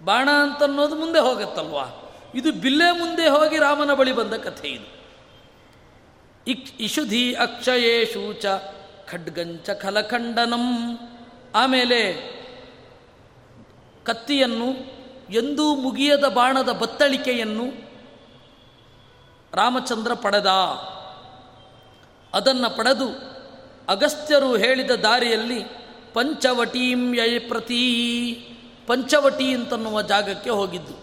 ಬಾಣ 0.00 0.28
ಅಂತ 0.42 0.60
ಅನ್ನೋದು 0.62 0.96
ಮುಂದೆ 0.96 1.20
ಹೋಗತ್ತಲ್ವಾ? 1.20 1.86
ಇದು 2.34 2.50
ಬಿಲ್ಲೇ 2.64 2.88
ಮುಂದೆ 2.98 3.24
ಹೋಗಿ 3.28 3.56
ರಾಮನ 3.58 3.92
ಬಳಿ 3.94 4.12
ಬಂದ 4.12 4.34
ಕಥೆ 4.46 4.68
ಇದು. 4.68 4.88
ಇಕ್ 6.46 6.68
ಇಶುಧಿ 6.80 7.24
ಅಕ್ಷಯೇಶು 7.34 8.22
ಚ 8.42 8.46
ಖಡ್ಗಂಚ 9.10 9.70
ಖಲಖಂಡನಂ. 9.80 10.66
ಆಮೇಲೆ 11.54 12.00
ಕತ್ತಿಯನ್ನು 14.04 14.68
ಎಂದೂ 15.32 15.66
ಮುಗಿಯದ 15.76 16.26
ಬಾಣದ 16.28 16.70
ಬತ್ತಳಿಕೆಯನ್ನು 16.82 17.66
ರಾಮಚಂದ್ರ 19.54 20.14
ಪಡೆದ. 20.14 20.46
ಅದನ್ನು 22.34 22.76
ಪಡೆದು 22.76 23.32
ಅಗಸ್ತ್ಯರು 23.88 24.56
ಹೇಳಿದ 24.56 24.90
ದಾರಿಯಲ್ಲಿ 24.90 25.64
ಪಂಚವಟೀಂ 26.14 27.14
ಯಯ 27.14 27.38
ಪ್ರತಿ. 27.38 28.34
ಪಂಚವಟಿ 28.86 29.54
ಅಂತನ್ನುವ 29.54 30.02
ಜಾಗಕ್ಕೆ 30.02 30.50
ಹೋಗಿದ್ದು. 30.50 30.94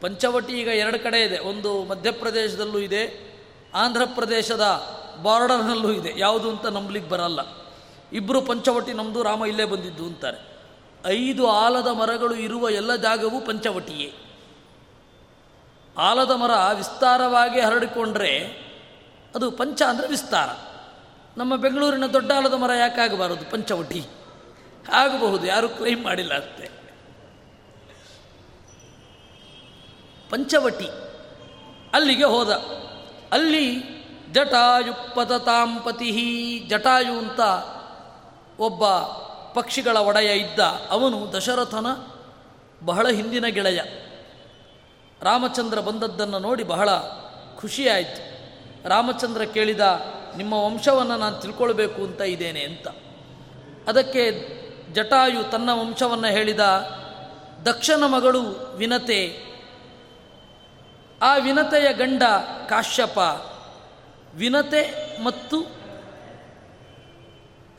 ಪಂಚವಟಿ 0.00 0.52
ಈಗ 0.52 0.66
ಎರಡು 0.66 1.02
ಕಡೆ 1.02 1.22
ಇದೆ. 1.22 1.38
ಒಂದು 1.38 1.84
ಮಧ್ಯಪ್ರದೇಶದಲ್ಲೂ 1.84 2.78
ಇದೆ 2.78 3.28
ಆಂಧ್ರ 3.74 4.02
ಪ್ರದೇಶದ 4.14 4.86
ಬಾರ್ಡರ್ನಲ್ಲೂ 5.22 5.92
ಇದೆ. 5.92 6.14
ಯಾವುದು 6.16 6.50
ಅಂತ 6.50 6.66
ನಂಬಲಿಕ್ಕೆ 6.66 7.10
ಬರಲ್ಲ. 7.10 7.40
ಇಬ್ಬರು 8.12 8.40
ಪಂಚವಟಿ 8.40 8.92
ನಮ್ಮದು 8.92 9.22
ರಾಮ 9.22 9.44
ಇಲ್ಲೇ 9.44 9.64
ಬಂದಿದ್ದು 9.64 10.04
ಅಂತಾರೆ. 10.04 10.58
ಐದು 11.06 11.46
ಆಲದ 11.46 11.86
ಮರಗಳು 11.86 12.34
ಇರುವ 12.34 12.70
ಎಲ್ಲ 12.70 12.96
ಜಾಗವೂ 12.96 13.40
ಪಂಚವಟಿಯೇ. 13.40 14.27
ಆಲದ 15.98 16.30
ಮರ 16.30 16.50
ವಿಸ್ತಾರವಾಗಿ 16.74 17.60
ಹರಡಿಕೊಂಡ್ರೆ 17.60 18.38
ಅದು 19.34 19.50
ಪಂಚ 19.50 19.82
ಅಂದರೆ 19.82 20.08
ವಿಸ್ತಾರ. 20.08 20.48
ನಮ್ಮ 21.36 21.56
ಬೆಂಗಳೂರಿನ 21.56 22.06
ದೊಡ್ಡ 22.06 22.32
ಆಲದ 22.32 22.54
ಮರ 22.54 22.70
ಯಾಕಾಗಬಾರದು? 22.72 23.50
ಪಂಚವಟಿ 23.50 24.06
ಆಗಬಹುದು, 24.92 25.46
ಯಾರು 25.46 25.68
ಕ್ಲೈಮ್ 25.68 26.04
ಮಾಡಿಲ್ಲ 26.04 26.34
ಅಷ್ಟೇ. 26.34 26.70
ಪಂಚವಟಿ 30.30 30.88
ಅಲ್ಲಿಗೆ 31.92 32.24
ಹೋದ. 32.24 32.50
ಅಲ್ಲಿ 33.32 33.98
ಜಟಾಯುಪತತಾಂಪತಿ 34.32 36.10
ಜಟಾಯು 36.70 37.18
ಅಂತ 37.18 37.40
ಒಬ್ಬ 38.60 38.88
ಪಕ್ಷಿಗಳ 39.60 39.96
ಒಡೆಯ 39.96 40.32
ಇದ್ದ. 40.38 40.58
ಅವನು 40.90 41.32
ದಶರಥನ 41.32 41.86
ಬಹಳ 42.84 43.08
ಹಿಂದಿನ 43.08 43.46
ಗೆಳೆಯ. 43.46 43.80
ರಾಮಚಂದ್ರ 45.22 45.80
ಬಂದದ್ದನ್ನು 45.80 46.38
ನೋಡಿ 46.38 46.64
ಬಹಳ 46.64 46.88
ಖುಷಿಯಾಯಿತು. 47.56 48.38
ರಾಮಚಂದ್ರ 48.88 49.44
ಕೇಳಿದ, 49.44 49.80
ನಿಮ್ಮ 50.36 50.52
ವಂಶವನ್ನು 50.52 51.16
ನಾನು 51.16 51.36
ತಿಳ್ಕೊಳ್ಬೇಕು 51.36 52.02
ಅಂತ 52.02 52.20
ಇದ್ದೇನೆ 52.20 52.60
ಅಂತ. 52.60 52.88
ಅದಕ್ಕೆ 53.88 54.30
ಜಟಾಯು 54.92 55.50
ತನ್ನ 55.50 55.70
ವಂಶವನ್ನು 55.72 56.28
ಹೇಳಿದ, 56.28 56.60
ದಕ್ಷನ 57.66 58.02
ಮಗಳು 58.06 58.42
ವಿನತೆ, 58.76 59.48
ಆ 61.22 61.36
ವಿನತೆಯ 61.36 61.92
ಗಂಡ 61.92 62.22
ಕಾಶ್ಯಪ, 62.68 63.18
ವಿನತೆ 64.34 65.16
ಮತ್ತು 65.24 65.60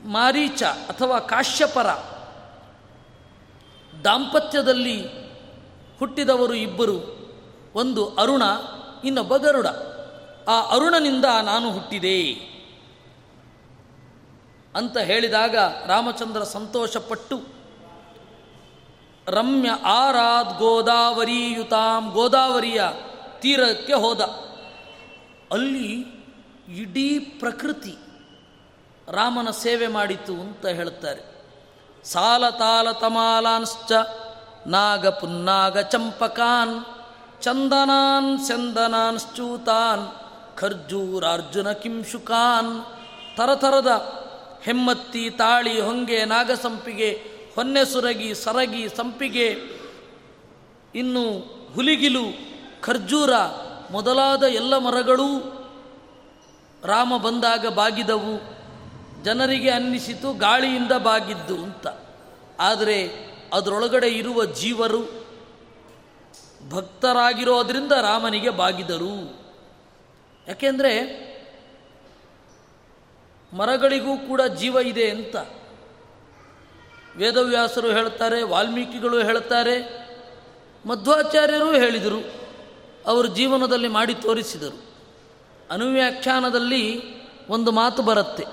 ಮಾರೀಚ 0.04 0.64
ಅಥವಾ 0.64 1.20
ಕಾಶ್ಯಪರ 1.20 1.88
ದಾಂಪತ್ಯದಲ್ಲಿ 4.04 5.08
ಹುಟ್ಟಿದವರು 6.00 6.54
ಇಬ್ಬರು. 6.54 7.19
ಒಂದು 7.80 8.16
ಅರುಣ, 8.16 8.44
ಇನ್ನೊಬ್ಬ 9.04 9.38
ಗರುಡ. 9.38 9.68
ಆ 10.48 10.62
ಅರುಣನಿಂದ 10.62 11.26
ನಾನು 11.26 11.72
ಹುಟ್ಟಿದೆ. 11.72 12.22
ಅಂತ 14.76 14.98
ಹೇಳಿದಾಗ 14.98 15.56
ರಾಮಚಂದ್ರ 15.86 16.44
ಸಂತೋಷಪಟ್ಟು, 16.44 17.42
ರಮ್ಯ 19.28 19.70
ಆರಾದ್ 19.70 20.58
ಗೋದಾವರಿಯುತಾಂ 20.58 22.12
ಗೋದಾವರಿಯ 22.12 22.82
ತೀರಕ್ಕೆ 23.40 23.94
ಹೋದ. 23.94 24.22
ಅಲ್ಲಿ 25.52 26.20
ಇಡೀ 26.70 27.20
ಪ್ರಕೃತಿ 27.20 27.96
ರಾಮನ 29.12 29.50
ಸೇವೆ 29.50 29.88
ಮಾಡಿತು 29.88 30.34
ಅಂತ 30.34 30.66
ಹೇಳ್ತಾರೆ 30.66 31.22
ಸಾಲ 32.04 32.50
ತಾಲ 32.50 32.92
ತಮಾಲಾಂಶ್ಚ 32.92 33.92
ನಾಗ 34.68 35.08
ಪುನ್ನಾಗ 35.08 35.80
ಚಂಪಕಾನ್ 35.80 36.99
ಚಂದನಾನ್ 37.42 38.48
ಚಂದನಾನ್ಶ್ಚೂತಾನ್, 38.48 40.08
ಖರ್ಜೂರಾರ್ಜುನ 40.58 41.72
ಕಿಂಶುಕಾನ್ 41.72 42.86
ತರತರದ 43.38 43.88
ಹೆಮ್ಮತ್ತಿ 44.64 45.30
ತಾಳಿ 45.30 45.82
ಹೊಂಗೆ 45.82 46.26
ನಾಗಸಂಪಿಗೆ, 46.26 47.22
ಹೊನ್ನೆ 47.56 47.86
ಸುರಗಿ 47.86 48.34
ಸರಗಿ 48.34 48.90
ಸಂಪಿಗೆ. 48.90 49.48
ಇನ್ನು 50.96 51.40
ಹುಲಿಗಿಲು, 51.76 52.24
ಖರ್ಜೂರ 52.82 53.30
ಮೊದಲಾದ 53.92 54.44
ಎಲ್ಲ 54.44 54.78
ಮರಗಳೂ 54.78 55.40
ರಾಮ 56.86 57.18
ಬಂದಾಗ 57.18 57.68
ಬಾಗಿದವು. 57.68 58.60
ಜನರಿಗೆ 59.24 59.70
ಅನ್ನಿಸಿತು 59.70 60.34
ಗಾಳಿಯಿಂದ 60.34 60.92
ಬಾಗಿದ್ದು 60.92 61.56
ಅಂತ. 61.56 61.88
ಆದರೆ 62.60 63.30
ಅದರೊಳಗಡೆ 63.54 64.08
ಇರುವ 64.08 64.46
ಜೀವರು 64.46 65.29
ಭಕ್ತರಾಗಿರೋದ್ರಿಂದ 66.70 67.92
ರಾಮನಿಗೆ 67.92 68.50
ಬಾಗಿದರು. 68.50 69.40
ಯಾಕೆಂದರೆ 70.48 70.94
ಮರಗಳಿಗೂ 73.54 74.18
ಕೂಡ 74.18 74.42
ಜೀವ 74.42 74.78
ಇದೆ 74.78 75.10
ಅಂತ. 75.10 75.36
ವೇದವ್ಯಾಸರು 77.18 77.88
ಹೇಳ್ತಾರೆ, 77.88 78.44
ವಾಲ್ಮೀಕಿಗಳು 78.44 79.24
ಹೇಳ್ತಾರೆ, 79.24 79.76
ಮಧ್ವಾಚಾರ್ಯರು 80.86 81.72
ಹೇಳಿದರು, 81.72 82.32
ಅವರು 83.08 83.28
ಜೀವನದಲ್ಲಿ 83.28 83.88
ಮಾಡಿ 83.88 84.14
ತೋರಿಸಿದರು. 84.16 84.86
ಅನುವ್ಯಾಖ್ಯಾನದಲ್ಲಿ 85.72 87.14
ಒಂದು 87.48 87.72
ಮಾತು 87.72 88.02
ಬರುತ್ತೆ, 88.04 88.46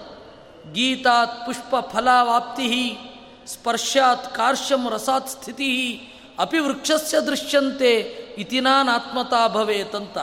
ಗೀತಾತ್ 0.72 1.46
ಪುಷ್ಪ 1.46 1.88
ಫಲಾವಾಪ್ತಿ 1.88 2.98
ಸ್ಪರ್ಶಾತ್ 3.46 4.34
ಕಾರ್ಶ್ಯಂ 4.34 4.90
ರಸಾತ್ 4.90 5.28
ಸ್ಥಿತಿ 5.28 6.00
ಅಪಿ 6.38 6.58
ವೃಕ್ಷಸ್ಯ 6.58 7.20
ದೃಶ್ಯಂತೆ 7.20 7.92
ಇತಿನಾನಾತ್ಮತಾ 8.38 9.48
ಭವೇತಂತ 9.48 10.18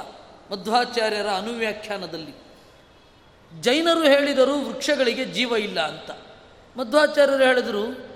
ಮಧ್ವಾಚಾರ್ಯರ 0.52 1.28
ಅನುವ್ಯಾಖ್ಯಾನದಲ್ಲಿ. 1.28 2.34
ಜೈನರು 3.62 4.04
ಹೇಳಿದರು 4.04 4.66
ವೃಕ್ಷಗಳಿಗೆ 4.66 5.26
ಜೀವ 5.26 5.52
ಇಲ್ಲ 5.52 5.80
ಅಂತ. 5.82 6.12
ಮಧ್ವಾಚಾರ್ಯರು 6.78 7.44
ಹೇಳಿದರು, 7.44 8.14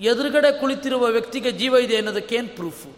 ಎದುರುಗಡೆ 0.00 0.60
ಕುಳಿತಿರುವ 0.60 1.06
ವ್ಯಕ್ತಿಗೆ 1.06 1.52
ಜೀವ 1.52 1.76
ಇದೆ 1.76 1.96
ಅನ್ನೋದಕ್ಕೇನು 1.96 2.48
ಪ್ರೂಫು 2.48 2.90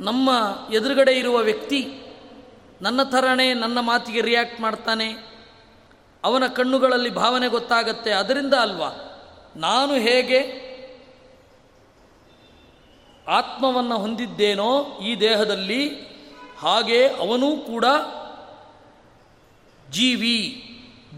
ನಮ್ಮ 0.00 0.30
ಎದುರುಗಡೆ 0.72 1.12
ಇರುವ 1.12 1.36
ವ್ಯಕ್ತಿ 1.36 1.80
ನನ್ನ 2.82 3.02
ಥರನೇ 3.02 3.54
ನನ್ನ 3.54 3.80
ಮಾತಿಗೆ 3.80 4.20
ರಿಯಾಕ್ಟ್ 4.20 4.60
ಮಾಡ್ತಾನೆ, 4.60 5.08
ಅವನ 6.24 6.46
ಕಣ್ಣುಗಳಲ್ಲಿ 6.46 7.10
ಭಾವನೆ 7.10 7.48
ಗೊತ್ತಾಗತ್ತೆ, 7.48 8.10
ಅದರಿಂದ 8.10 8.54
ಅಲ್ವಾ? 8.54 8.90
ನಾನು 9.56 9.94
ಹೇಗೆ 9.94 10.65
ಆತ್ಮವನ್ನು 13.28 13.98
ಹೊಂದಿದ್ದೇನೋ 13.98 14.98
ಈ 15.02 15.20
ದೇಹದಲ್ಲಿ, 15.20 16.00
ಹಾಗೆ 16.58 17.08
ಅವನೂ 17.08 17.56
ಕೂಡ 17.56 17.84
ಜೀವಿ, 19.90 20.62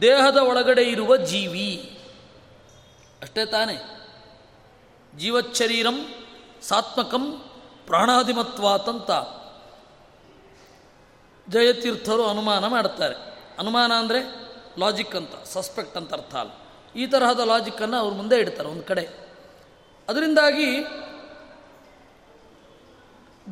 ದೇಹದ 0.01 0.37
ಒಳಗಡೆ 0.37 0.83
ಇರುವ 0.83 1.17
ಜೀವಿ. 1.17 1.99
ಅಷ್ಟೇ 3.23 3.47
ತಾನೆ. 3.47 3.77
ಜೀವಚ್ಛರೀರಂ 5.19 6.15
ಸಾತ್ಮಕಂ 6.63 7.45
ಪ್ರಾಣಾಧಿಮತ್ವಾತಂತ. 7.87 9.11
ಜಯತೀರ್ಥರು 11.51 12.27
ಅನುಮಾನ 12.27 12.67
ಮಾಡ್ತಾರೆ. 12.67 13.15
ಅನುಮಾನ 13.59 13.93
ಅಂದರೆ 13.93 14.21
ಲಾಜಿಕ್ 14.79 15.17
ಅಂತ 15.17 15.31
ಸಸ್ಪೆಕ್ಟ್ 15.45 15.97
ಅಂತ 15.97 16.13
ಅರ್ಥ 16.13 16.35
ಅಲ್ಲ. 16.35 16.51
ಈ 16.97 17.07
ತರಹದ 17.07 17.41
ಲಾಜಿಕ್ಕನ್ನು 17.41 17.97
ಅವ್ರ 17.97 18.15
ಮುಂದೆ 18.15 18.39
ಇಡ್ತಾರೆ, 18.39 18.69
ಒಂದು 18.69 18.83
ಕಡೆ. 18.83 19.09
ಅದರಿಂದಾಗಿ 20.09 20.85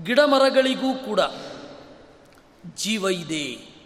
ಗಿಡ 0.02 0.20
ಮರಗಳಿಗೂ 0.20 0.94
ಕೂಡ 0.94 1.20
ಜೀವ 2.74 3.08
ಇದೆ. 3.08 3.76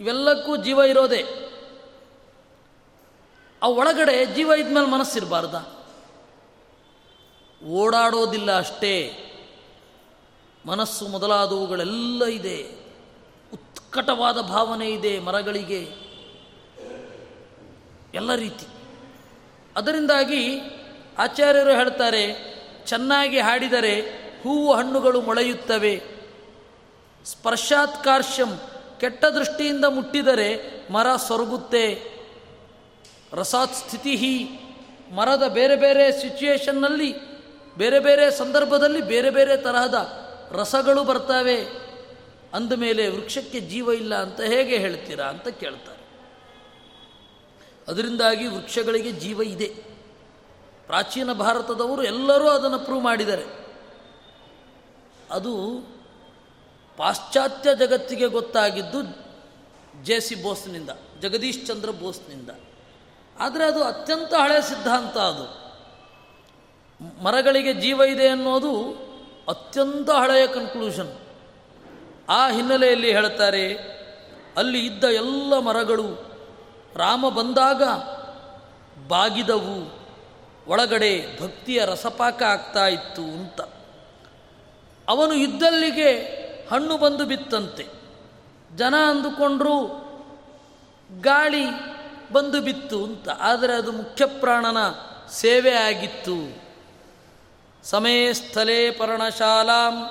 ಇವೆಲ್ಲಕ್ಕೂ 0.00 0.56
ಜೀವ 0.56 0.78
ಇರೋದೇ. 0.78 1.24
ಆ 3.62 3.66
ಒಳಗಡೆ 3.66 4.26
ಜೀವ 4.26 4.52
ಇದ್ಮೇಲೆ 4.58 4.86
ಮನಸ್ಸಿರಬಾರ್ದ. 4.86 5.54
ಓಡಾಡೋದಿಲ್ಲ 7.64 8.58
ಅಷ್ಟೇ. 8.58 9.20
ಮನಸ್ಸು 10.66 11.08
ಮೊದಲಾದವುಗಳೆಲ್ಲ 11.08 12.24
ಇದೆ. 12.24 12.62
ಉತ್ಕಟವಾದ 13.52 14.40
ಭಾವನೆ 14.40 14.90
ಇದೆ 14.90 15.18
ಮರಗಳಿಗೆ. 15.18 15.88
ಎಲ್ಲ 18.14 18.34
ರೀತಿ. 18.34 18.66
ಅದರಿಂದಾಗಿ 19.76 20.60
ಆಚಾರ್ಯರು 21.18 21.70
ಹೇಳ್ತಾರೆ 21.70 22.53
ಚೆನ್ನಾಗಿ 22.86 23.40
ಹಾಡಿದರೆ 23.40 24.00
ಹೂವು 24.42 24.74
ಹಣ್ಣುಗಳು 24.74 25.20
ಮೊಳೆಯುತ್ತವೆ. 25.20 26.02
ಸ್ಪರ್ಶಾತ್ಕಾರ್ಷ್ಯಂ, 27.24 28.58
ಕೆಟ್ಟ 29.00 29.24
ದೃಷ್ಟಿಯಿಂದ 29.24 29.84
ಮುಟ್ಟಿದರೆ 29.84 30.74
ಮರ 30.92 31.16
ಸೊರಗುತ್ತೆ. 31.16 32.14
ರಸಾತ್ 33.32 33.74
ಸ್ಥಿತಿ 33.74 34.48
ಮರದ 35.14 35.42
ಬೇರೆ 35.48 35.76
ಬೇರೆ 35.76 36.12
ಸಿಚುಯೇಷನ್ನಲ್ಲಿ, 36.12 37.14
ಬೇರೆ 37.78 38.00
ಬೇರೆ 38.00 38.30
ಸಂದರ್ಭದಲ್ಲಿ 38.30 39.00
ಬೇರೆ 39.00 39.30
ಬೇರೆ 39.30 39.56
ತರಹದ 39.56 40.24
ರಸಗಳು 40.52 41.04
ಬರ್ತವೆ. 41.04 41.84
ಅಂದಮೇಲೆ 42.54 43.08
ವೃಕ್ಷಕ್ಕೆ 43.08 43.60
ಜೀವ 43.60 43.92
ಇಲ್ಲ 43.92 44.14
ಅಂತ 44.14 44.40
ಹೇಗೆ 44.40 44.76
ಹೇಳ್ತೀರಾ 44.76 45.26
ಅಂತ 45.26 45.48
ಕೇಳ್ತಾರೆ. 45.48 46.04
ಅದರಿಂದಾಗಿ 47.88 48.46
ವೃಕ್ಷಗಳಿಗೆ 48.46 49.12
ಜೀವ 49.12 49.42
ಇದೆ. 49.42 49.93
ಪ್ರಾಚೀನ 50.86 51.32
ಭಾರತದವರು 51.32 52.02
ಎಲ್ಲರೂ 52.02 52.48
ಅದನ್ನು 52.48 52.78
ಪ್ರೂವ್ 52.78 53.02
ಮಾಡಿದ್ದಾರೆ. 53.02 53.46
ಅದು 55.30 55.52
ಪಾಶ್ಚಾತ್ಯ 56.96 57.74
ಜಗತ್ತಿಗೆ 57.74 58.26
ಗೊತ್ತಾಗಿದ್ದು 58.26 59.02
ಜೆ 60.04 60.20
ಸಿ 60.20 60.34
ಬೋಸ್ನಿಂದ, 60.34 60.90
ಜಗದೀಶ್ 61.20 61.66
ಚಂದ್ರ 61.66 61.90
ಬೋಸ್ನಿಂದ. 61.90 62.50
ಆದರೆ 63.38 63.64
ಅದು 63.64 63.84
ಅತ್ಯಂತ 63.84 64.34
ಹಳೆಯ 64.34 64.60
ಸಿದ್ಧಾಂತ 64.60 65.16
ಅದು. 65.18 65.46
ಮರಗಳಿಗೆ 67.22 67.72
ಜೀವ 67.74 68.00
ಇದೆ 68.02 68.28
ಅನ್ನೋದು 68.28 68.72
ಅತ್ಯಂತ 69.48 70.10
ಹಳೆಯ 70.10 70.46
ಕನ್ಕ್ಲೂಷನ್ 70.46 71.12
ಆ 72.28 72.48
ಹಿನ್ನೆಲೆಯಲ್ಲಿ 72.50 73.12
ಹೇಳ್ತಾರೆ, 73.12 73.64
ಅಲ್ಲಿ 74.56 74.86
ಇದ್ದ 74.86 75.04
ಎಲ್ಲ 75.04 75.58
ಮರಗಳು 75.58 76.08
ರಾಮ 76.96 77.28
ಬಂದಾಗ 77.28 77.82
ಬಾಗಿದವು. 79.08 80.03
ಒಳಗಡೆ 80.68 81.42
ಭಕ್ತಿಯ 81.42 81.84
ರಸಪಾಕ 81.84 82.42
ಆಗ್ತಾ 82.42 82.88
ಇತ್ತು 82.88 83.22
ಅಂತ. 83.22 83.60
ಅವನು 85.08 85.34
ಇದ್ದಲ್ಲಿಗೆ 85.34 86.10
ಹಣ್ಣು 86.70 86.98
ಬಂದು 86.98 87.26
ಬಿತ್ತಂತೆ. 87.26 87.86
ಜನ 88.76 88.94
ಅಂದುಕೊಂಡ್ರು 89.08 90.04
ಗಾಳಿ 91.20 91.64
ಬಂದು 92.32 92.60
ಬಿತ್ತು 92.60 93.04
ಅಂತ. 93.04 93.28
ಆದರೆ 93.28 93.72
ಅದು 93.72 93.92
ಮುಖ್ಯ 93.92 94.26
ಪ್ರಾಣನ 94.26 94.76
ಸೇವೆ 95.32 95.70
ಆಗಿತ್ತು. 95.70 96.62
ಸಮೇ 97.84 98.32
ಸ್ಥಳೇ 98.32 98.90
ಪರ್ಣಶಾಲಾಂ 98.90 100.06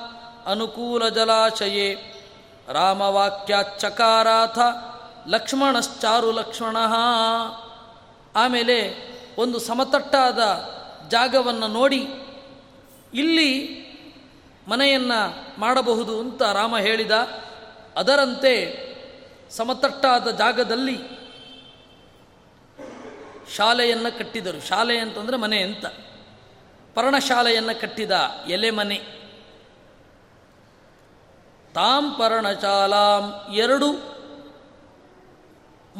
ಅನುಕೂಲ 0.45 1.09
ಜಲಾಶಯೇ. 1.09 2.09
ರಾಮವಾಕ್ಯಾಚಕಾರಾಥ 2.71 4.59
ಲಕ್ಷ್ಮಣಶ್ಚಾರು 5.27 6.31
ಲಕ್ಷ್ಮಣ 6.31 6.77
ಆಮೇಲೆ 8.35 9.13
ಒಂದು 9.37 9.59
ಸಮತಟ್ಟಾದ 9.59 10.39
ಜಾಗವನ್ನು 11.09 11.67
ನೋಡಿ 11.67 12.07
ಇಲ್ಲಿ 13.13 13.83
ಮನೆಯನ್ನು 14.67 15.59
ಮಾಡಬಹುದು 15.59 16.19
ಅಂತ 16.19 16.41
ರಾಮ 16.41 16.77
ಹೇಳಿದ. 16.77 17.11
ಅದರಂತೆ 17.95 18.83
ಸಮತಟ್ಟಾದ 19.49 20.31
ಜಾಗದಲ್ಲಿ 20.31 20.97
ಶಾಲೆಯನ್ನು 23.55 24.17
ಕಟ್ಟಿದರು. 24.17 24.67
ಶಾಲೆ 24.67 24.97
ಅಂತಂದರೆ 24.97 25.37
ಮನೆ 25.37 25.61
ಅಂತ. 25.61 25.85
ಪರ್ಣಶಾಲೆಯನ್ನು 26.95 27.81
ಕಟ್ಟಿದ 27.81 28.11
ಎಲೆ 28.47 28.71
ಮನೆ. 28.71 28.97
ತಾಂ 31.73 32.11
ಪರ್ಣಶಾಲಾಂ 32.11 33.53
ಎರಡು 33.53 33.91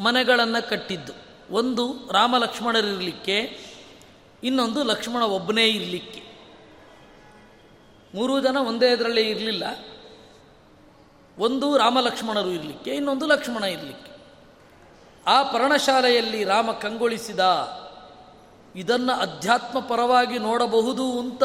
ಮನೆಗಳನ್ನು 0.00 0.68
ಕಟ್ಟಿದ್ದು. 0.68 1.12
ಒಂದು 1.54 1.84
ರಾಮ 2.12 2.36
ಲಕ್ಷ್ಮಣರಿರಲಿಕ್ಕೆ 2.38 3.38
ಇನ್ನೊಂದು 4.42 4.82
ಲಕ್ಷ್ಮಣ 4.82 5.22
ಒಬ್ಬನೇ 5.22 5.66
ಇರಲಿಕ್ಕೆ. 5.68 6.22
ಮೂರು 8.14 8.40
ಜನ 8.40 8.56
ಒಂದೇ 8.56 8.88
ಇದರಲ್ಲೇ 8.92 9.20
ಇರಲಿಲ್ಲ. 9.20 9.64
ಒಂದು 11.38 11.76
ರಾಮ 11.76 12.00
ಲಕ್ಷ್ಮಣರು 12.00 12.50
ಇರಲಿಕ್ಕೆ, 12.50 12.90
ಇನ್ನೊಂದು 12.90 13.26
ಲಕ್ಷ್ಮಣ 13.26 13.64
ಇರಲಿಕ್ಕೆ. 13.64 14.10
ಆ 15.26 15.42
ಪರ್ಣಶಾಲೆಯಲ್ಲಿ 15.42 16.44
ರಾಮ 16.44 16.72
ಕಂಗೊಳಿಸಿದ, 16.72 17.40
ಇದನ್ನು 18.76 19.12
ಅಧ್ಯಾತ್ಮ 19.12 19.80
ಪರವಾಗಿ 19.80 20.38
ನೋಡಬಹುದು 20.38 21.06
ಅಂತ 21.20 21.44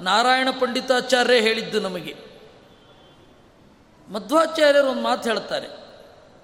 ನಾರಾಯಣ 0.00 0.48
ಪಂಡಿತಾಚಾರ್ಯ 0.60 1.40
ಹೇಳಿದ್ದು 1.40 1.80
ನಮಗೆ. 1.80 2.14
ಮಧ್ವಾಚಾರ್ಯರು 4.12 4.88
ಒಂದು 4.88 5.02
ಮಾತು 5.02 5.28
ಹೇಳ್ತಾರೆ, 5.28 5.68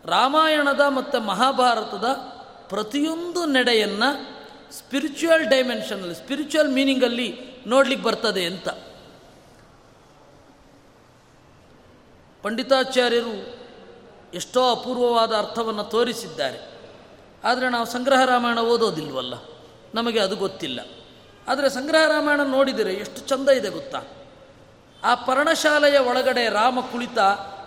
ರಾಮಾಯಣದ 0.05 0.81
ಮತ್ತು 0.89 1.21
ಮಹಾಭಾರತದ 1.21 2.32
ಪ್ರತಿಯೊಂದು 2.73 3.47
ನಡೆಯನ್ನು 3.47 4.43
ಸ್ಪಿರಿಚುವಲ್ 4.73 5.47
ಡೈಮೆನ್ಷನಲ್ಲಿ 5.47 6.15
ಸ್ಪಿರಿಚುವಲ್ 6.15 6.69
ಮೀನಿಂಗಲ್ಲಿ 6.69 7.39
ನೋಡ್ಲಿಕ್ಕೆ 7.67 8.07
ಬರ್ತದೆ 8.07 8.45
ಅಂತ. 8.45 8.69
ಪಂಡಿತಾಚಾರ್ಯರು 12.43 13.57
ಎಷ್ಟೋ 14.35 14.71
ಅಪೂರ್ವವಾದ 14.71 15.33
ಅರ್ಥವನ್ನು 15.33 15.85
ತೋರಿಸಿದ್ದಾರೆ. 15.85 16.59
ಆದರೆ 17.45 17.69
ನಾವು 17.69 17.87
ಸಂಗ್ರಹ 17.87 18.25
ರಾಮಾಯಣ 18.25 18.59
ಓದೋದಿಲ್ವಲ್ಲ? 18.59 19.35
ನಮಗೆ 19.95 20.21
ಅದು 20.21 20.37
ಗೊತ್ತಿಲ್ಲ. 20.37 20.81
ಆದರೆ 21.49 21.71
ಸಂಗ್ರಹ 21.71 22.09
ರಾಮಾಯಣ 22.09 22.41
ನೋಡಿದರೆ 22.43 22.95
ಎಷ್ಟು 22.95 23.21
ಚಂದ 23.21 23.49
ಇದೆ 23.49 23.69
ಗೊತ್ತಾ? 23.69 24.03
ಆ 25.05 25.15
ಪರ್ಣಶಾಲೆಯ 25.15 25.99
ಒಳಗಡೆ 25.99 26.49
ರಾಮ 26.49 26.81
ಕುಳಿತ, 26.81 27.19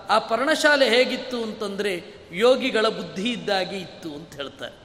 ಆ 0.09 0.19
ಪರ್ಣಶಾಲೆ 0.19 0.89
ಹೇಗಿತ್ತು 0.89 1.43
ಅಂತಂದರೆ 1.43 2.03
ಯೋಗಿಗಳ 2.31 2.87
ಬುದ್ಧಿ 2.87 3.31
ಇದ್ದಾಗಿ 3.31 3.77
ಇತ್ತು 3.77 4.13
ಅಂತ 4.13 4.33
ಹೇಳ್ತಾರೆ. 4.33 4.84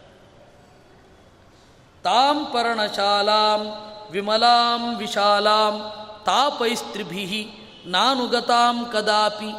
ತಾಂ 2.05 2.47
ಪರ್ಣಶಾಲಾಂ 2.47 3.73
ವಿಮಲಾಂ 4.11 4.97
ವಿಶಾಲಾಂ 4.97 5.93
ತಾಪೈಸ್ತ್ರಿಭಿ 6.27 7.51
ನಾನುಗತಾಂ 7.87 8.85
ಕದಾಪಿ 8.93 9.51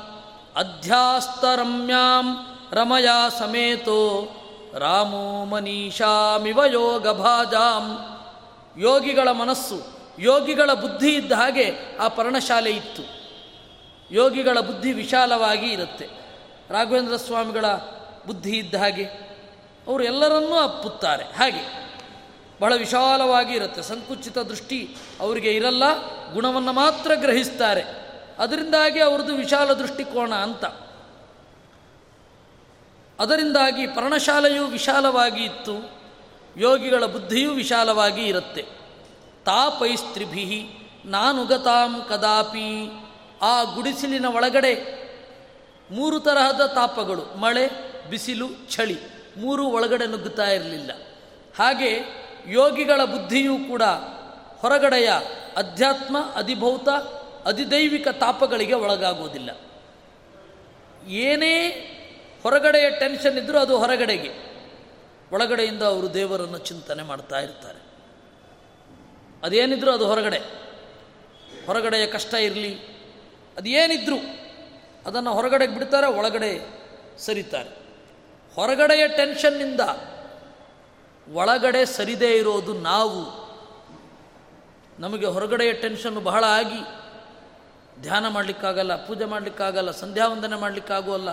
ಅಧ್ಯಾಸ್ತರಮ್ಯಾಂ 0.56 2.46
ರಮಯಾ 2.72 3.30
ಸಮೇತೋ 3.30 4.28
ರಾಮೋ 4.78 5.46
ಮನೀಷಾಮಿವ 5.46 6.60
ಯೋಗ 6.66 7.08
ಭಾಜಾಂ 7.08 8.08
ಯೋಗಿಗಳ 8.78 9.32
ಮನಸ್ಸು, 9.32 9.82
ಯೋಗಿಗಳ 10.20 10.74
ಬುದ್ಧಿ 10.74 11.16
ಇದ್ದ 11.16 11.32
ಹಾಗೆ 11.32 11.98
ಆ 12.00 12.08
ಪರ್ಣಶಾಲೆ 12.08 12.70
ಇತ್ತು. 12.70 13.04
ಯೋಗಿಗಳ 14.12 14.60
ಬುದ್ಧಿ 14.60 14.92
ವಿಶಾಲವಾಗಿ 14.92 15.68
ಇರುತ್ತೆ. 15.68 16.10
ರಾಘವೇಂದ್ರ 16.70 17.16
ಸ್ವಾಮಿಗಳ 17.16 17.66
ಬುದ್ಧಿ 18.28 18.50
ಇದ್ದ 18.50 18.76
ಹಾಗೆ. 18.76 19.04
ಅವರು 19.88 20.04
ಎಲ್ಲರನ್ನೂ 20.04 20.56
ಅಪ್ಪುತ್ತಾರೆ. 20.56 21.24
ಹಾಗೆ. 21.24 21.81
ಬಹಳ 22.62 22.76
ವಿಶಾಲವಾಗಿ 22.76 23.54
ಇರುತ್ತೆ. 23.56 23.82
ಸಂಕುಚಿತ 23.82 24.38
ದೃಷ್ಟಿ 24.38 24.96
ಅವರಿಗೆ 25.20 25.52
ಇರಲ್ಲ, 25.52 25.84
ಗುಣವನ್ನು 26.34 26.74
ಮಾತ್ರ 26.74 27.12
ಗ್ರಹಿಸ್ತಾರೆ. 27.16 27.84
ಅದರಿಂದಾಗಿ 28.40 29.00
ಅವ್ರದ್ದು 29.00 29.36
ವಿಶಾಲ 29.36 29.74
ದೃಷ್ಟಿಕೋನ 29.74 30.34
ಅಂತ. 30.34 30.66
ಅದರಿಂದಾಗಿ 33.20 33.88
ಪರ್ಣಶಾಲೆಯು 33.88 34.66
ವಿಶಾಲವಾಗಿ 34.66 35.44
ಇತ್ತು, 35.44 35.76
ಯೋಗಿಗಳ 36.58 37.06
ಬುದ್ಧಿಯೂ 37.06 37.52
ವಿಶಾಲವಾಗಿ 37.52 38.22
ಇರುತ್ತೆ. 38.22 38.62
ತಾಪೈಸ್ತ್ರಿಭಿ 39.46 40.70
ನಾನುಗತಾಂ 41.06 42.06
ಕದಾಪಿ. 42.10 42.92
ಆ 43.42 43.64
ಗುಡಿಸಿಲಿನ 43.64 44.26
ಒಳಗಡೆ 44.26 44.74
ಮೂರು 45.92 46.20
ತರಹದ 46.20 46.66
ತಾಪಗಳು, 46.66 47.38
ಮಳೆ, 47.38 47.70
ಬಿಸಿಲು, 48.10 48.48
ಚಳಿ, 48.72 48.98
ಮೂರು 49.38 49.68
ಒಳಗಡೆ 49.68 50.06
ನುಗ್ಗುತ್ತಾ 50.08 50.46
ಇರಲಿಲ್ಲ. 50.46 50.92
ಹಾಗೆ 51.60 52.21
ಯೋಗಿಗಳ 52.48 53.04
ಬುದ್ಧಿಯೂ 53.06 53.58
ಕೂಡ 53.58 53.82
ಹೊರಗಡೆಯ 54.58 55.12
ಅಧ್ಯಾತ್ಮ, 55.58 56.18
ಅಧಿಭೌತ, 56.36 56.90
ಅಧಿದೈವಿಕ 57.46 58.08
ತಾಪಗಳಿಗೆ 58.08 58.74
ಒಳಗಾಗುವುದಿಲ್ಲ. 58.74 59.52
ಏನೇ 61.08 61.58
ಹೊರಗಡೆಯ 62.44 62.90
ಟೆನ್ಷನ್ 62.90 63.38
ಇದ್ದರೂ 63.38 63.58
ಅದು 63.58 63.78
ಹೊರಗಡೆಗೆ. 63.78 64.30
ಒಳಗಡೆಯಿಂದ 65.32 65.84
ಅವರು 65.84 66.14
ದೇವರನ್ನು 66.14 66.58
ಚಿಂತನೆ 66.58 67.04
ಮಾಡ್ತಾ 67.04 67.40
ಇರ್ತಾರೆ. 67.40 67.82
ಅದೇನಿದ್ರೂ 69.44 69.92
ಅದು 69.92 70.08
ಹೊರಗಡೆ. 70.08 70.38
ಹೊರಗಡೆಯ 71.66 72.08
ಕಷ್ಟ 72.08 72.34
ಇರಲಿ, 72.34 72.80
ಅದೇನಿದ್ರೂ 73.58 74.16
ಅದನ್ನು 75.06 75.34
ಹೊರಗಡೆಗೆ 75.34 75.74
ಬಿಡ್ತಾರೆ, 75.74 76.08
ಒಳಗಡೆ 76.08 76.82
ಸರಿತಾರೆ. 77.18 77.70
ಹೊರಗಡೆಯ 78.56 79.08
ಟೆನ್ಷನ್ನಿಂದ 79.08 79.82
ಒಳಗಡೆ 81.34 81.86
ಸರಿದೇ 81.86 82.32
ಇರೋದು 82.32 82.74
ನಾವು. 82.74 83.42
ನಮಗೆ 85.00 85.26
ಹೊರಗಡೆಯ 85.26 85.74
ಟೆನ್ಷನ್ನು 85.74 86.22
ಬಹಳ 86.22 86.44
ಆಗಿ 86.44 86.80
ಧ್ಯಾನ 88.02 88.28
ಮಾಡಲಿಕ್ಕಾಗಲ್ಲ, 88.28 89.06
ಪೂಜೆ 89.06 89.26
ಮಾಡಲಿಕ್ಕಾಗಲ್ಲ 89.26 89.92
ಸಂಧ್ಯಾವಂದನೆ 89.92 90.60
ಮಾಡಲಿಕ್ಕಾಗೋಲ್ಲ 90.60 91.30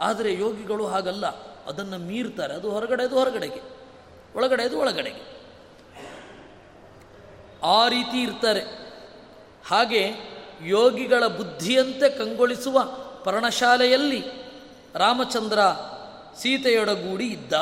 ಆದರೆ 0.00 0.34
ಯೋಗಿಗಳು 0.34 0.86
ಹಾಗಲ್ಲ. 0.86 1.26
ಅದನ್ನು 1.66 1.98
ಮೀರ್ತಾರೆ. 1.98 2.54
ಅದು 2.54 2.70
ಹೊರಗಡೆ, 2.70 3.02
ಅದು 3.02 3.18
ಹೊರಗಡೆಗೆ. 3.18 3.60
ಒಳಗಡೆ, 4.36 4.62
ಅದು 4.62 4.78
ಒಳಗಡೆಗೆ. 4.78 5.34
ಆ 7.62 7.88
ರೀತಿ 7.88 8.22
ಇರ್ತಾರೆ. 8.22 8.60
ಹಾಗೆ 9.66 10.10
ಯೋಗಿಗಳ 10.62 11.26
ಬುದ್ಧಿಯಂತೆ 11.26 12.10
ಕಂಗೊಳಿಸುವ 12.10 12.82
ಪರ್ಣಶಾಲೆಯಲ್ಲಿ 13.24 14.24
ರಾಮಚಂದ್ರ 14.94 15.58
ಸೀತೆಯೊಡಗೂಡಿ 16.38 17.26
ಇದ್ದ. 17.26 17.52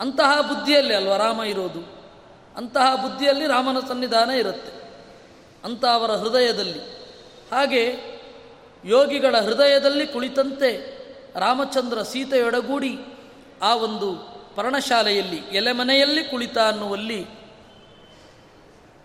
ಅಂತಹ 0.00 0.40
ಬುದ್ಧಿಯಲ್ಲಿ 0.40 0.94
ಅಲ್ವ 0.94 1.16
ರಾಮ 1.16 1.42
ಇರೋದು? 1.42 2.00
ಅಂತಹ 2.56 2.94
ಬುದ್ಧಿಯಲ್ಲಿ 2.94 3.46
ರಾಮನ 3.46 3.80
ಸನ್ನಿಧಾನ 3.88 4.30
ಇರುತ್ತೆ. 4.30 4.80
ಅಂತ 5.64 5.84
ಅವರ 5.84 6.10
ಹೃದಯದಲ್ಲಿ. 6.10 6.78
ಹಾಗೆ 7.52 7.94
ಯೋಗಿಗಳ 8.84 9.40
ಹೃದಯದಲ್ಲಿ 9.40 10.06
ಕುಳಿತಂತೆ 10.06 11.00
ರಾಮಚಂದ್ರ 11.38 12.02
ಸೀತೆಯೊಡಗೂಡಿ 12.02 12.98
ಆ 13.62 13.74
ಒಂದು 13.74 14.14
ಪರ್ಣಶಾಲೆಯಲ್ಲಿ 14.56 15.36
ಎಲೆಮನೆಯಲ್ಲಿ 15.36 16.24
ಕುಳಿತ 16.24 16.58
ಅನ್ನುವಲ್ಲಿ 16.58 17.26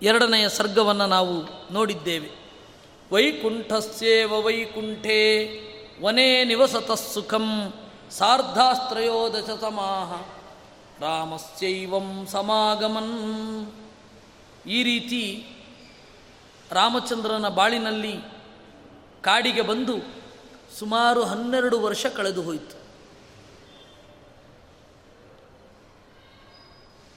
ಎರಡನೆಯ 0.02 0.50
ಸರ್ಗವನ್ನು 0.50 1.06
ನಾವು 1.06 1.74
ನೋಡಿದ್ದೇವೆ. 1.74 2.32
ವೈಕುಂಠಸ್ಯೇವ 3.12 4.42
ವೈಕುಂಠೇ 4.42 5.62
ವನೇ 6.04 6.44
ನಿವಸತಃ 6.44 6.96
ಸುಖಂ 6.96 7.74
ಸಾರ್ಧಾಸ್ತ್ರಯೋದಶ 8.12 9.50
ಸಮಾಹ 9.62 10.35
ರಾಮಸ್ಯೈವಂ 11.02 12.28
ಸಮಾಗಮನ್. 12.32 13.74
ಈ 14.68 14.84
ರೀತಿ 14.84 15.48
ರಾಮಚಂದ್ರನ 16.72 17.50
ಬಾಳಿನಲ್ಲಿ 17.50 18.18
ಕಾಡಿಗೆ 19.22 19.62
ಬಂದು 19.62 19.94
ಸುಮಾರು 20.80 21.24
ಹನ್ನೆರಡು 21.24 21.82
ವರ್ಷ 21.82 22.06
ಕಳೆದು 22.06 22.42
ಹೋಯಿತು. 22.42 22.86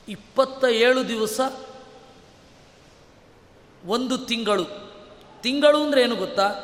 ಇಪ್ಪತ್ತ 0.08 0.64
ಏಳು 0.64 1.08
ದಿವಸ 1.08 1.40
ಒಂದು 3.84 4.18
ತಿಂಗಳು. 4.18 4.64
ತಿಂಗಳು 5.42 5.82
ಅಂದರೆ 5.82 6.02
ಏನು 6.02 6.16
ಗೊತ್ತಾ? 6.16 6.54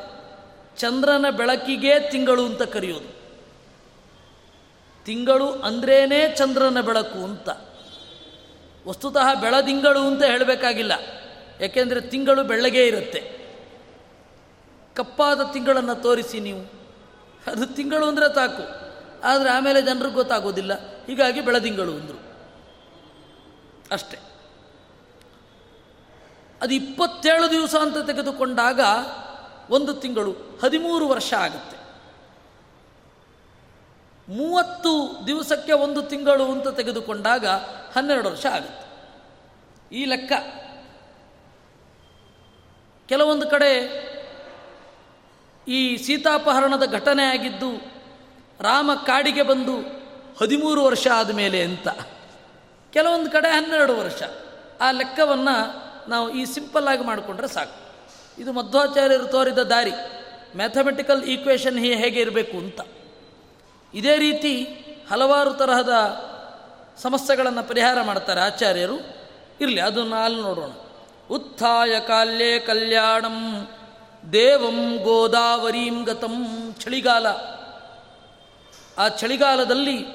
ಚಂದ್ರನ 0.76 1.26
ಬೆಳಕಿಗೆ 1.30 2.10
ತಿಂಗಳು 2.10 2.46
ಅಂತ 2.46 2.62
ಕರೆಯೋದು. 2.62 3.13
ತಿಂಗಳು 5.04 5.52
ಅಂದ್ರೇ 5.52 6.34
ಚಂದ್ರನ 6.36 6.80
ಬೆಳಕು 6.80 7.24
ಅಂತ. 7.24 7.48
ವಸ್ತುತಃ 8.88 9.34
ಬೆಳದಿಂಗಳು 9.40 10.00
ಅಂತ 10.00 10.22
ಹೇಳಬೇಕಾಗಿಲ್ಲ. 10.22 10.92
ಯಾಕೆಂದರೆ 11.60 12.00
ತಿಂಗಳು 12.00 12.44
ಬೆಳ್ಳಗೆ 12.44 12.86
ಇರುತ್ತೆ. 12.86 13.44
ಕಪ್ಪಾದ 14.94 15.40
ತಿಂಗಳನ್ನು 15.52 15.94
ತೋರಿಸಿ 15.94 16.40
ನೀವು. 16.40 16.60
ಅದು 17.50 17.66
ತಿಂಗಳು 17.66 18.06
ಅಂದರೆ 18.06 18.34
ಸಾಕು 18.34 18.84
ಆದರೆ 19.24 19.50
ಆಮೇಲೆ 19.50 19.82
ಜನರಿಗೆ 19.82 20.14
ಗೊತ್ತಾಗೋದಿಲ್ಲ. 20.14 21.04
ಹೀಗಾಗಿ 21.06 21.40
ಬೆಳದಿಂಗಳು 21.40 21.92
ಅಂದರು. 21.92 22.22
ಅಷ್ಟೆ. 23.92 24.18
ಅದು 26.62 26.74
ಇಪ್ಪತ್ತೇಳು 26.74 27.50
ದಿವಸ 27.50 27.74
ಅಂತ 27.74 27.98
ತೆಗೆದುಕೊಂಡಾಗ 27.98 28.80
ಒಂದು 29.70 29.94
ತಿಂಗಳು 29.94 30.32
ಹದಿಮೂರು 30.62 31.08
ವರ್ಷ 31.08 31.34
ಆಗುತ್ತೆ. 31.34 31.73
ಮೂವತ್ತು 34.28 35.18
ದಿವಸಕ್ಕೆ 35.26 35.72
ಒಂದು 35.72 36.02
ತಿಂಗಳು 36.02 36.52
ಅಂತ 36.52 36.68
ತೆಗೆದುಕೊಂಡಾಗ 36.68 37.46
ಹನ್ನೆರಡು 37.94 38.30
ವರ್ಷ 38.30 38.46
ಆಗುತ್ತೆ. 38.46 38.84
ಈ 39.96 40.04
ಲೆಕ್ಕ. 40.04 40.32
ಕೆಲವೊಂದು 43.08 43.50
ಕಡೆ 43.50 44.04
ಈ 45.68 45.96
ಸೀತಾಪಹರಣದ 45.96 46.92
ಘಟನೆ 46.92 47.24
ಆಗಿದ್ದು, 47.24 47.76
ರಾಮ 48.60 48.90
ಕಾಡಿಗೆ 48.94 49.42
ಬಂದು 49.42 49.80
ಹದಿಮೂರು 50.40 50.84
ವರ್ಷ 50.84 51.06
ಆದಮೇಲೆ 51.14 51.62
ಅಂತ. 51.62 51.88
ಕೆಲವೊಂದು 52.92 53.30
ಕಡೆ 53.30 53.48
ಹನ್ನೆರಡು 53.48 53.96
ವರ್ಷ. 53.96 54.22
ಆ 54.80 54.90
ಲೆಕ್ಕವನ್ನು 54.90 55.84
ನಾವು 56.10 56.30
ಈ 56.30 56.44
ಸಿಂಪಲ್ 56.44 56.88
ಆಗಿ 56.88 57.04
ಮಾಡಿಕೊಂಡ್ರೆ 57.04 57.48
ಸಾಕು. 57.48 57.84
ಇದು 58.40 58.52
ಮಧ್ವಾಚಾರ್ಯರು 58.52 59.26
ತೋರಿದ 59.26 59.58
ದಾರಿ. 59.58 59.92
ಮ್ಯಾಥಮೆಟಿಕಲ್ 60.56 61.24
ಈಕ್ವೇಷನ್ 61.24 61.78
ಹೇಗೆ 61.78 62.20
ಇರಬೇಕು 62.20 62.56
ಅಂತ. 62.58 62.80
ಇದೇ 63.94 64.18
ರೀತಿ 64.18 64.64
ಹಲವಾರು 65.10 65.54
ತರಹದ 65.54 65.92
ಸಮಸ್ಯೆಗಳನ್ನು 67.02 67.62
ಪರಿಹಾರ 67.62 68.02
ಮಾಡ್ತಾರೆ 68.02 68.40
ಆಚಾರ್ಯರು. 68.40 68.94
ಇರಲಿ, 69.60 69.80
ಅದನ್ನು 69.80 70.16
ಅಲ್ಲಿ 70.16 70.42
ನೋಡೋಣ. 70.42 70.70
ಉತ್ಥಾಯ 71.30 72.00
ಕಾಲ್ಯೇ 72.00 72.58
ಕಲ್ಯಾಣಂ, 72.58 73.68
ದೇವಂ 74.32 74.96
ಗೋದಾವರೀಂ 75.02 76.04
ಗತಂ, 76.04 76.74
ಚಳಿಗಾಲ. 76.80 77.26
ಆ 78.98 79.08
ಚಳಿಗಾಲದಲ್ಲಿ 79.08 80.06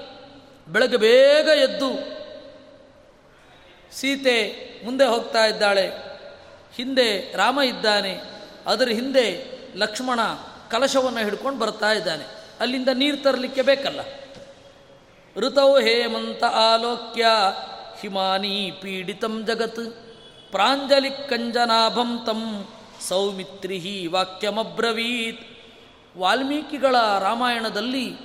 ಬೆಳಗ್ಗೆ 0.68 0.98
ಬೇಗ 0.98 1.48
ಎದ್ದು 1.48 2.20
ಸೀತೆ 3.96 4.70
ಮುಂದೆ 4.86 5.06
ಹೋಗ್ತಾ 5.06 5.46
ಇದ್ದಾಳೆ. 5.46 5.92
ಹಿಂದೆ 6.76 7.34
ರಾಮ 7.38 7.62
ಇದ್ದಾನೆ. 7.62 8.22
ಅದರ 8.68 8.88
ಹಿಂದೆ 8.88 9.46
ಲಕ್ಷ್ಮಣ 9.76 10.20
ಕಲಶವನ್ನು 10.72 11.20
ಹಿಡ್ಕೊಂಡು 11.20 11.60
ಬರ್ತಾ 11.60 11.92
ಇದ್ದಾನೆ. 11.92 12.39
ಅಲ್ಲಿಂದ 12.60 12.90
ನೀರು 12.94 13.18
ತರಲಿಕ್ಕೆ 13.18 13.62
ಬೇಕಲ್ಲ. 13.62 14.00
ಋತೌ 15.36 15.80
ಹೇಮಂತ 15.80 16.44
ಆಲೋಕ್ಯ 16.44 17.26
ಹಿಮಾನಿ 18.00 18.72
ಪೀಡಿತಂ 18.82 19.46
ಜಗತ್. 19.46 19.80
ಪ್ರಾಂಜಲಿ 20.52 21.10
ಕಂಜನಾಭಂ 21.10 22.24
ತಂ 22.26 22.68
ಸೌಮಿತ್ರಿ 23.08 24.08
ವಾಕ್ಯಮಬ್ರವೀತ್. 24.08 25.42
ವಾಲ್ಮೀಕಿಗಳ 26.18 26.96
ರಾಮಾಯಣದಲ್ಲಿ 27.20 28.18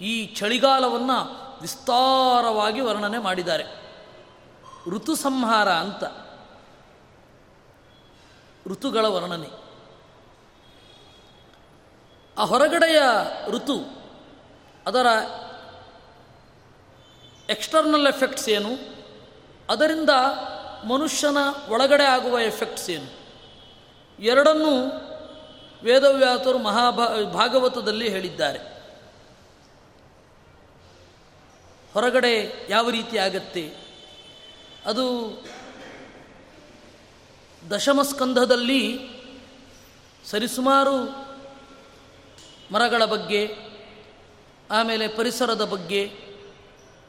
ಈ 0.00 0.26
ಚಳಿಗಾಲವನ್ನು 0.26 1.50
ವಿಸ್ತಾರವಾಗಿ 1.60 2.80
ವರ್ಣನೆ 2.80 3.18
ಮಾಡಿದ್ದಾರೆ. 3.18 3.64
ಋತು 4.90 5.14
ಸಂಹಾರ 5.14 5.68
ಅಂತ. 5.68 6.04
ಋತುಗಳ 8.66 9.06
ವರ್ಣನೆ. 9.06 9.59
ಆ 12.40 12.44
ಹೊರಗಡೆಯ 12.44 13.02
ಋತು, 13.48 13.78
ಅದರ 14.86 15.06
ಎಕ್ಸ್ಟರ್ನಲ್ 17.50 18.06
ಎಫೆಕ್ಟ್ಸ್ 18.06 18.48
ಏನು? 18.48 18.68
ಅದರಿಂದ 19.70 20.10
ಮನುಷ್ಯನ 20.84 21.36
ಒಳಗಡೆ 21.68 22.04
ಆಗುವ 22.04 22.38
ಎಫೆಕ್ಟ್ಸ್ 22.38 22.90
ಏನು? 22.90 23.20
ಎರಡನ್ನೂ 24.22 24.86
ವೇದವ್ಯಾತರು 25.82 26.58
ಮಹಾಭಾ, 26.58 27.06
ಭಾಗವತದಲ್ಲಿ 27.32 28.08
ಹೇಳಿದ್ದಾರೆ. 28.08 28.58
ಹೊರಗಡೆ 31.94 32.66
ಯಾವ 32.68 32.90
ರೀತಿ 32.90 33.18
ಆಗತ್ತೆ? 33.18 33.76
ಅದು 34.86 35.36
ದಶಮಸ್ಕಂಧದಲ್ಲಿ 37.70 38.98
ಸರಿಸುಮಾರು 40.24 41.29
ಮರಗಳ 42.72 43.04
ಬಗ್ಗೆ, 43.04 43.56
ಆಮೇಲೆ 44.70 45.08
ಪರಿಸರದ 45.08 45.64
ಬಗ್ಗೆ 45.64 46.10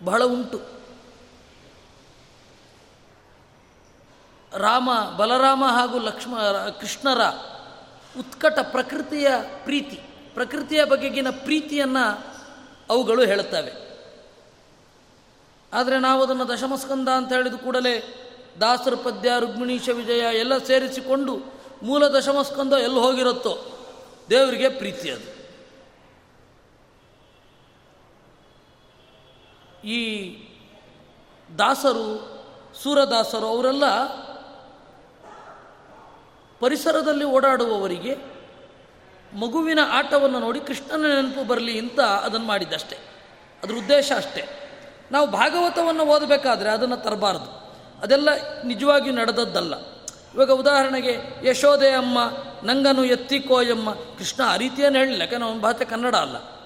ಬಹಳ 0.04 0.24
ಉಂಟು. 0.24 0.62
ರಾಮ, 4.58 4.90
ಬಲರಾಮ 5.18 5.64
ಹಾಗೂ 5.66 6.00
ಲಕ್ಷ್ಮ, 6.00 6.40
ಕೃಷ್ಣರ 6.80 7.26
ಉತ್ಕಟ 8.20 8.60
ಪ್ರಕೃತಿಯ 8.62 9.28
ಪ್ರೀತಿ, 9.64 10.00
ಪ್ರಕೃತಿಯ 10.34 10.86
ಬಗೆಗಿನ 10.86 11.28
ಪ್ರೀತಿಯನ್ನು 11.30 12.36
ಅವುಗಳು 12.90 13.26
ಹೇಳುತ್ತವೆ. 13.26 13.92
ಆದರೆ 15.74 16.00
ನಾವು 16.00 16.24
ಅದನ್ನು 16.24 16.48
ದಶಮಸ್ಕಂದ 16.48 17.10
ಅಂತ 17.10 17.34
ಹೇಳಿದ 17.34 17.54
ಕೂಡಲೇ 17.54 18.18
ದಾಸರ 18.62 18.96
ಪದ್ಯ 18.96 19.32
ರುಗ್ಮಿಣೀಶ 19.40 19.90
ವಿಜಯ 19.90 20.38
ಎಲ್ಲ 20.38 20.58
ಸೇರಿಸಿಕೊಂಡು 20.58 21.40
ಮೂಲ 21.84 22.08
ದಶಮಸ್ಕಂದ 22.08 22.74
ಎಲ್ಲಿ 22.74 23.00
ಹೋಗಿರುತ್ತೋ 23.00 23.58
ದೇವರಿಗೆ 24.30 24.70
ಪ್ರೀತಿ 24.70 25.12
ಅದು. 25.12 25.31
ಈ 29.84 30.30
ದಾಸರು, 31.60 32.32
ಸೂರದಾಸರು 32.84 33.48
ಅವರೆಲ್ಲ 33.48 34.06
ಪರಿಸರದಲ್ಲಿ 36.60 37.24
ಓಡಾಡುವವರಿಗೆ 37.24 38.18
ಮಗುವಿನ 39.40 39.80
ಆಟವನ್ನು 39.90 40.40
ನೋಡಿ 40.40 40.60
ಕೃಷ್ಣನ 40.60 41.06
ನೆನಪು 41.06 41.48
ಬರಲಿ 41.48 41.80
ಅಂತ 41.80 42.00
ಅದನ್ನು 42.00 42.48
ಮಾಡಿದ್ದಷ್ಟೇ. 42.48 42.98
ಅದರ 43.64 43.74
ಉದ್ದೇಶ 43.74 44.12
ಅಷ್ಟೇ. 44.16 44.68
ನಾವು 45.12 45.28
ಭಾಗವತವನ್ನು 45.28 46.04
ಓದಬೇಕಾದ್ರೆ 46.04 46.70
ಅದನ್ನು 46.70 46.98
ತರಬಾರ್ದು. 46.98 47.62
ಅದೆಲ್ಲ 48.02 48.30
ನಿಜವಾಗಿಯೂ 48.64 49.16
ನಡೆದದ್ದಲ್ಲ. 49.16 49.74
ಇವಾಗ 50.34 50.52
ಉದಾಹರಣೆಗೆ 50.52 51.18
ಯಶೋದೆ 51.50 51.90
ಅಮ್ಮ 51.90 52.18
ನಂಗನು 52.64 53.04
ಎತ್ತಿಕೋಯಮ್ಮ 53.04 53.92
ಕೃಷ್ಣ 53.92 54.44
ಆ 54.44 54.56
ರೀತಿಯನ್ನು 54.56 55.00
ಹೇಳಿಲ್ಲ 55.00 55.22
ಯಾಕಂದ್ರೆ 55.22 55.50
ಅವನ 55.50 55.60
ಭಾಷೆ 55.60 55.86
ಕನ್ನಡ 55.86 56.16
ಅಲ್ಲ. 56.16 56.61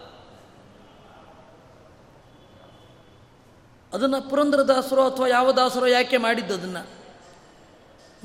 ಅದನ್ನು 3.95 4.21
ಪುರಂದ್ರದಾಸರು 4.21 5.07
ಅಥವಾ 5.07 5.27
ಯಾವ 5.27 5.51
ದಾಸರೋ 5.51 5.85
ಯಾಕೆ 5.85 6.17
ಮಾಡಿದ್ದು 6.17 6.53
ಅದನ್ನು? 6.53 6.87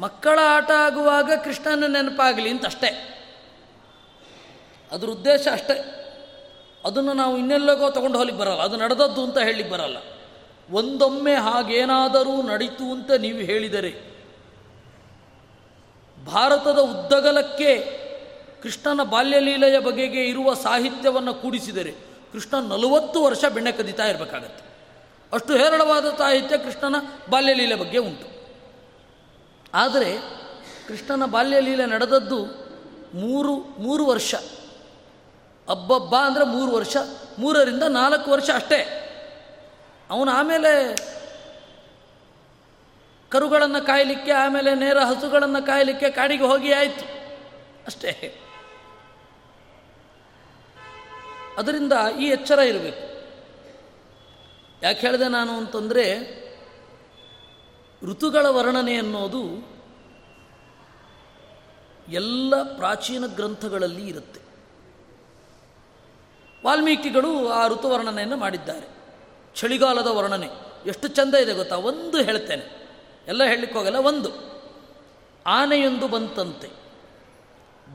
ಮಕ್ಕಳ 0.01 0.39
ಆಟ 0.47 0.71
ಆಗುವಾಗ 0.71 1.33
ಕೃಷ್ಣನ 1.45 1.85
ನೆನಪಾಗಲಿ 1.87 2.51
ಅಂತ 2.51 2.67
ಅಷ್ಟೇ. 2.67 3.17
ಅದ್ರ 4.93 5.09
ಉದ್ದೇಶ 5.09 5.49
ಅಷ್ಟೇ. 5.53 5.97
ಅದನ್ನು 6.85 7.13
ನಾವು 7.13 7.37
ಇನ್ನೆಲ್ಲಗೋ 7.37 7.91
ತೊಗೊಂಡು 7.91 8.19
ಹೋಗ್ಲಿಕ್ಕೆ 8.19 8.45
ಬರಲ್ಲ. 8.45 8.63
ಅದು 8.63 8.77
ನಡೆದದ್ದು 8.77 9.25
ಅಂತ 9.25 9.39
ಹೇಳಲಿಕ್ಕೆ 9.39 9.75
ಬರಲ್ಲ. 9.75 9.97
ಒಂದೊಮ್ಮೆ 10.71 11.35
ಹಾಗೇನಾದರೂ 11.35 12.43
ನಡೀತು 12.43 12.93
ಅಂತ 12.93 13.11
ನೀವು 13.11 13.39
ಹೇಳಿದರೆ 13.39 14.17
ಭಾರತದ 16.27 16.79
ಉದ್ದಗಲಕ್ಕೆ 16.79 17.79
ಕೃಷ್ಣನ 18.63 19.03
ಬಾಲ್ಯಲೀಲೆಯ 19.03 19.79
ಬಗೆಗೆ 19.79 20.25
ಇರುವ 20.25 20.55
ಸಾಹಿತ್ಯವನ್ನು 20.55 21.35
ಕೂಡಿಸಿದರೆ 21.35 21.93
ಕೃಷ್ಣ 22.33 22.59
ನಲವತ್ತು 22.59 23.25
ವರ್ಷ 23.25 23.45
ಬೆಣ್ಣೆ 23.45 23.73
ಕದೀತಾ 23.73 24.05
ಇರಬೇಕಾಗತ್ತೆ. 24.05 24.70
ಅಷ್ಟು 25.33 25.53
ಹೇರಳವಾದ 25.53 26.07
ಸಾಹಿತ್ಯ 26.19 26.59
ಕೃಷ್ಣನ 26.59 26.95
ಬಾಲ್ಯಲೀಲೆ 27.31 27.75
ಬಗ್ಗೆ 27.75 27.99
ಉಂಟು. 27.99 28.31
ಆದರೆ 29.75 30.19
ಕೃಷ್ಣನ 30.89 31.27
ಬಾಲ್ಯಲೀಲೆ 31.27 31.87
ನಡೆದದ್ದು 31.87 32.47
ಮೂರು 33.15 33.57
ಮೂರು 33.57 34.07
ವರ್ಷ. 34.07 34.35
ಅಬ್ಬಬ್ಬ 35.69 36.17
ಅಂದರೆ 36.17 36.45
ಮೂರು 36.45 36.73
ವರ್ಷ, 36.73 36.97
ಮೂರರಿಂದ 37.39 37.83
ನಾಲ್ಕು 37.83 38.31
ವರ್ಷ 38.31 38.51
ಅಷ್ಟೇ. 38.55 39.07
ಅವನು 40.11 40.31
ಆಮೇಲೆ 40.31 40.97
ಕರುಗಳನ್ನು 43.29 43.87
ಕಾಯಲಿಕ್ಕೆ, 43.87 44.33
ಆಮೇಲೆ 44.33 44.75
ನೇರ 44.75 44.99
ಹಸುಗಳನ್ನು 44.99 45.67
ಕಾಯಲಿಕ್ಕೆ 45.67 46.11
ಕಾಡಿಗೆ 46.11 46.45
ಹೋಗಿ 46.45 46.73
ಆಯಿತು. 46.73 47.05
ಅಷ್ಟೇ. 47.87 48.41
ಅದರಿಂದ 51.59 51.93
ಈ 52.21 52.25
ಎಚ್ಚರ 52.25 52.59
ಇರಬೇಕು. 52.59 53.10
ಯಾಕೆ 54.83 55.01
ಹೇಳಿದೆ 55.01 55.29
ನಾನು 55.29 55.53
ಅಂತಂದರೆ, 55.53 56.41
ಋತುಗಳ 58.03 58.47
ವರ್ಣನೆ 58.47 58.97
ಅನ್ನೋದು 58.97 59.71
ಎಲ್ಲ 62.09 62.77
ಪ್ರಾಚೀನ 62.77 63.27
ಗ್ರಂಥಗಳಲ್ಲಿ 63.27 64.09
ಇರುತ್ತೆ. 64.09 64.41
ವಾಲ್ಮೀಕಿಗಳು 66.67 67.49
ಆ 67.49 67.69
ಋತು 67.69 67.91
ವರ್ಣನೆಯನ್ನು 67.91 68.37
ಮಾಡಿದ್ದಾರೆ. 68.37 68.89
ಚಳಿಗಾಲದ 69.55 70.07
ವರ್ಣನೆ. 70.07 70.49
ಎಷ್ಟು 70.87 71.09
ಚಂದ 71.09 71.35
ಇದೆ 71.35 71.53
ಗೊತ್ತಾ? 71.53 71.77
ಒಂದು 71.77 72.23
ಹೇಳ್ತೇನೆ. 72.23 72.89
ಎಲ್ಲ 73.29 73.45
ಹೇಳಲಿಕ್ಕೆ 73.45 73.79
ಹೋಗಲ್ಲ, 73.79 73.97
ಒಂದು. 73.97 74.31
ಆನೆಯೊಂದು 75.47 76.09
ಬಂತಂತೆ. 76.09 76.69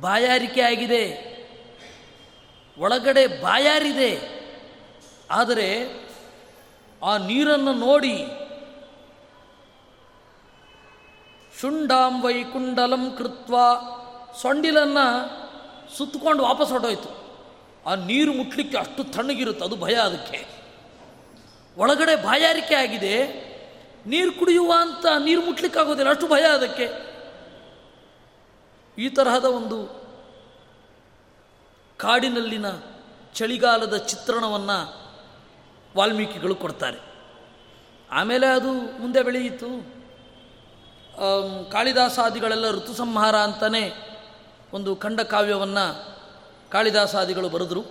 ಬಾಯಾರಿಕೆ 0.01 0.61
ಆಗಿದೆ. 0.61 1.35
ಒಳಗಡೆ 2.77 3.27
ಬಾಯಾರಿದೆ. 3.27 4.35
ಆದರೆ 5.31 6.04
ನೀರನ್ನು 7.13 7.73
ನೋಡಿ. 7.73 8.25
ಶುಂಡಾಂ 11.61 12.21
ವೈಕುಂಡಲಂ 12.21 13.11
ಕೃತ್ವ. 13.11 13.55
ಸೊಂಡಿಲನ್ನು 14.41 15.35
ಸುತ್ತಕೊಂಡು 15.97 16.43
ವಾಪಸ್ 16.43 16.69
ಹೊರಟೋಯ್ತು. 16.69 17.25
ಆ 17.85 17.95
ನೀರು 17.95 18.33
ಮುಟ್ಲಿಕ್ಕೆ 18.33 18.77
ಅಷ್ಟು 18.77 19.03
ತಣ್ಣಗಿರುತ್ತೆ, 19.03 19.65
ಅದು 19.65 19.75
ಭಯ 19.75 19.93
ಅದಕ್ಕೆ. 19.93 20.45
ಒಳಗಡೆ 21.77 22.15
ಬಾಯಾರಿಕೆ 22.15 22.75
ಆಗಿದೆ. 22.75 23.45
ನೀರು 24.05 24.31
ಕುಡಿಯುವ 24.31 24.73
ಅಂತ 24.77 25.05
ನೀರು 25.25 25.41
ಮುಟ್ಲಿಕ್ಕಾಗೋದಿಲ್ಲ, 25.41 26.09
ಅಷ್ಟು 26.09 26.27
ಭಯ 26.27 26.41
ಅದಕ್ಕೆ. 26.41 27.15
ಈ 28.97 29.09
ತರಹದ 29.09 29.45
ಒಂದು 29.45 30.05
ಕಾಡಿನಲ್ಲಿನ 31.97 32.65
ಚಳಿಗಾಲದ 33.33 33.97
ಚಿತ್ರಣವನ್ನು 33.97 35.04
ವಾಲ್ಮೀಕಿಗಳು 35.95 36.55
ಕೊಡ್ತಾರೆ. 36.55 36.97
ಆಮೇಲೆ 38.11 38.47
ಅದು 38.47 38.71
ಮುಂದೆ 38.71 39.23
ಬೆಳೆಯಿತು. 39.23 39.95
ಕಾಳಿದಾಸಾದಿಗಳೆಲ್ಲ 41.71 42.71
ಋತು 42.71 42.93
ಸಂಹಾರ 42.93 43.35
ಅಂತಲೇ 43.35 44.01
ಒಂದು 44.73 44.95
ಖಂಡ 44.95 45.21
ಕಾವ್ಯವನ್ನು 45.21 46.15
ಕಾಳಿದಾಸಾದಿಗಳು 46.69 47.49
ಬರೆದರು. 47.49 47.83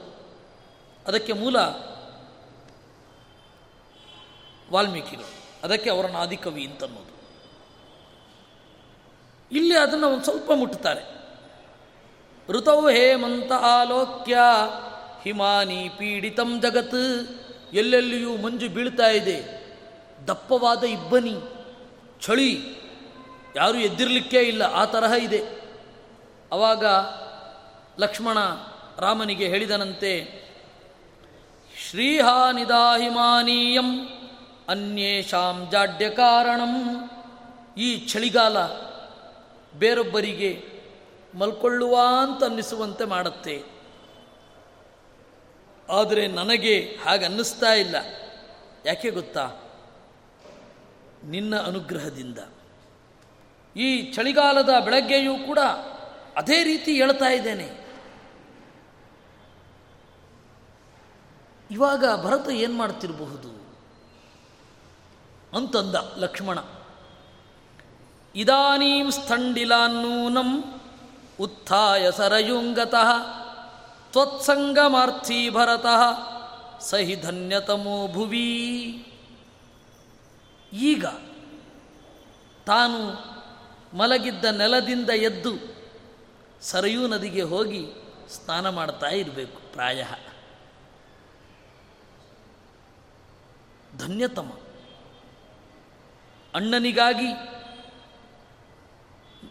ಅದಕ್ಕೆ 1.07 1.33
ಮೂಲ 1.33 1.57
ವಾಲ್ಮೀಕಿಗಳು. 4.73 5.45
ಅದಕ್ಕೆ 5.65 5.91
ಅವರನ್ನು 5.91 6.19
ಆದಿಕವಿ 6.19 6.67
ಅಂತನ್ನೋದು. 6.67 7.15
ಇಲ್ಲಿ 9.53 9.79
ಅದನ್ನು 9.79 10.09
ಒಂದು 10.09 10.25
ಸ್ವಲ್ಪ 10.25 10.53
ಮುಟ್ಟುತ್ತಾರೆ 10.53 11.15
ಋತೌ 12.49 12.91
ಹೇಮಂತ 12.91 13.53
ಆಲೋಕ್ಯ 13.53 14.39
ಹಿಮಾನಿ 15.23 15.89
ಪೀಡಿತಂ 15.89 16.61
ಜಗತ್ 16.61 17.29
ಎಲ್ಲೆಲ್ಲಿಯೂ 17.75 18.37
ಮಂಜು 18.37 18.68
ಬೀಳ್ತಾ 18.68 19.07
ಇದೆ. 19.07 19.64
ದಪ್ಪವಾದ 20.29 20.85
ಇಬ್ಬನಿ, 20.85 21.35
ಚಳಿ, 22.20 22.61
ಯಾರೂ 23.57 23.79
ಎದ್ದಿರಲಿಕ್ಕೇ 23.79 24.41
ಇಲ್ಲ, 24.41 24.62
ಆ 24.62 24.85
ತರಹ 24.85 25.12
ಇದೆ. 25.12 25.43
ಆವಾಗ 26.53 26.85
ಲಕ್ಷ್ಮಣ 27.99 28.39
ರಾಮನಿಗೆ 28.99 29.49
ಹೇಳಿದನಂತೆ 29.49 30.45
ಶ್ರೀಹಾನಿದಾಹಿಮಾನೀಯಂ 31.91 34.09
ಅನ್ಯೇಷಾಂ 34.68 35.68
ಜಾಡ್ಯ 35.72 36.11
ಕಾರಣಂ. 36.11 36.95
ಈ 37.79 37.97
ಚಳಿಗಾಲ 37.97 38.57
ಬೇರೊಬ್ಬರಿಗೆ 39.79 40.68
ಮಲ್ಕೊಳ್ಳುವ 41.35 41.99
ಅಂತ 42.22 42.45
ಅನ್ನಿಸುವಂತೆ 42.45 43.05
ಮಾಡುತ್ತೆ. 43.05 43.74
ಆದರೆ 45.89 46.26
ನನಗೆ 46.26 46.99
ಹಾಗೆ 47.05 47.24
ಅನ್ನಿಸ್ತಾ 47.24 47.72
ಇಲ್ಲ. 47.72 47.97
ಯಾಕೆ 48.87 49.11
ಗೊತ್ತಾ? 49.11 49.51
ನಿನ್ನ 51.24 51.57
ಅನುಗ್ರಹದಿಂದ. 51.61 52.39
ಈ 53.76 54.12
ಚಳಿಗಾಲದ 54.12 54.70
ಬೆಳಗ್ಗೆಯೂ 54.85 55.37
ಕೂಡ 55.37 55.59
ಅದೇ 56.37 56.62
ರೀತಿ 56.62 56.95
ಹೇಳ್ತಾ 56.95 57.26
ಇದ್ದೇನೆ. 57.26 57.85
ಇವಾಗ 61.70 62.05
ಭರತ 62.24 62.49
ಏನು 62.49 62.74
ಮಾಡ್ತಿರಬಹುದು? 62.74 63.64
ಅಂತಂದ 65.57 65.95
ಲಕ್ಷ್ಮಣ. 66.16 66.59
ಇದಾನೀಂ 68.35 69.11
ಸ್ಥಂಡಿಲಾನ್ನೂನಂ 69.11 70.80
ಉತ್ಥಾಯ 71.41 72.11
ಸರಯುಂಗತಃ. 72.11 73.43
ತ್ವತ್ಸಂಗಮಾರ್ಥಿ 74.15 75.51
ಭರತಃ 75.51 76.01
ಸಹಿ 76.81 77.17
ಧನ್ಯತಮೋ 77.17 78.09
ಭುವಿ. 78.09 78.47
ಈಗ 80.73 81.07
ತಾನು 82.67 82.99
ಮಲಗಿದ್ದ 83.97 84.45
ನೆಲದಿಂದ 84.45 85.11
ಎದ್ದು 85.11 85.51
ಸರಯೂ 86.61 87.07
ನದಿಗೆ 87.07 87.43
ಹೋಗಿ 87.43 87.87
ಸ್ನಾನ 88.29 88.69
ಮಾಡ್ತಾ 88.69 89.07
ಇರಬೇಕು 89.07 89.73
ಪ್ರಾಯ. 89.73 90.05
ಧನ್ಯತಮ. 93.99 94.51
ಅಣ್ಣನಿಗಾಗಿ 96.55 97.35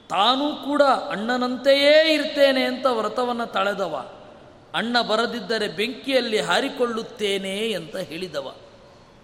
ತಾನೂ 0.09 0.55
ಕೂಡ 0.55 0.81
ಅಣ್ಣನಂತೆಯೇ 0.81 2.13
ಇರ್ತೇನೆ 2.13 2.63
ಅಂತ 2.63 2.85
ವ್ರತವನ್ನು 2.85 3.45
ತಳೆದವ. 3.45 4.22
ಅಣ್ಣ 4.75 5.01
ಬರದಿದ್ದರೆ 5.01 5.67
ಬೆಂಕಿಯಲ್ಲಿ 5.67 6.39
ಹಾರಿಕೊಳ್ಳುತ್ತೇನೆ 6.39 7.73
ಅಂತ 7.73 7.95
ಹೇಳಿದವ. 7.95 8.55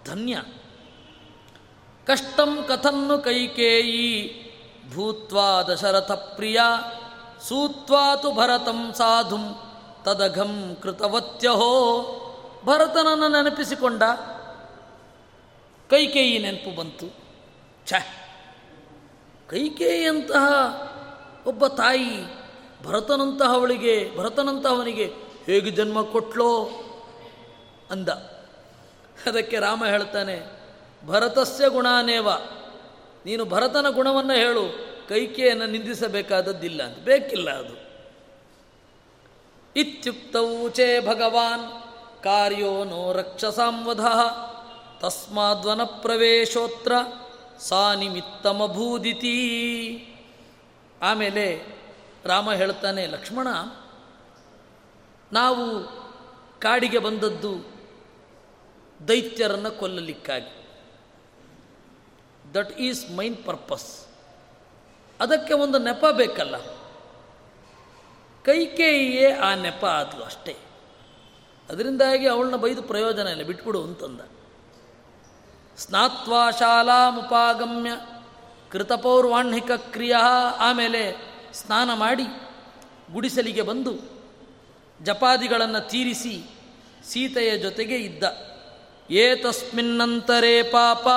ಧನ್ಯ. 0.04 0.42
ಕಷ್ಟಂ 2.06 2.64
ಕಥನ್ನು 2.68 3.18
ಕೈಕೇಯಿ, 3.18 4.34
ಭೂತ್ವಾ 4.94 5.62
ದಶರಥ 5.62 6.12
ಪ್ರಿಯ 6.12 6.60
ಸೂತ್ವಾತು 7.48 8.32
ಭರತಂ 8.32 8.92
ಸಾಧುಂ, 8.92 9.54
ತದಘಂ 10.04 10.76
ಕೃತವತ್ಯಹೋ. 10.82 12.02
ಭರತನನ್ನು 12.64 13.28
ನೆನಪಿಸಿಕೊಂಡ? 13.28 14.02
ಕೈಕೇಯಿ 15.90 16.38
ನೆನಪು 16.38 16.76
ಬಂತು. 16.76 17.06
ಛ. 17.86 17.92
ಕೈಕೇಯಿಯಂತಹ 19.48 20.46
ಒಬ್ಬ 21.46 21.66
ತಾಯಿ 21.66 22.24
ಭರತನಂತಹವಳಿಗೆ, 22.84 24.18
ಭರತನಂತಹವನಿಗೆ 24.18 25.29
ಹೇಗೆ 25.46 25.70
ಜನ್ಮ 25.70 26.02
ಕೊಟ್ಲೋ 26.02 26.68
ಅಂದ. 27.90 28.08
ಅದಕ್ಕೆ 29.26 29.58
ರಾಮ 29.58 29.84
ಹೇಳ್ತಾನೆ, 29.86 30.60
ಭರತಸ್ಯ 31.06 31.68
ಗುಣಾನೇವ, 31.68 32.30
ನೀನು 33.26 33.44
ಭರತನ 33.44 33.86
ಗುಣವನ್ನು 33.90 34.32
ಹೇಳು, 34.32 34.62
ಕೈಕೆಯನ್ನು 35.08 35.66
ನಿಂದಿಸಬೇಕಾದದ್ದಿಲ್ಲ 35.66 36.82
ಅಂತ. 36.82 36.98
ಬೇಕಿಲ್ಲ 36.98 37.50
ಅದು. 37.50 37.90
ಇತ್ಯುಕ್ತವು 39.76 40.68
ಭಗವಾನ್, 41.06 41.82
ಕಾರ್ಯೋ 42.22 42.84
ನೋ 42.84 43.12
ರಕ್ಷಸಾಂವಧ 43.12 44.00
ತಸ್ಮಾದ್ವನ 45.00 45.84
ಪ್ರವೇಶೋತ್ರ 45.84 46.92
ಸಾ 47.58 47.94
ನಿಮಿತ್ತಮಭೂದಿತಿ. 47.94 49.36
ಆಮೇಲೆ 51.02 51.76
ರಾಮ 52.24 52.52
ಹೇಳ್ತಾನೆ, 52.52 53.06
ಲಕ್ಷ್ಮಣ 53.06 53.48
ನಾವು 55.32 55.84
ಕಾಡಿಗೆ 56.60 56.98
ಬಂದದ್ದು 56.98 57.66
ದೈತ್ಯರನ್ನು 59.08 59.78
ಕೊಲ್ಲಲಿಕ್ಕಾಗಿ. 59.78 60.66
ದಟ್ 62.54 62.72
ಈಸ್ 62.72 63.10
ಮೈನ್ 63.10 63.44
ಪರ್ಪಸ್ 63.44 64.06
ಅದಕ್ಕೆ 65.20 65.54
ಒಂದು 65.54 65.78
ನೆಪ 65.78 66.04
ಬೇಕಲ್ಲ. 66.12 66.56
ಕೈಕೇಯಿಯೇ 68.44 69.32
ಆ 69.32 69.54
ನೆಪ 69.54 69.84
ಆದಲು 69.84 70.24
ಅಷ್ಟೇ. 70.24 70.56
ಅದರಿಂದಾಗಿ 71.70 72.26
ಅವಳನ್ನ 72.26 72.56
ಬೈದು 72.56 72.82
ಪ್ರಯೋಜನ 72.82 73.26
ಇಲ್ಲ, 73.26 73.42
ಬಿಟ್ಬಿಡು 73.42 73.82
ಅಂತಂದ. 73.82 74.20
ಸ್ನಾತ್ವಾ 75.76 76.50
ಶಾಲಾಮುಪಾಗಮ್ಯ 76.50 77.90
ಕೃತಪೌರ್ವಾಣಿಕ 78.70 79.70
ಕ್ರಿಯಾ. 79.70 80.20
ಆಮೇಲೆ 80.58 81.16
ಸ್ನಾನ 81.52 81.94
ಮಾಡಿ 81.94 82.22
ಗುಡಿಸಲಿಗೆ 83.12 83.62
ಬಂದು 83.62 84.19
ಜಪಾದಿಗಳನ್ನು 85.02 85.88
ತೀರಿಸಿ 85.88 86.42
ಸೀತೆಯ 87.04 87.58
ಜೊತೆಗೆ 87.58 87.96
ಇದ್ದ. 87.96 88.24
ಏತಸ್ಮಿನ್ನಂತರೇ 89.10 90.62
ಪಾಪ, 90.62 91.08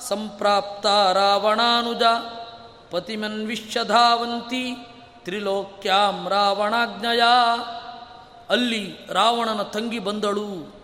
ಸಂಪ್ರಾಪ್ತ 0.00 0.86
ರಾವಣಾನುಜ 1.12 2.02
ಪತಿಮನ್ವಿಷ್ಯಧಾವಂತಿ 2.90 4.76
ತ್ರಿಲೋಕ್ಯಾಂ 5.24 6.28
ರಾವಣಾಜ್ಞಯ. 6.28 7.22
ಅಲ್ಲಿ 8.50 8.96
ರಾವಣನ 9.08 9.62
ತಂಗಿ 9.62 9.98
ಬಂದಳು. 9.98 10.74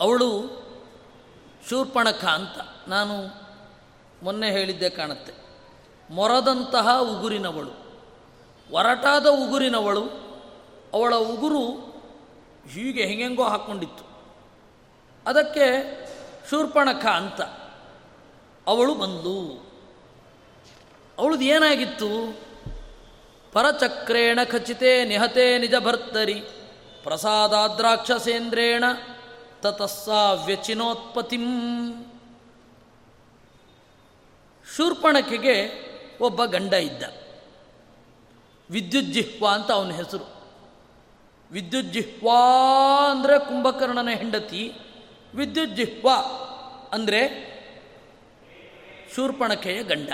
ಅವಳು 0.00 0.62
ಶೂರ್ಪಣಖ 1.68 2.24
ಅಂತ. 2.24 2.88
ನಾನು 2.88 3.42
ಮೊನ್ನೆ 4.22 4.50
ಹೇಳಿದ್ದೆ 4.50 4.90
ಕಾಣುತ್ತೆ. 4.90 5.32
ಮೊರದಂತಹ 6.10 7.00
ಉಗುರಿನವಳು. 7.00 7.81
ಒರಟಾದ 8.70 9.26
ಉಗುರಿನವಳು, 9.26 10.02
ಅವಳ 10.92 11.14
ಉಗುರು 11.14 11.92
ಹೀಗೆ 12.72 13.06
ಹೆಂಗೆಂಗೋ 13.06 13.44
ಹಾಕ್ಕೊಂಡಿತ್ತು 13.44 14.04
ಅದಕ್ಕೆ 15.26 15.66
ಶೂರ್ಪಣಖ 16.50 17.06
ಅಂತ. 17.06 17.40
ಅವಳು 18.66 18.94
ಬಂದು, 18.94 19.36
ಅವಳದು 21.18 21.40
ಏನಾಗಿತ್ತು? 21.40 22.40
ಪರಚಕ್ರೇಣ 23.52 24.38
ಖಚಿತೆ 24.44 25.04
ನಿಹತೆ 25.04 25.58
ನಿಜ 25.58 25.74
ಭರ್ತರಿ 25.84 26.34
ಪ್ರಸಾದಾದ್ರಾಕ್ಷಸೇಂದ್ರೇಣ 27.02 28.84
ತತಸ್ಸಾ 29.60 30.32
ವ್ಯಚಿನೋತ್ಪತ್ತಿಂ 30.32 31.46
ಶೂರ್ಪಣಕೆಗೆ 34.76 35.70
ಒಬ್ಬ 36.20 36.44
ಗಂಡ 36.44 36.72
ಇದ್ದ. 36.72 37.21
ವಿದ್ಯುಜ್ಜಿಹ್ವ 38.72 39.46
ಅಂತ 39.46 39.72
ಅವನ 39.72 39.90
ಹೆಸರು. 39.90 40.42
ವಿದ್ಯುಜ್ಜಿಹ್ವಾ 41.52 42.38
ಅಂದರೆ 43.10 43.38
ಕುಂಭಕರ್ಣನ 43.38 44.08
ಹೆಂಡತಿ 44.08 44.72
ವಿದ್ಯುಜ್ಜಿಹ್ವ 45.34 46.08
ಅಂದರೆ 46.92 47.52
ಶೂರ್ಪಣಕೆಯ 49.14 49.82
ಗಂಡ. 49.82 50.08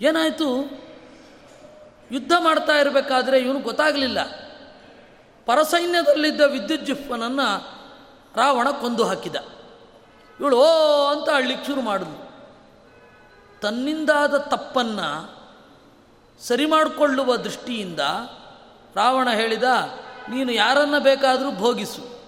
ಏನಾಯಿತು? 0.00 0.60
ಯುದ್ಧ 2.12 2.32
ಮಾಡ್ತಾ 2.38 2.72
ಇರಬೇಕಾದ್ರೆ 2.72 3.38
ಇವನು 3.38 3.60
ಗೊತ್ತಾಗಲಿಲ್ಲ. 3.60 4.24
ಪರಸೈನ್ಯದಲ್ಲಿದ್ದ 5.46 6.40
ವಿದ್ಯುಜ್ಜಿಹ್ವನನ್ನು 6.40 7.80
ರಾವಣ 8.36 8.70
ಕೊಂದು 8.70 9.04
ಹಾಕಿದ. 9.04 9.36
ಇವಳು 10.40 10.56
ಓ 10.56 10.66
ಅಂತ 11.06 11.28
ಅಳ್ಲಿಕ್ಕೆ 11.34 11.66
ಶುರು 11.66 11.80
ಮಾಡಿದ್ಲು. 11.80 12.30
ತನ್ನಿಂದಾದ 13.60 14.36
ತಪ್ಪನ್ನು 14.36 15.39
ಸರಿ 16.40 16.66
ಮಾಡಿಕೊಳ್ಳುವ 16.66 17.36
ದೃಷ್ಟಿಯಿಂದ 17.36 18.00
ರಾವಣ 18.96 19.28
ಹೇಳಿದ, 19.30 19.62
ನೀನು 20.28 20.52
ಯಾರನ್ನ 20.52 20.98
ಬೇಕಾದರೂ 20.98 21.50
ಭೋಗಿಸು. 21.52 22.20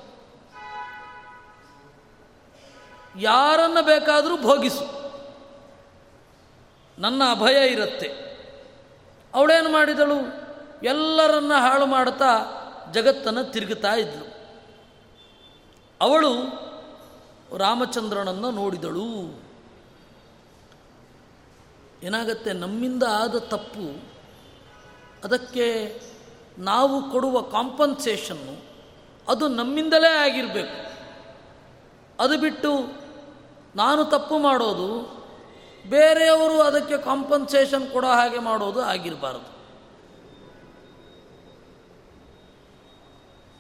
ಯಾರನ್ನ 3.21 3.79
ಬೇಕಾದರೂ 3.81 4.37
ಭೋಗಿಸು. 4.37 5.03
ನನ್ನ 6.99 7.23
ಅಭಯ 7.31 7.67
ಇರುತ್ತೆ. 7.67 8.33
ಅವಳೇನು 9.35 9.73
ಮಾಡಿದಳು? 9.73 10.43
ಎಲ್ಲರನ್ನ 10.83 11.55
ಹಾಳು 11.55 11.87
ಮಾಡುತ್ತಾ 11.87 12.29
ಜಗತ್ತನ್ನು 12.93 13.45
ತಿರುಗುತ್ತಾ 13.45 13.95
ಇದ್ಳು 13.95 14.33
ಅವಳು 16.01 16.33
ರಾಮಚಂದ್ರನನ್ನು 17.59 18.51
ನೋಡಿದಳು. 18.51 19.42
ಏನಾಗತ್ತೆ? 22.03 22.53
ನಮ್ಮಿಂದ 22.53 23.03
ಆದ 23.03 23.39
ತಪ್ಪು, 23.39 24.13
ಅದಕ್ಕೆ 25.25 26.01
ನಾವು 26.59 27.11
ಕೊಡುವ 27.11 27.41
ಕಾಂಪನ್ಸೇಷನ್ನು 27.41 28.65
ಅದು 29.29 29.49
ನಮ್ಮಿಂದಲೇ 29.49 30.09
ಆಗಿರಬೇಕು. 30.09 30.93
ಅದು 32.21 32.41
ಬಿಟ್ಟು 32.41 33.03
ನಾನು 33.77 34.05
ತಪ್ಪು 34.05 34.39
ಮಾಡೋದು, 34.39 35.23
ಬೇರೆಯವರು 35.89 36.63
ಅದಕ್ಕೆ 36.63 36.99
ಕಾಂಪನ್ಸೇಷನ್ 36.99 37.91
ಕೊಡೋ 37.91 38.07
ಹಾಗೆ 38.07 38.39
ಮಾಡೋದು 38.39 38.83
ಆಗಿರಬಾರದು. 38.83 39.53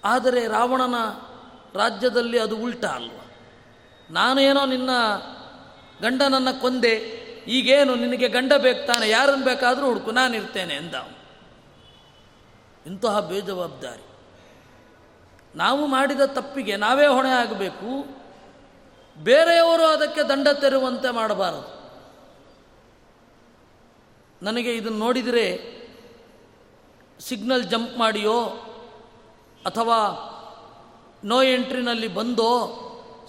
ಆದರೆ 0.04 0.46
ರಾವಣನ 0.48 0.94
ರಾಜ್ಯದಲ್ಲಿ 1.74 2.38
ಅದು 2.38 2.56
ಉಲ್ಟ 2.56 2.84
ಅಲ್ವ? 2.84 3.20
ನಾನೇನೋ 4.10 4.66
ನಿನ್ನ 4.66 4.90
ಗಂಡನನ್ನು 6.02 6.60
ಕೊಂದೆ 6.60 7.21
ಈಗೇನು 7.46 7.94
ನಿನಗೆ 7.94 8.28
ಗಂಡ 8.28 8.52
ಬೇಕು 8.58 8.86
ತಾನೆ 8.86 9.08
ಯಾರನ್ನು 9.08 9.44
ಬೇಕಾದರೂ 9.44 9.86
ಹುಡುಕು 9.86 10.10
ನಾನಿರ್ತೇನೆ 10.10 10.74
ಎಂದ 10.74 10.94
ಇಂತಹ 12.86 13.20
ಬೇಜವಾಬ್ದಾರಿ. 13.20 14.02
ನಾವು 15.54 15.86
ಮಾಡಿದ 15.86 16.20
ತಪ್ಪಿಗೆ 16.20 16.76
ನಾವೇ 16.76 17.06
ಹೊಣೆ 17.06 17.28
ಆಗಬೇಕು. 17.28 18.04
ಬೇರೆಯವರು 19.16 19.84
ಅದಕ್ಕೆ 19.86 20.22
ದಂಡ 20.22 20.48
ತೆರುವಂತೆ 20.48 21.10
ಮಾಡಬಾರದು. 21.10 21.82
ನನಗೆ 24.42 24.74
ಇದನ್ನು 24.74 24.98
ನೋಡಿದರೆ 24.98 25.72
ಸಿಗ್ನಲ್ 27.20 27.64
ಜಂಪ್ 27.64 27.98
ಮಾಡಿಯೋ 27.98 28.44
ಅಥವಾ 29.66 30.28
ನೋ 31.24 31.42
ಎಂಟ್ರಿನಲ್ಲಿ 31.42 32.08
ಬಂದೋ 32.08 32.78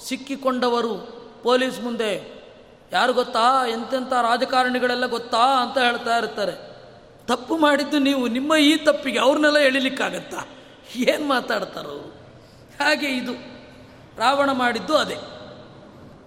ಸಿಕ್ಕಿಕೊಂಡವರು 0.06 0.98
ಪೊಲೀಸ್ 1.44 1.82
ಮುಂದೆ 1.82 2.43
ಯಾರು 2.94 3.14
ಗೊತ್ತಾ? 3.14 3.68
ಎಂತೆಂಥ 3.68 4.14
ರಾಜಕಾರಣಿಗಳೆಲ್ಲ 4.14 5.06
ಗೊತ್ತಾ 5.06 5.62
ಅಂತ 5.62 5.78
ಹೇಳ್ತಾ 5.78 6.18
ಇರ್ತಾರೆ. 6.18 6.74
ತಪ್ಪು 7.28 7.58
ಮಾಡಿದ್ದು 7.58 8.00
ನೀವು, 8.00 8.28
ನಿಮ್ಮ 8.28 8.56
ಈ 8.56 8.78
ತಪ್ಪಿಗೆ 8.78 9.20
ಅವ್ರನ್ನೆಲ್ಲ 9.20 9.58
ಎಳಿಲಿಕ್ಕಾಗತ್ತಾ? 9.58 10.48
ಏನು 10.96 11.26
ಮಾತಾಡ್ತಾರೋ 11.28 12.14
ಹಾಗೆ 12.80 13.08
ಇದು. 13.08 13.34
ರಾವಣ 14.18 14.52
ಮಾಡಿದ್ದು 14.52 14.98
ಅದೇ. 14.98 15.16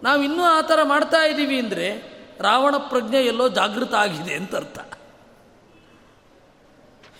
ನಾವು 0.03 0.23
ಇನ್ನೂ 0.23 0.43
ಆ 0.43 0.61
ಥರ 0.61 0.79
ಮಾಡ್ತಾ 0.83 1.27
ಇದ್ದೀವಿ 1.27 1.59
ಅಂದರೆ 1.59 2.17
ರಾವಣ 2.41 2.77
ಪ್ರಜ್ಞೆ 2.77 3.19
ಎಲ್ಲೋ 3.19 3.49
ಜಾಗೃತ 3.49 3.95
ಆಗಿದೆ 3.95 4.35
ಅಂತ 4.35 4.57
ಅರ್ಥ. 4.57 4.79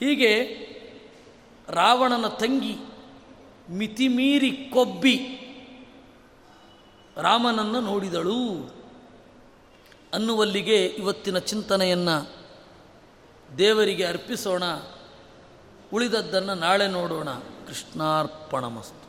ಹೀಗೆ 0.01 0.45
ರಾವಣನ 1.69 2.27
ತಂಗಿ 2.27 2.77
ಮಿತಿಮೀರಿ 3.71 4.71
ಕೊಬ್ಬಿ 4.73 5.17
ರಾಮನನ್ನು 7.17 7.81
ನೋಡಿದಳು. 7.81 8.76
ಅನ್ನುವಲ್ಲಿಗೆ 10.17 10.85
ಇವತ್ತಿನ 10.85 11.39
ಚಿಂತನೆಯನ್ನು 11.39 12.33
ದೇವರಿಗೆ 13.59 14.05
ಅರ್ಪಿಸೋಣ. 14.05 14.63
ಉಳಿದದ್ದನ್ನು 15.93 16.55
ನಾಳೆ 16.55 16.89
ನೋಡೋಣ. 16.89 17.31
ಕೃಷ್ಣಾರ್ಪಣಮಸ್ತು. 17.69 19.06